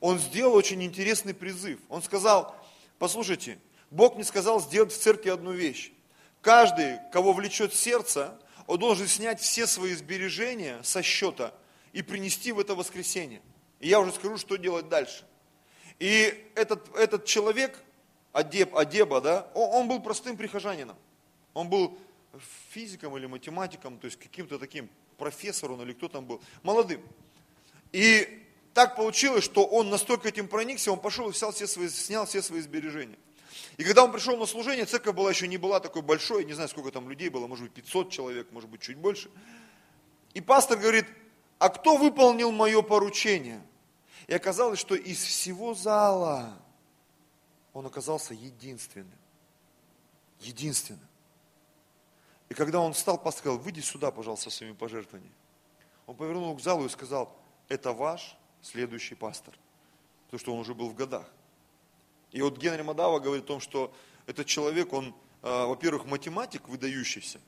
он 0.00 0.18
сделал 0.18 0.54
очень 0.54 0.82
интересный 0.82 1.34
призыв. 1.34 1.78
Он 1.88 2.02
сказал, 2.02 2.54
послушайте, 2.98 3.58
Бог 3.90 4.14
мне 4.14 4.24
сказал 4.24 4.60
сделать 4.60 4.92
в 4.92 4.98
церкви 4.98 5.30
одну 5.30 5.52
вещь. 5.52 5.92
Каждый, 6.40 6.98
кого 7.12 7.32
влечет 7.32 7.74
сердце, 7.74 8.38
он 8.66 8.78
должен 8.78 9.06
снять 9.06 9.40
все 9.40 9.66
свои 9.66 9.94
сбережения 9.94 10.82
со 10.82 11.02
счета 11.02 11.54
и 11.92 12.02
принести 12.02 12.52
в 12.52 12.58
это 12.58 12.74
воскресенье. 12.74 13.40
И 13.80 13.88
я 13.88 14.00
уже 14.00 14.12
скажу, 14.12 14.38
что 14.38 14.56
делать 14.56 14.88
дальше. 14.88 15.24
И 15.98 16.50
этот, 16.54 16.94
этот 16.96 17.24
человек, 17.24 17.82
Адеб, 18.34 18.76
Адеба, 18.76 19.20
да, 19.20 19.46
он, 19.54 19.86
был 19.86 20.00
простым 20.00 20.36
прихожанином. 20.36 20.96
Он 21.54 21.68
был 21.68 21.96
физиком 22.70 23.16
или 23.16 23.26
математиком, 23.26 23.96
то 23.96 24.06
есть 24.06 24.18
каким-то 24.18 24.58
таким 24.58 24.90
профессором 25.16 25.80
или 25.82 25.92
кто 25.92 26.08
там 26.08 26.26
был, 26.26 26.42
молодым. 26.64 27.00
И 27.92 28.44
так 28.74 28.96
получилось, 28.96 29.44
что 29.44 29.64
он 29.64 29.88
настолько 29.88 30.28
этим 30.28 30.48
проникся, 30.48 30.90
он 30.90 30.98
пошел 30.98 31.28
и 31.28 31.32
взял 31.32 31.52
все 31.52 31.68
свои, 31.68 31.88
снял 31.88 32.26
все 32.26 32.42
свои 32.42 32.60
сбережения. 32.60 33.16
И 33.76 33.84
когда 33.84 34.02
он 34.02 34.10
пришел 34.10 34.36
на 34.36 34.46
служение, 34.46 34.84
церковь 34.84 35.14
была 35.14 35.30
еще 35.30 35.46
не 35.46 35.56
была 35.56 35.78
такой 35.78 36.02
большой, 36.02 36.44
не 36.44 36.54
знаю, 36.54 36.68
сколько 36.68 36.90
там 36.90 37.08
людей 37.08 37.28
было, 37.28 37.46
может 37.46 37.66
быть 37.66 37.72
500 37.74 38.10
человек, 38.10 38.50
может 38.50 38.68
быть 38.68 38.80
чуть 38.80 38.96
больше. 38.96 39.30
И 40.32 40.40
пастор 40.40 40.76
говорит, 40.76 41.06
а 41.60 41.68
кто 41.68 41.96
выполнил 41.96 42.50
мое 42.50 42.82
поручение? 42.82 43.62
И 44.26 44.34
оказалось, 44.34 44.80
что 44.80 44.96
из 44.96 45.22
всего 45.22 45.74
зала 45.74 46.58
он 47.74 47.84
оказался 47.86 48.32
единственным. 48.32 49.18
Единственным. 50.40 51.06
И 52.48 52.54
когда 52.54 52.80
он 52.80 52.92
встал, 52.92 53.18
пастор 53.18 53.40
сказал, 53.40 53.58
выйди 53.58 53.80
сюда, 53.80 54.10
пожалуйста, 54.10 54.48
со 54.50 54.56
своими 54.56 54.74
пожертвованиями. 54.74 55.34
Он 56.06 56.16
повернул 56.16 56.54
к 56.56 56.60
залу 56.60 56.86
и 56.86 56.88
сказал, 56.88 57.36
это 57.68 57.92
ваш 57.92 58.36
следующий 58.62 59.14
пастор. 59.14 59.54
Потому 60.26 60.38
что 60.38 60.54
он 60.54 60.60
уже 60.60 60.74
был 60.74 60.88
в 60.88 60.94
годах. 60.94 61.30
И 62.30 62.40
вот 62.42 62.58
Генри 62.58 62.82
Мадава 62.82 63.18
говорит 63.18 63.44
о 63.44 63.48
том, 63.48 63.60
что 63.60 63.92
этот 64.26 64.46
человек, 64.46 64.92
он, 64.92 65.14
э, 65.42 65.66
во-первых, 65.66 66.04
математик 66.04 66.68
выдающийся, 66.68 67.40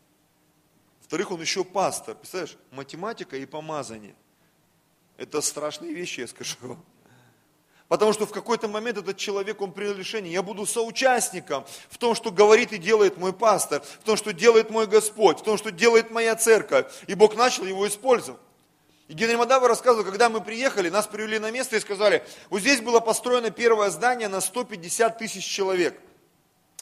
во-вторых, 0.99 1.31
он 1.31 1.41
еще 1.41 1.63
пастор. 1.65 2.17
Представляешь, 2.17 2.57
математика 2.73 3.37
и 3.37 3.47
помазание. 3.47 4.17
Это 5.17 5.41
страшные 5.41 5.93
вещи, 5.93 6.21
я 6.21 6.27
скажу 6.27 6.57
вам. 6.63 6.85
Потому 7.89 8.13
что 8.13 8.27
в 8.27 8.33
какой-то 8.33 8.67
момент 8.67 8.99
этот 8.99 9.17
человек, 9.17 9.61
он 9.61 9.73
принял 9.73 9.95
решение, 9.95 10.33
я 10.33 10.43
буду 10.43 10.67
соучастником 10.67 11.65
в 11.89 11.99
том, 11.99 12.17
что 12.17 12.33
говорит 12.33 12.73
и 12.73 12.79
делает 12.79 13.17
мой 13.17 13.33
пастор, 13.33 13.83
в 13.83 14.05
том, 14.05 14.17
что 14.17 14.33
делает 14.33 14.71
мой 14.71 14.87
Господь, 14.87 15.39
в 15.39 15.45
том, 15.45 15.57
что 15.57 15.71
делает 15.71 16.11
моя 16.11 16.35
церковь. 16.35 16.87
И 17.07 17.15
Бог 17.15 17.37
начал 17.37 17.65
его 17.65 17.87
использовать. 17.87 18.41
И 19.07 19.13
Генри 19.13 19.37
Мадава 19.37 19.69
рассказывал, 19.69 20.05
когда 20.05 20.29
мы 20.29 20.41
приехали, 20.41 20.89
нас 20.89 21.07
привели 21.07 21.39
на 21.39 21.53
место 21.53 21.77
и 21.77 21.81
сказали, 21.81 22.25
вот 22.51 22.61
здесь 22.61 22.81
было 22.81 22.99
построено 22.99 23.51
первое 23.51 23.91
здание 23.91 24.27
на 24.27 24.41
150 24.41 25.19
тысяч 25.19 25.45
человек. 25.45 25.97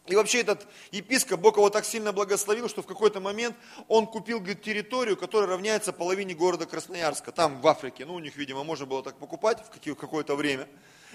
И 0.07 0.17
вообще 0.17 0.41
этот 0.41 0.67
епископ, 0.91 1.41
Бог 1.41 1.57
его 1.57 1.71
так 1.71 1.85
сильно 1.87 2.13
благословил, 2.13 2.69
что 2.69 2.83
в 2.83 2.87
какой-то 2.87 3.21
момент 3.21 3.57
он 3.89 4.07
купил 4.07 4.39
говорит, 4.39 4.63
территорию, 4.63 5.17
которая 5.17 5.49
равняется 5.49 5.93
половине 5.93 6.35
города 6.35 6.67
Красноярска, 6.67 7.33
там 7.33 7.61
в 7.61 7.67
Африке. 7.67 8.05
Ну, 8.05 8.15
у 8.15 8.19
них, 8.19 8.37
видимо, 8.37 8.65
можно 8.65 8.85
было 8.85 9.03
так 9.03 9.17
покупать 9.17 9.63
в 9.63 9.95
какое-то 9.95 10.37
время. 10.37 10.69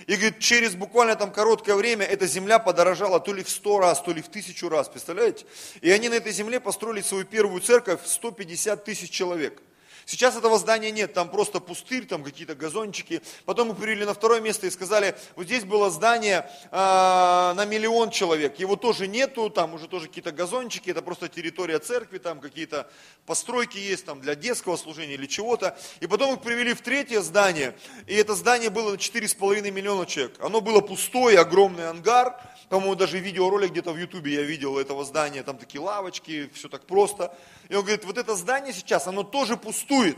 И 0.07 0.13
говорит, 0.15 0.39
через 0.39 0.75
буквально 0.75 1.15
там 1.15 1.31
короткое 1.31 1.75
время 1.75 2.05
эта 2.05 2.27
земля 2.27 2.59
подорожала 2.59 3.19
то 3.19 3.33
ли 3.33 3.43
в 3.43 3.49
сто 3.49 3.79
раз, 3.79 4.01
то 4.01 4.11
ли 4.11 4.21
в 4.21 4.29
тысячу 4.29 4.69
раз, 4.69 4.89
представляете? 4.89 5.45
И 5.81 5.91
они 5.91 6.09
на 6.09 6.15
этой 6.15 6.31
земле 6.31 6.59
построили 6.59 7.01
свою 7.01 7.25
первую 7.25 7.61
церковь, 7.61 8.01
150 8.05 8.83
тысяч 8.83 9.09
человек. 9.09 9.61
Сейчас 10.09 10.35
этого 10.35 10.57
здания 10.57 10.89
нет, 10.89 11.13
там 11.13 11.29
просто 11.29 11.59
пустырь, 11.59 12.03
там 12.07 12.23
какие-то 12.23 12.55
газончики. 12.55 13.21
Потом 13.45 13.67
мы 13.67 13.75
привели 13.75 14.05
на 14.05 14.15
второе 14.15 14.41
место 14.41 14.65
и 14.65 14.71
сказали, 14.71 15.15
вот 15.35 15.45
здесь 15.45 15.65
было 15.65 15.91
здание 15.91 16.49
э, 16.71 16.75
на 16.75 17.63
миллион 17.65 18.09
человек, 18.09 18.57
его 18.57 18.75
тоже 18.75 19.05
нету, 19.05 19.51
там 19.51 19.75
уже 19.75 19.87
тоже 19.87 20.07
какие-то 20.07 20.31
газончики, 20.31 20.89
это 20.89 21.03
просто 21.03 21.27
территория 21.29 21.77
церкви, 21.77 22.17
там 22.17 22.39
какие-то 22.39 22.89
постройки 23.27 23.77
есть 23.77 24.03
там 24.03 24.19
для 24.19 24.33
детского 24.33 24.77
служения 24.77 25.13
или 25.13 25.27
чего-то. 25.27 25.77
И 25.99 26.07
потом 26.07 26.33
их 26.33 26.41
привели 26.41 26.73
в 26.73 26.81
третье 26.81 27.21
здание, 27.21 27.77
и 28.07 28.15
это 28.15 28.33
здание 28.33 28.71
было 28.71 28.93
на 28.93 28.95
4,5 28.95 29.69
миллиона 29.69 30.07
человек. 30.07 30.37
Оно 30.39 30.59
было 30.59 30.81
пустое, 30.81 31.37
огромный 31.37 31.87
ангар, 31.87 32.35
по-моему, 32.69 32.95
даже 32.95 33.19
видеоролик 33.19 33.71
где-то 33.71 33.91
в 33.91 33.97
Ютубе 33.97 34.35
я 34.35 34.43
видел 34.43 34.77
этого 34.77 35.03
здания, 35.03 35.41
там 35.41 35.57
такие 35.57 35.81
лавочки, 35.81 36.49
все 36.53 36.69
так 36.69 36.85
просто. 36.85 37.35
И 37.67 37.75
он 37.75 37.81
говорит, 37.81 38.05
вот 38.05 38.17
это 38.17 38.35
здание 38.35 38.73
сейчас, 38.73 39.07
оно 39.07 39.23
тоже 39.23 39.57
пустует. 39.57 40.17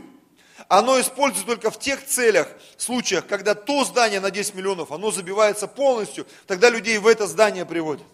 Оно 0.68 1.00
используется 1.00 1.46
только 1.46 1.70
в 1.70 1.78
тех 1.78 2.04
целях, 2.04 2.48
случаях, 2.76 3.26
когда 3.26 3.54
то 3.54 3.84
здание 3.84 4.20
на 4.20 4.30
10 4.30 4.54
миллионов, 4.54 4.92
оно 4.92 5.10
забивается 5.10 5.66
полностью, 5.66 6.26
тогда 6.46 6.68
людей 6.68 6.98
в 6.98 7.06
это 7.06 7.26
здание 7.26 7.64
приводят. 7.64 8.06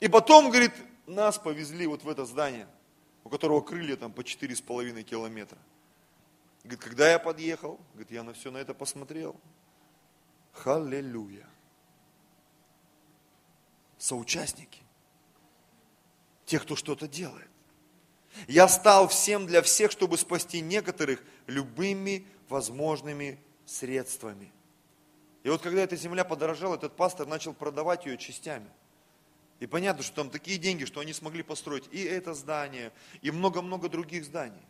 И 0.00 0.08
потом, 0.08 0.48
говорит, 0.48 0.72
нас 1.06 1.38
повезли 1.38 1.86
вот 1.86 2.02
в 2.04 2.08
это 2.08 2.24
здание. 2.24 2.66
у 3.24 3.28
которого 3.28 3.60
крылья 3.60 3.96
там 3.96 4.12
по 4.12 4.24
четыре 4.24 4.56
с 4.56 4.60
половиной 4.60 5.04
километра. 5.04 5.58
Говорит, 6.64 6.80
когда 6.80 7.10
я 7.10 7.18
подъехал, 7.18 7.78
говорит, 7.92 8.10
я 8.10 8.22
на 8.24 8.32
все 8.32 8.50
на 8.50 8.58
это 8.58 8.74
посмотрел. 8.74 9.36
Халлелуя. 10.52 11.51
Соучастники. 14.02 14.80
Те, 16.44 16.58
кто 16.58 16.74
что-то 16.74 17.06
делает. 17.06 17.48
Я 18.48 18.66
стал 18.66 19.06
всем 19.06 19.46
для 19.46 19.62
всех, 19.62 19.92
чтобы 19.92 20.18
спасти 20.18 20.60
некоторых 20.60 21.22
любыми 21.46 22.26
возможными 22.48 23.38
средствами. 23.64 24.50
И 25.44 25.50
вот 25.50 25.62
когда 25.62 25.82
эта 25.82 25.94
земля 25.94 26.24
подорожала, 26.24 26.74
этот 26.74 26.96
пастор 26.96 27.28
начал 27.28 27.54
продавать 27.54 28.04
ее 28.04 28.18
частями. 28.18 28.68
И 29.60 29.68
понятно, 29.68 30.02
что 30.02 30.16
там 30.16 30.30
такие 30.30 30.58
деньги, 30.58 30.84
что 30.84 30.98
они 30.98 31.12
смогли 31.12 31.44
построить 31.44 31.88
и 31.92 32.02
это 32.02 32.34
здание, 32.34 32.92
и 33.20 33.30
много-много 33.30 33.88
других 33.88 34.24
зданий. 34.24 34.66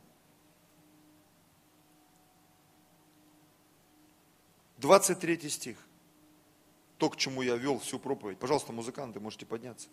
23 4.76 5.49
стих. 5.49 5.78
То, 7.03 7.11
к 7.11 7.16
чему 7.16 7.42
я 7.42 7.57
вел 7.57 7.80
всю 7.80 7.98
проповедь. 7.98 8.38
Пожалуйста, 8.38 8.72
музыканты, 8.72 9.18
можете 9.18 9.44
подняться. 9.44 9.88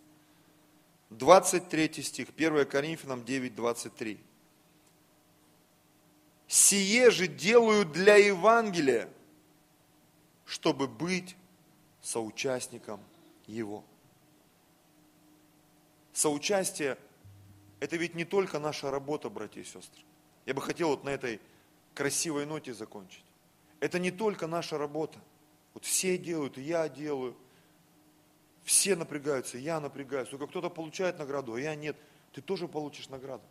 23 1.08 2.04
стих, 2.04 2.28
1 2.36 2.64
Коринфянам 2.66 3.24
9, 3.24 3.52
23. 3.56 4.20
«Сие 6.46 7.10
же 7.10 7.26
делаю 7.26 7.84
для 7.84 8.14
Евангелия, 8.14 9.08
чтобы 10.44 10.86
быть 10.86 11.34
соучастником 12.00 13.00
его». 13.48 13.82
Соучастие– 16.12 16.96
это 17.80 17.96
ведь 17.96 18.14
не 18.14 18.24
только 18.24 18.60
наша 18.60 18.92
работа, 18.92 19.30
братья 19.30 19.60
и 19.60 19.64
сестры. 19.64 20.04
Я 20.46 20.54
бы 20.54 20.62
хотел 20.62 20.90
вот 20.90 21.02
на 21.02 21.08
этой 21.08 21.40
красивой 21.92 22.46
ноте 22.46 22.72
закончить. 22.72 23.24
Это 23.80 23.98
не 23.98 24.12
только 24.12 24.46
наша 24.46 24.78
работа. 24.78 25.18
Вот 25.74 25.84
все 25.84 26.18
делают, 26.18 26.58
и 26.58 26.62
я 26.62 26.88
делаю. 26.88 27.36
Все 28.64 28.94
напрягаются, 28.96 29.58
я 29.58 29.80
напрягаюсь. 29.80 30.28
Только 30.28 30.46
кто-то 30.46 30.70
получает 30.70 31.18
награду, 31.18 31.54
а 31.54 31.60
я 31.60 31.74
нет. 31.74 31.96
Ты 32.32 32.40
тоже 32.40 32.68
получишь 32.68 33.08
награду. 33.08 33.42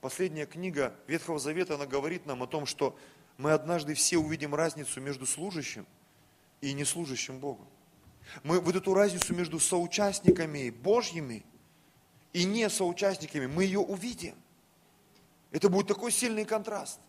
Последняя 0.00 0.46
книга 0.46 0.94
Ветхого 1.06 1.38
Завета, 1.38 1.74
она 1.74 1.86
говорит 1.86 2.24
нам 2.24 2.42
о 2.42 2.46
том, 2.46 2.66
что 2.66 2.96
мы 3.36 3.52
однажды 3.52 3.94
все 3.94 4.18
увидим 4.18 4.54
разницу 4.54 5.00
между 5.00 5.26
служащим 5.26 5.86
и 6.60 6.72
неслужащим 6.72 7.38
Богу. 7.38 7.66
Мы 8.42 8.60
вот 8.60 8.76
эту 8.76 8.94
разницу 8.94 9.34
между 9.34 9.58
соучастниками 9.58 10.70
Божьими 10.70 11.44
и 12.32 12.44
не 12.44 12.68
соучастниками, 12.68 13.46
мы 13.46 13.64
ее 13.64 13.80
увидим. 13.80 14.34
Это 15.50 15.68
будет 15.68 15.88
такой 15.88 16.12
сильный 16.12 16.44
контраст. 16.44 17.00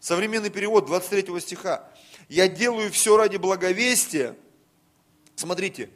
Современный 0.00 0.50
перевод 0.50 0.86
23 0.86 1.40
стиха. 1.40 1.88
Я 2.28 2.48
делаю 2.48 2.90
все 2.92 3.16
ради 3.16 3.36
благовестия. 3.36 4.36
Смотрите, 5.34 5.90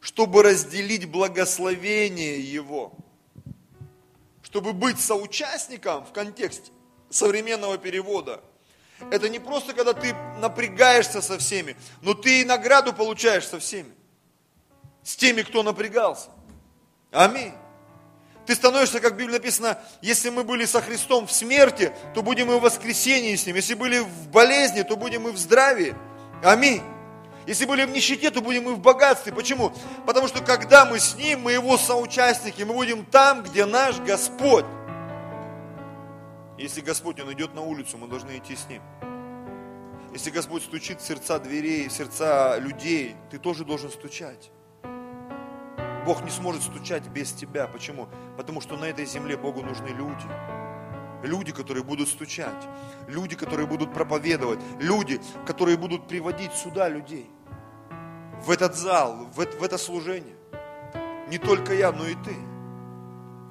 чтобы 0.00 0.42
разделить 0.42 1.08
благословение 1.08 2.40
Его. 2.40 2.92
Чтобы 4.42 4.72
быть 4.72 5.00
соучастником 5.00 6.04
в 6.04 6.12
контексте 6.12 6.70
современного 7.10 7.78
перевода. 7.78 8.42
Это 9.10 9.28
не 9.28 9.38
просто, 9.38 9.74
когда 9.74 9.92
ты 9.92 10.14
напрягаешься 10.40 11.20
со 11.20 11.38
всеми, 11.38 11.76
но 12.00 12.14
ты 12.14 12.40
и 12.40 12.44
награду 12.44 12.92
получаешь 12.92 13.46
со 13.46 13.58
всеми. 13.58 13.92
С 15.02 15.16
теми, 15.16 15.42
кто 15.42 15.62
напрягался. 15.62 16.30
Аминь. 17.10 17.52
Ты 18.46 18.54
становишься, 18.54 19.00
как 19.00 19.14
в 19.14 19.16
Библии 19.16 19.34
написано, 19.34 19.78
если 20.00 20.30
мы 20.30 20.44
были 20.44 20.64
со 20.66 20.80
Христом 20.80 21.26
в 21.26 21.32
смерти, 21.32 21.92
то 22.14 22.22
будем 22.22 22.50
и 22.52 22.54
в 22.54 22.60
воскресении 22.60 23.34
с 23.34 23.44
Ним. 23.44 23.56
Если 23.56 23.74
были 23.74 23.98
в 23.98 24.28
болезни, 24.28 24.82
то 24.82 24.96
будем 24.96 25.26
и 25.26 25.32
в 25.32 25.36
здравии. 25.36 25.94
Аминь. 26.44 26.80
Если 27.46 27.64
были 27.64 27.84
в 27.84 27.90
нищете, 27.90 28.30
то 28.30 28.40
будем 28.40 28.68
и 28.68 28.72
в 28.74 28.78
богатстве. 28.78 29.32
Почему? 29.32 29.72
Потому 30.06 30.28
что 30.28 30.42
когда 30.42 30.84
мы 30.84 31.00
с 31.00 31.16
Ним, 31.16 31.42
мы 31.42 31.52
Его 31.52 31.76
соучастники, 31.76 32.62
мы 32.62 32.74
будем 32.74 33.04
там, 33.04 33.42
где 33.42 33.66
наш 33.66 33.98
Господь. 33.98 34.64
Если 36.56 36.80
Господь, 36.80 37.20
Он 37.20 37.32
идет 37.32 37.52
на 37.54 37.62
улицу, 37.62 37.98
мы 37.98 38.06
должны 38.06 38.38
идти 38.38 38.54
с 38.54 38.68
Ним. 38.68 38.82
Если 40.12 40.30
Господь 40.30 40.62
стучит 40.62 41.00
в 41.00 41.06
сердца 41.06 41.38
дверей, 41.38 41.88
в 41.88 41.92
сердца 41.92 42.58
людей, 42.58 43.16
ты 43.30 43.38
тоже 43.38 43.64
должен 43.64 43.90
стучать. 43.90 44.50
Бог 46.06 46.22
не 46.22 46.30
сможет 46.30 46.62
стучать 46.62 47.08
без 47.08 47.32
тебя. 47.32 47.66
Почему? 47.66 48.08
Потому 48.36 48.60
что 48.60 48.76
на 48.76 48.84
этой 48.84 49.04
земле 49.06 49.36
Богу 49.36 49.62
нужны 49.62 49.88
люди. 49.88 50.28
Люди, 51.24 51.50
которые 51.50 51.82
будут 51.82 52.08
стучать. 52.08 52.68
Люди, 53.08 53.34
которые 53.34 53.66
будут 53.66 53.92
проповедовать. 53.92 54.60
Люди, 54.78 55.20
которые 55.44 55.76
будут 55.76 56.06
приводить 56.06 56.52
сюда 56.52 56.88
людей. 56.88 57.28
В 58.44 58.52
этот 58.52 58.76
зал, 58.76 59.26
в 59.34 59.40
это, 59.40 59.56
в 59.58 59.64
это 59.64 59.78
служение. 59.78 60.36
Не 61.28 61.38
только 61.38 61.74
я, 61.74 61.90
но 61.90 62.06
и 62.06 62.14
ты. 62.14 62.36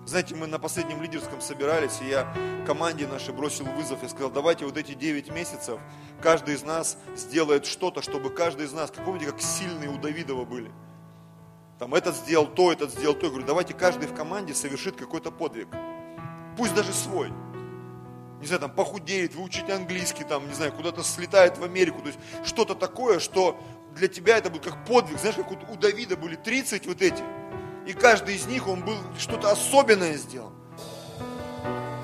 Знаете, 0.06 0.34
мы 0.36 0.48
на 0.48 0.58
последнем 0.58 1.02
лидерском 1.02 1.42
собирались, 1.42 2.00
и 2.02 2.08
я 2.08 2.34
команде 2.66 3.06
нашей 3.06 3.34
бросил 3.34 3.66
вызов 3.66 4.02
и 4.02 4.08
сказал, 4.08 4.30
давайте 4.30 4.64
вот 4.64 4.78
эти 4.78 4.94
9 4.94 5.30
месяцев 5.34 5.82
каждый 6.22 6.56
из 6.56 6.64
нас 6.64 6.98
сделает 7.18 7.66
что-то, 7.66 8.02
чтобы 8.02 8.30
каждый 8.30 8.68
из 8.68 8.72
нас, 8.72 8.92
как 8.92 9.04
помните, 9.04 9.26
как 9.26 9.42
сильные 9.42 9.90
у 9.90 9.98
Давидова 9.98 10.46
были– 10.46 10.72
там 11.80 11.94
этот 11.94 12.16
сделал 12.16 12.48
то, 12.48 12.72
этот 12.72 12.92
сделал 12.92 13.16
то. 13.16 13.26
Я 13.26 13.30
говорю, 13.30 13.46
давайте 13.46 13.74
каждый 13.74 14.08
в 14.08 14.14
команде 14.14 14.54
совершит 14.54 14.96
какой-то 14.96 15.32
подвиг. 15.32 15.68
Пусть 16.58 16.74
даже 16.74 16.94
свой. 16.94 17.32
Не 18.40 18.48
знаю, 18.48 18.62
там 18.62 18.72
похудеет, 18.72 19.36
выучить 19.36 19.70
английский, 19.70 20.24
там, 20.24 20.48
не 20.48 20.54
знаю, 20.54 20.72
куда-то 20.72 21.04
слетает 21.04 21.58
в 21.58 21.64
Америку. 21.64 22.02
То 22.02 22.08
есть 22.08 22.20
что-то 22.46 22.76
такое, 22.76 23.20
что 23.20 23.60
для 23.96 24.08
тебя 24.08 24.38
это 24.38 24.50
будет 24.50 24.64
как 24.64 24.86
подвиг. 24.86 25.20
Знаешь, 25.20 25.36
как 25.36 25.52
у 25.52 25.76
Давида 25.76 26.16
были 26.16 26.36
30 26.36 26.86
вот 26.88 27.02
эти. 27.02 27.24
И 27.86 27.94
каждый 27.94 28.36
из 28.36 28.46
них, 28.46 28.68
он 28.68 28.82
был 28.82 28.98
что-то 29.18 29.52
особенное 29.52 30.16
сделал. 30.16 30.52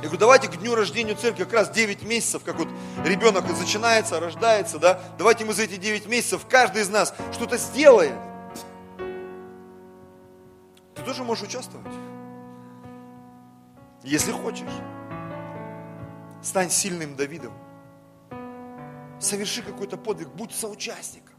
Я 0.01 0.07
говорю, 0.07 0.19
давайте 0.19 0.47
к 0.47 0.57
дню 0.57 0.73
рождения 0.73 1.13
церкви, 1.13 1.43
как 1.43 1.53
раз 1.53 1.69
9 1.69 2.03
месяцев, 2.03 2.43
как 2.43 2.55
вот 2.55 2.67
ребенок 3.05 3.47
начинается, 3.47 4.19
рождается, 4.19 4.79
да, 4.79 4.99
давайте 5.19 5.45
мы 5.45 5.53
за 5.53 5.63
эти 5.63 5.75
9 5.75 6.07
месяцев, 6.07 6.41
каждый 6.49 6.81
из 6.81 6.89
нас 6.89 7.13
что-то 7.31 7.57
сделает. 7.57 8.15
Ты 10.95 11.03
тоже 11.03 11.23
можешь 11.23 11.47
участвовать. 11.47 11.93
Если 14.03 14.31
хочешь. 14.31 14.71
Стань 16.41 16.69
сильным 16.69 17.15
Давидом. 17.15 17.53
Соверши 19.19 19.61
какой-то 19.61 19.97
подвиг, 19.97 20.29
будь 20.29 20.51
соучастником. 20.51 21.30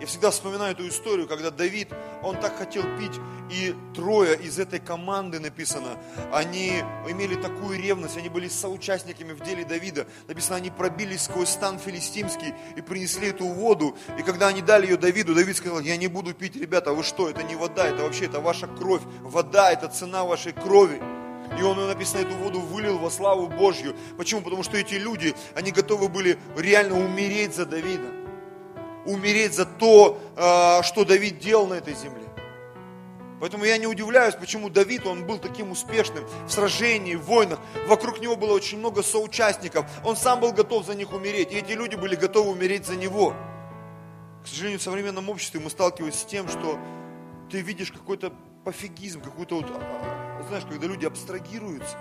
Я 0.00 0.06
всегда 0.06 0.30
вспоминаю 0.30 0.72
эту 0.72 0.86
историю, 0.86 1.26
когда 1.26 1.50
Давид, 1.50 1.88
он 2.22 2.36
так 2.36 2.56
хотел 2.56 2.82
пить, 2.98 3.18
и 3.50 3.74
трое 3.96 4.36
из 4.36 4.58
этой 4.58 4.78
команды 4.78 5.40
написано, 5.40 5.98
они 6.32 6.84
имели 7.08 7.34
такую 7.34 7.82
ревность, 7.82 8.16
они 8.16 8.28
были 8.28 8.46
соучастниками 8.46 9.32
в 9.32 9.40
деле 9.40 9.64
Давида. 9.64 10.06
Написано, 10.28 10.56
они 10.56 10.70
пробились 10.70 11.22
сквозь 11.22 11.48
стан 11.48 11.80
филистимский 11.80 12.54
и 12.76 12.80
принесли 12.80 13.28
эту 13.28 13.46
воду. 13.46 13.96
И 14.16 14.22
когда 14.22 14.48
они 14.48 14.62
дали 14.62 14.86
ее 14.86 14.96
Давиду, 14.96 15.34
Давид 15.34 15.56
сказал, 15.56 15.80
я 15.80 15.96
не 15.96 16.06
буду 16.06 16.32
пить, 16.32 16.54
ребята, 16.54 16.92
вы 16.92 17.02
что, 17.02 17.28
это 17.28 17.42
не 17.42 17.56
вода, 17.56 17.88
это 17.88 18.04
вообще, 18.04 18.26
это 18.26 18.38
ваша 18.40 18.68
кровь. 18.68 19.02
Вода, 19.22 19.72
это 19.72 19.88
цена 19.88 20.24
вашей 20.24 20.52
крови. 20.52 21.02
И 21.58 21.62
он, 21.62 21.84
написано, 21.88 22.20
эту 22.20 22.36
воду 22.36 22.60
вылил 22.60 22.98
во 22.98 23.10
славу 23.10 23.48
Божью. 23.48 23.96
Почему? 24.16 24.42
Потому 24.42 24.62
что 24.62 24.76
эти 24.76 24.94
люди, 24.94 25.34
они 25.56 25.72
готовы 25.72 26.08
были 26.08 26.38
реально 26.56 27.00
умереть 27.00 27.56
за 27.56 27.66
Давида 27.66 28.27
умереть 29.08 29.54
за 29.54 29.64
то, 29.64 30.20
а, 30.36 30.82
что 30.82 31.04
Давид 31.04 31.38
делал 31.38 31.66
на 31.66 31.74
этой 31.74 31.94
земле. 31.94 32.28
Поэтому 33.40 33.64
я 33.64 33.78
не 33.78 33.86
удивляюсь, 33.86 34.34
почему 34.34 34.68
Давид, 34.68 35.06
он 35.06 35.24
был 35.24 35.38
таким 35.38 35.70
успешным 35.70 36.24
в 36.46 36.50
сражении, 36.50 37.14
в 37.14 37.22
войнах. 37.22 37.60
Вокруг 37.86 38.20
него 38.20 38.36
было 38.36 38.52
очень 38.52 38.78
много 38.78 39.02
соучастников. 39.02 39.86
Он 40.04 40.16
сам 40.16 40.40
был 40.40 40.52
готов 40.52 40.84
за 40.84 40.94
них 40.94 41.12
умереть. 41.12 41.52
И 41.52 41.56
эти 41.56 41.72
люди 41.72 41.94
были 41.94 42.16
готовы 42.16 42.50
умереть 42.50 42.86
за 42.86 42.96
него. 42.96 43.34
К 44.44 44.48
сожалению, 44.48 44.80
в 44.80 44.82
современном 44.82 45.28
обществе 45.30 45.60
мы 45.60 45.70
сталкиваемся 45.70 46.18
с 46.18 46.24
тем, 46.24 46.48
что 46.48 46.78
ты 47.50 47.60
видишь 47.60 47.92
какой-то 47.92 48.32
пофигизм, 48.64 49.20
какой-то 49.20 49.56
вот, 49.56 49.66
а, 49.70 50.42
знаешь, 50.48 50.64
когда 50.68 50.86
люди 50.86 51.06
абстрагируются. 51.06 51.96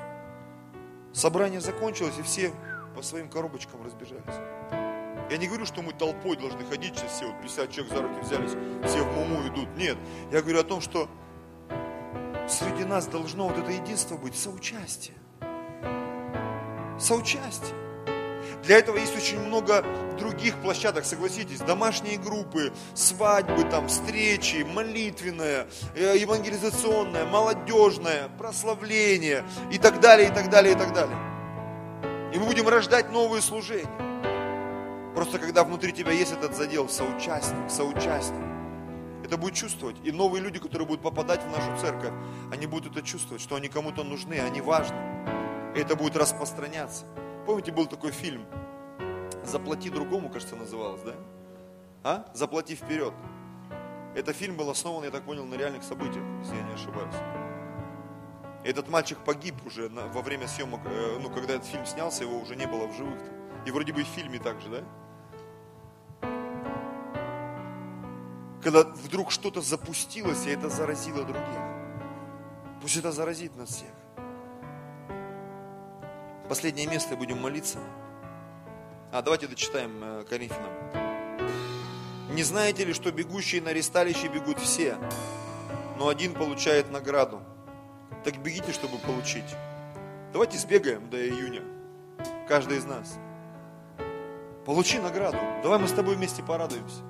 Собрание 1.13 1.61
закончилось, 1.61 2.15
и 2.19 2.23
все 2.23 2.51
по 2.95 3.03
своим 3.03 3.29
коробочкам 3.29 3.83
разбежались. 3.85 4.96
Я 5.29 5.37
не 5.37 5.47
говорю, 5.47 5.65
что 5.65 5.81
мы 5.81 5.91
толпой 5.91 6.37
должны 6.37 6.63
ходить, 6.65 6.95
сейчас 6.95 7.11
все, 7.11 7.27
вот 7.27 7.41
50 7.41 7.71
человек 7.71 7.93
за 7.93 8.01
руки 8.01 8.19
взялись, 8.21 8.51
все 8.89 9.03
в 9.03 9.13
муму 9.13 9.47
идут. 9.47 9.67
Нет, 9.75 9.97
я 10.31 10.41
говорю 10.41 10.61
о 10.61 10.63
том, 10.63 10.79
что 10.79 11.09
среди 12.47 12.85
нас 12.85 13.07
должно 13.07 13.49
вот 13.49 13.57
это 13.57 13.71
единство 13.71 14.15
быть, 14.15 14.35
соучастие. 14.35 15.15
Соучастие. 16.97 17.75
Для 18.63 18.79
этого 18.79 18.97
есть 18.97 19.15
очень 19.15 19.39
много 19.39 19.85
других 20.17 20.55
площадок, 20.61 21.05
согласитесь, 21.05 21.59
домашние 21.59 22.17
группы, 22.17 22.73
свадьбы, 22.95 23.63
там, 23.63 23.87
встречи, 23.87 24.65
молитвенная, 24.73 25.67
э, 25.95 26.15
евангелизационная, 26.17 27.25
молодежная, 27.25 28.29
прославление 28.37 29.43
и 29.71 29.77
так 29.77 29.99
далее, 29.99 30.29
и 30.29 30.31
так 30.33 30.49
далее, 30.49 30.73
и 30.73 30.77
так 30.77 30.93
далее. 30.93 31.17
И 32.33 32.39
мы 32.39 32.45
будем 32.45 32.67
рождать 32.67 33.11
новые 33.11 33.41
служения. 33.41 34.06
Просто 35.17 35.39
когда 35.39 35.63
внутри 35.63 35.93
тебя 35.93 36.11
есть 36.11 36.31
этот 36.31 36.55
задел, 36.55 36.87
соучастник, 36.87 37.71
соучастник, 37.71 38.45
это 39.25 39.35
будет 39.35 39.55
чувствовать. 39.55 39.95
И 40.03 40.11
новые 40.11 40.43
люди, 40.43 40.59
которые 40.59 40.87
будут 40.87 41.01
попадать 41.01 41.41
в 41.41 41.49
нашу 41.49 41.75
церковь, 41.81 42.13
они 42.51 42.67
будут 42.67 42.95
это 42.95 43.03
чувствовать, 43.03 43.41
что 43.41 43.55
они 43.55 43.67
кому-то 43.67 44.03
нужны, 44.03 44.35
они 44.35 44.61
важны. 44.61 44.95
И 45.75 45.79
это 45.79 45.95
будет 45.95 46.15
распространяться. 46.17 47.05
Помните, 47.47 47.71
был 47.71 47.87
такой 47.87 48.11
фильм 48.11 48.45
«Заплати 49.43 49.89
другому», 49.89 50.29
кажется, 50.29 50.55
называлось, 50.55 51.01
да? 51.01 51.15
А? 52.03 52.31
«Заплати 52.35 52.75
вперед». 52.75 53.15
Это 54.13 54.33
фильм 54.33 54.55
был 54.55 54.69
основан, 54.69 55.03
я 55.03 55.09
так 55.09 55.23
понял, 55.23 55.45
на 55.45 55.55
реальных 55.55 55.81
событиях, 55.81 56.23
если 56.41 56.57
я 56.57 56.61
не 56.61 56.73
ошибаюсь. 56.75 57.15
Этот 58.63 58.87
мальчик 58.87 59.17
погиб 59.25 59.55
уже 59.65 59.89
на, 59.89 60.05
во 60.09 60.21
время 60.21 60.47
съемок, 60.47 60.81
э, 60.85 61.17
ну, 61.19 61.31
когда 61.31 61.55
этот 61.55 61.65
фильм 61.65 61.87
снялся, 61.87 62.23
его 62.23 62.37
уже 62.37 62.55
не 62.55 62.67
было 62.67 62.85
в 62.85 62.95
живых. 62.95 63.17
-то. 63.19 63.65
И 63.65 63.71
вроде 63.71 63.93
бы 63.93 64.01
и 64.01 64.03
в 64.03 64.07
фильме 64.07 64.37
также, 64.37 64.69
да? 64.69 64.83
Когда 68.61 68.83
вдруг 68.83 69.31
что-то 69.31 69.61
запустилось, 69.61 70.45
и 70.45 70.49
это 70.49 70.69
заразило 70.69 71.23
других. 71.23 71.59
Пусть 72.81 72.97
это 72.97 73.11
заразит 73.11 73.55
нас 73.55 73.69
всех. 73.69 73.89
Последнее 76.49 76.87
место 76.87 77.15
будем 77.15 77.41
молиться. 77.41 77.79
А, 79.11 79.21
давайте 79.21 79.47
дочитаем 79.47 79.91
э, 80.01 80.23
Коринфянам. 80.29 80.71
Не 82.33 82.43
знаете 82.43 82.85
ли, 82.85 82.93
что 82.93 83.11
бегущие 83.11 83.61
на 83.61 83.73
ресталище 83.73 84.27
бегут 84.27 84.59
все, 84.59 84.97
но 85.97 86.07
один 86.07 86.33
получает 86.33 86.91
награду? 86.91 87.41
Так 88.23 88.37
бегите, 88.37 88.71
чтобы 88.71 88.97
получить. 88.97 89.55
Давайте 90.33 90.57
сбегаем 90.57 91.09
до 91.09 91.17
июня. 91.17 91.63
Каждый 92.47 92.77
из 92.77 92.85
нас. 92.85 93.17
Получи 94.65 94.99
награду. 94.99 95.37
Давай 95.63 95.79
мы 95.79 95.87
с 95.87 95.93
тобой 95.93 96.15
вместе 96.15 96.43
порадуемся. 96.43 97.01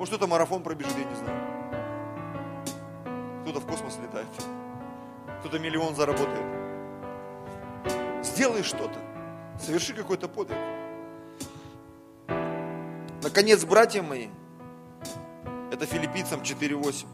Может, 0.00 0.14
кто-то 0.14 0.30
марафон 0.30 0.62
пробежит, 0.62 0.96
я 0.96 1.04
не 1.04 1.14
знаю. 1.14 1.38
Кто-то 3.42 3.60
в 3.60 3.66
космос 3.66 3.98
летает. 4.02 4.28
Кто-то 5.40 5.58
миллион 5.58 5.94
заработает. 5.94 6.42
Сделай 8.22 8.62
что-то. 8.62 8.98
Соверши 9.62 9.92
какой-то 9.92 10.26
подвиг. 10.26 10.56
Наконец, 13.22 13.62
братья 13.66 14.02
мои, 14.02 14.28
это 15.70 15.84
филиппийцам 15.84 16.40
4.8, 16.40 17.06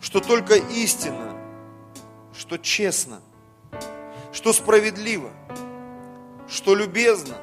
что 0.00 0.18
только 0.18 0.56
истина, 0.56 1.38
что 2.36 2.58
честно, 2.58 3.20
что 4.32 4.52
справедливо, 4.52 5.30
что 6.48 6.74
любезно, 6.74 7.36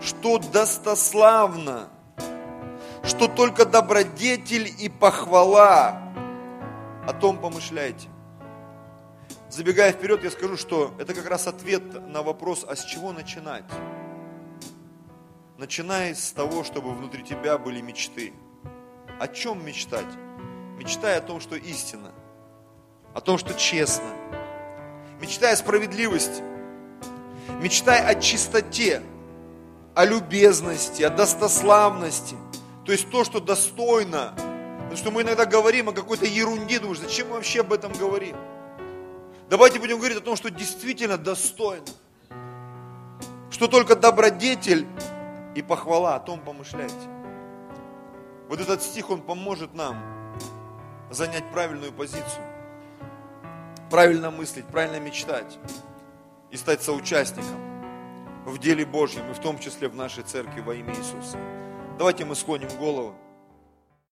что 0.00 0.38
достославно, 0.38 1.90
что 3.08 3.26
только 3.26 3.64
добродетель 3.64 4.72
и 4.78 4.88
похвала. 4.88 6.02
О 7.06 7.12
том 7.14 7.38
помышляйте. 7.38 8.08
Забегая 9.48 9.92
вперед, 9.92 10.22
я 10.22 10.30
скажу, 10.30 10.58
что 10.58 10.94
это 10.98 11.14
как 11.14 11.26
раз 11.26 11.46
ответ 11.46 11.82
на 12.06 12.22
вопрос, 12.22 12.66
а 12.68 12.76
с 12.76 12.84
чего 12.84 13.12
начинать? 13.12 13.64
Начинай 15.56 16.14
с 16.14 16.30
того, 16.32 16.64
чтобы 16.64 16.94
внутри 16.94 17.24
тебя 17.24 17.56
были 17.56 17.80
мечты. 17.80 18.34
О 19.18 19.26
чем 19.26 19.64
мечтать? 19.64 20.06
Мечтай 20.76 21.16
о 21.16 21.22
том, 21.22 21.40
что 21.40 21.56
истина, 21.56 22.12
о 23.14 23.20
том, 23.22 23.38
что 23.38 23.54
честно. 23.54 24.10
Мечтай 25.18 25.54
о 25.54 25.56
справедливости. 25.56 26.42
Мечтай 27.60 28.04
о 28.04 28.20
чистоте, 28.20 29.02
о 29.94 30.04
любезности, 30.04 31.02
о 31.02 31.10
достославности– 31.10 32.36
то 32.88 32.92
есть 32.92 33.10
то, 33.10 33.22
что 33.22 33.38
достойно. 33.38 34.32
Потому 34.34 34.96
что 34.96 35.10
мы 35.10 35.20
иногда 35.20 35.44
говорим 35.44 35.90
о 35.90 35.92
какой-то 35.92 36.24
ерунде, 36.24 36.78
думаешь, 36.78 37.00
зачем 37.00 37.28
мы 37.28 37.34
вообще 37.34 37.60
об 37.60 37.70
этом 37.74 37.92
говорим? 37.92 38.34
Давайте 39.50 39.78
будем 39.78 39.98
говорить 39.98 40.16
о 40.16 40.22
том, 40.22 40.36
что 40.36 40.50
действительно 40.50 41.18
достойно. 41.18 41.84
Что 43.50 43.66
только 43.66 43.94
добродетель 43.94 44.86
и 45.54 45.60
похвала, 45.60 46.16
о 46.16 46.20
том 46.20 46.40
помышляйте. 46.40 46.94
Вот 48.48 48.58
этот 48.58 48.82
стих, 48.82 49.10
он 49.10 49.20
поможет 49.20 49.74
нам 49.74 50.02
занять 51.10 51.44
правильную 51.52 51.92
позицию. 51.92 52.42
Правильно 53.90 54.30
мыслить, 54.30 54.64
правильно 54.64 54.98
мечтать. 54.98 55.58
И 56.50 56.56
стать 56.56 56.82
соучастником 56.82 57.60
в 58.46 58.56
деле 58.56 58.86
Божьем, 58.86 59.30
и 59.30 59.34
в 59.34 59.40
том 59.40 59.58
числе 59.58 59.88
в 59.88 59.94
нашей 59.94 60.22
церкви 60.22 60.62
во 60.62 60.74
имя 60.74 60.94
Иисуса. 60.94 61.36
Давайте 61.98 62.24
мы 62.24 62.36
склоним 62.36 62.68
голову. 62.78 63.16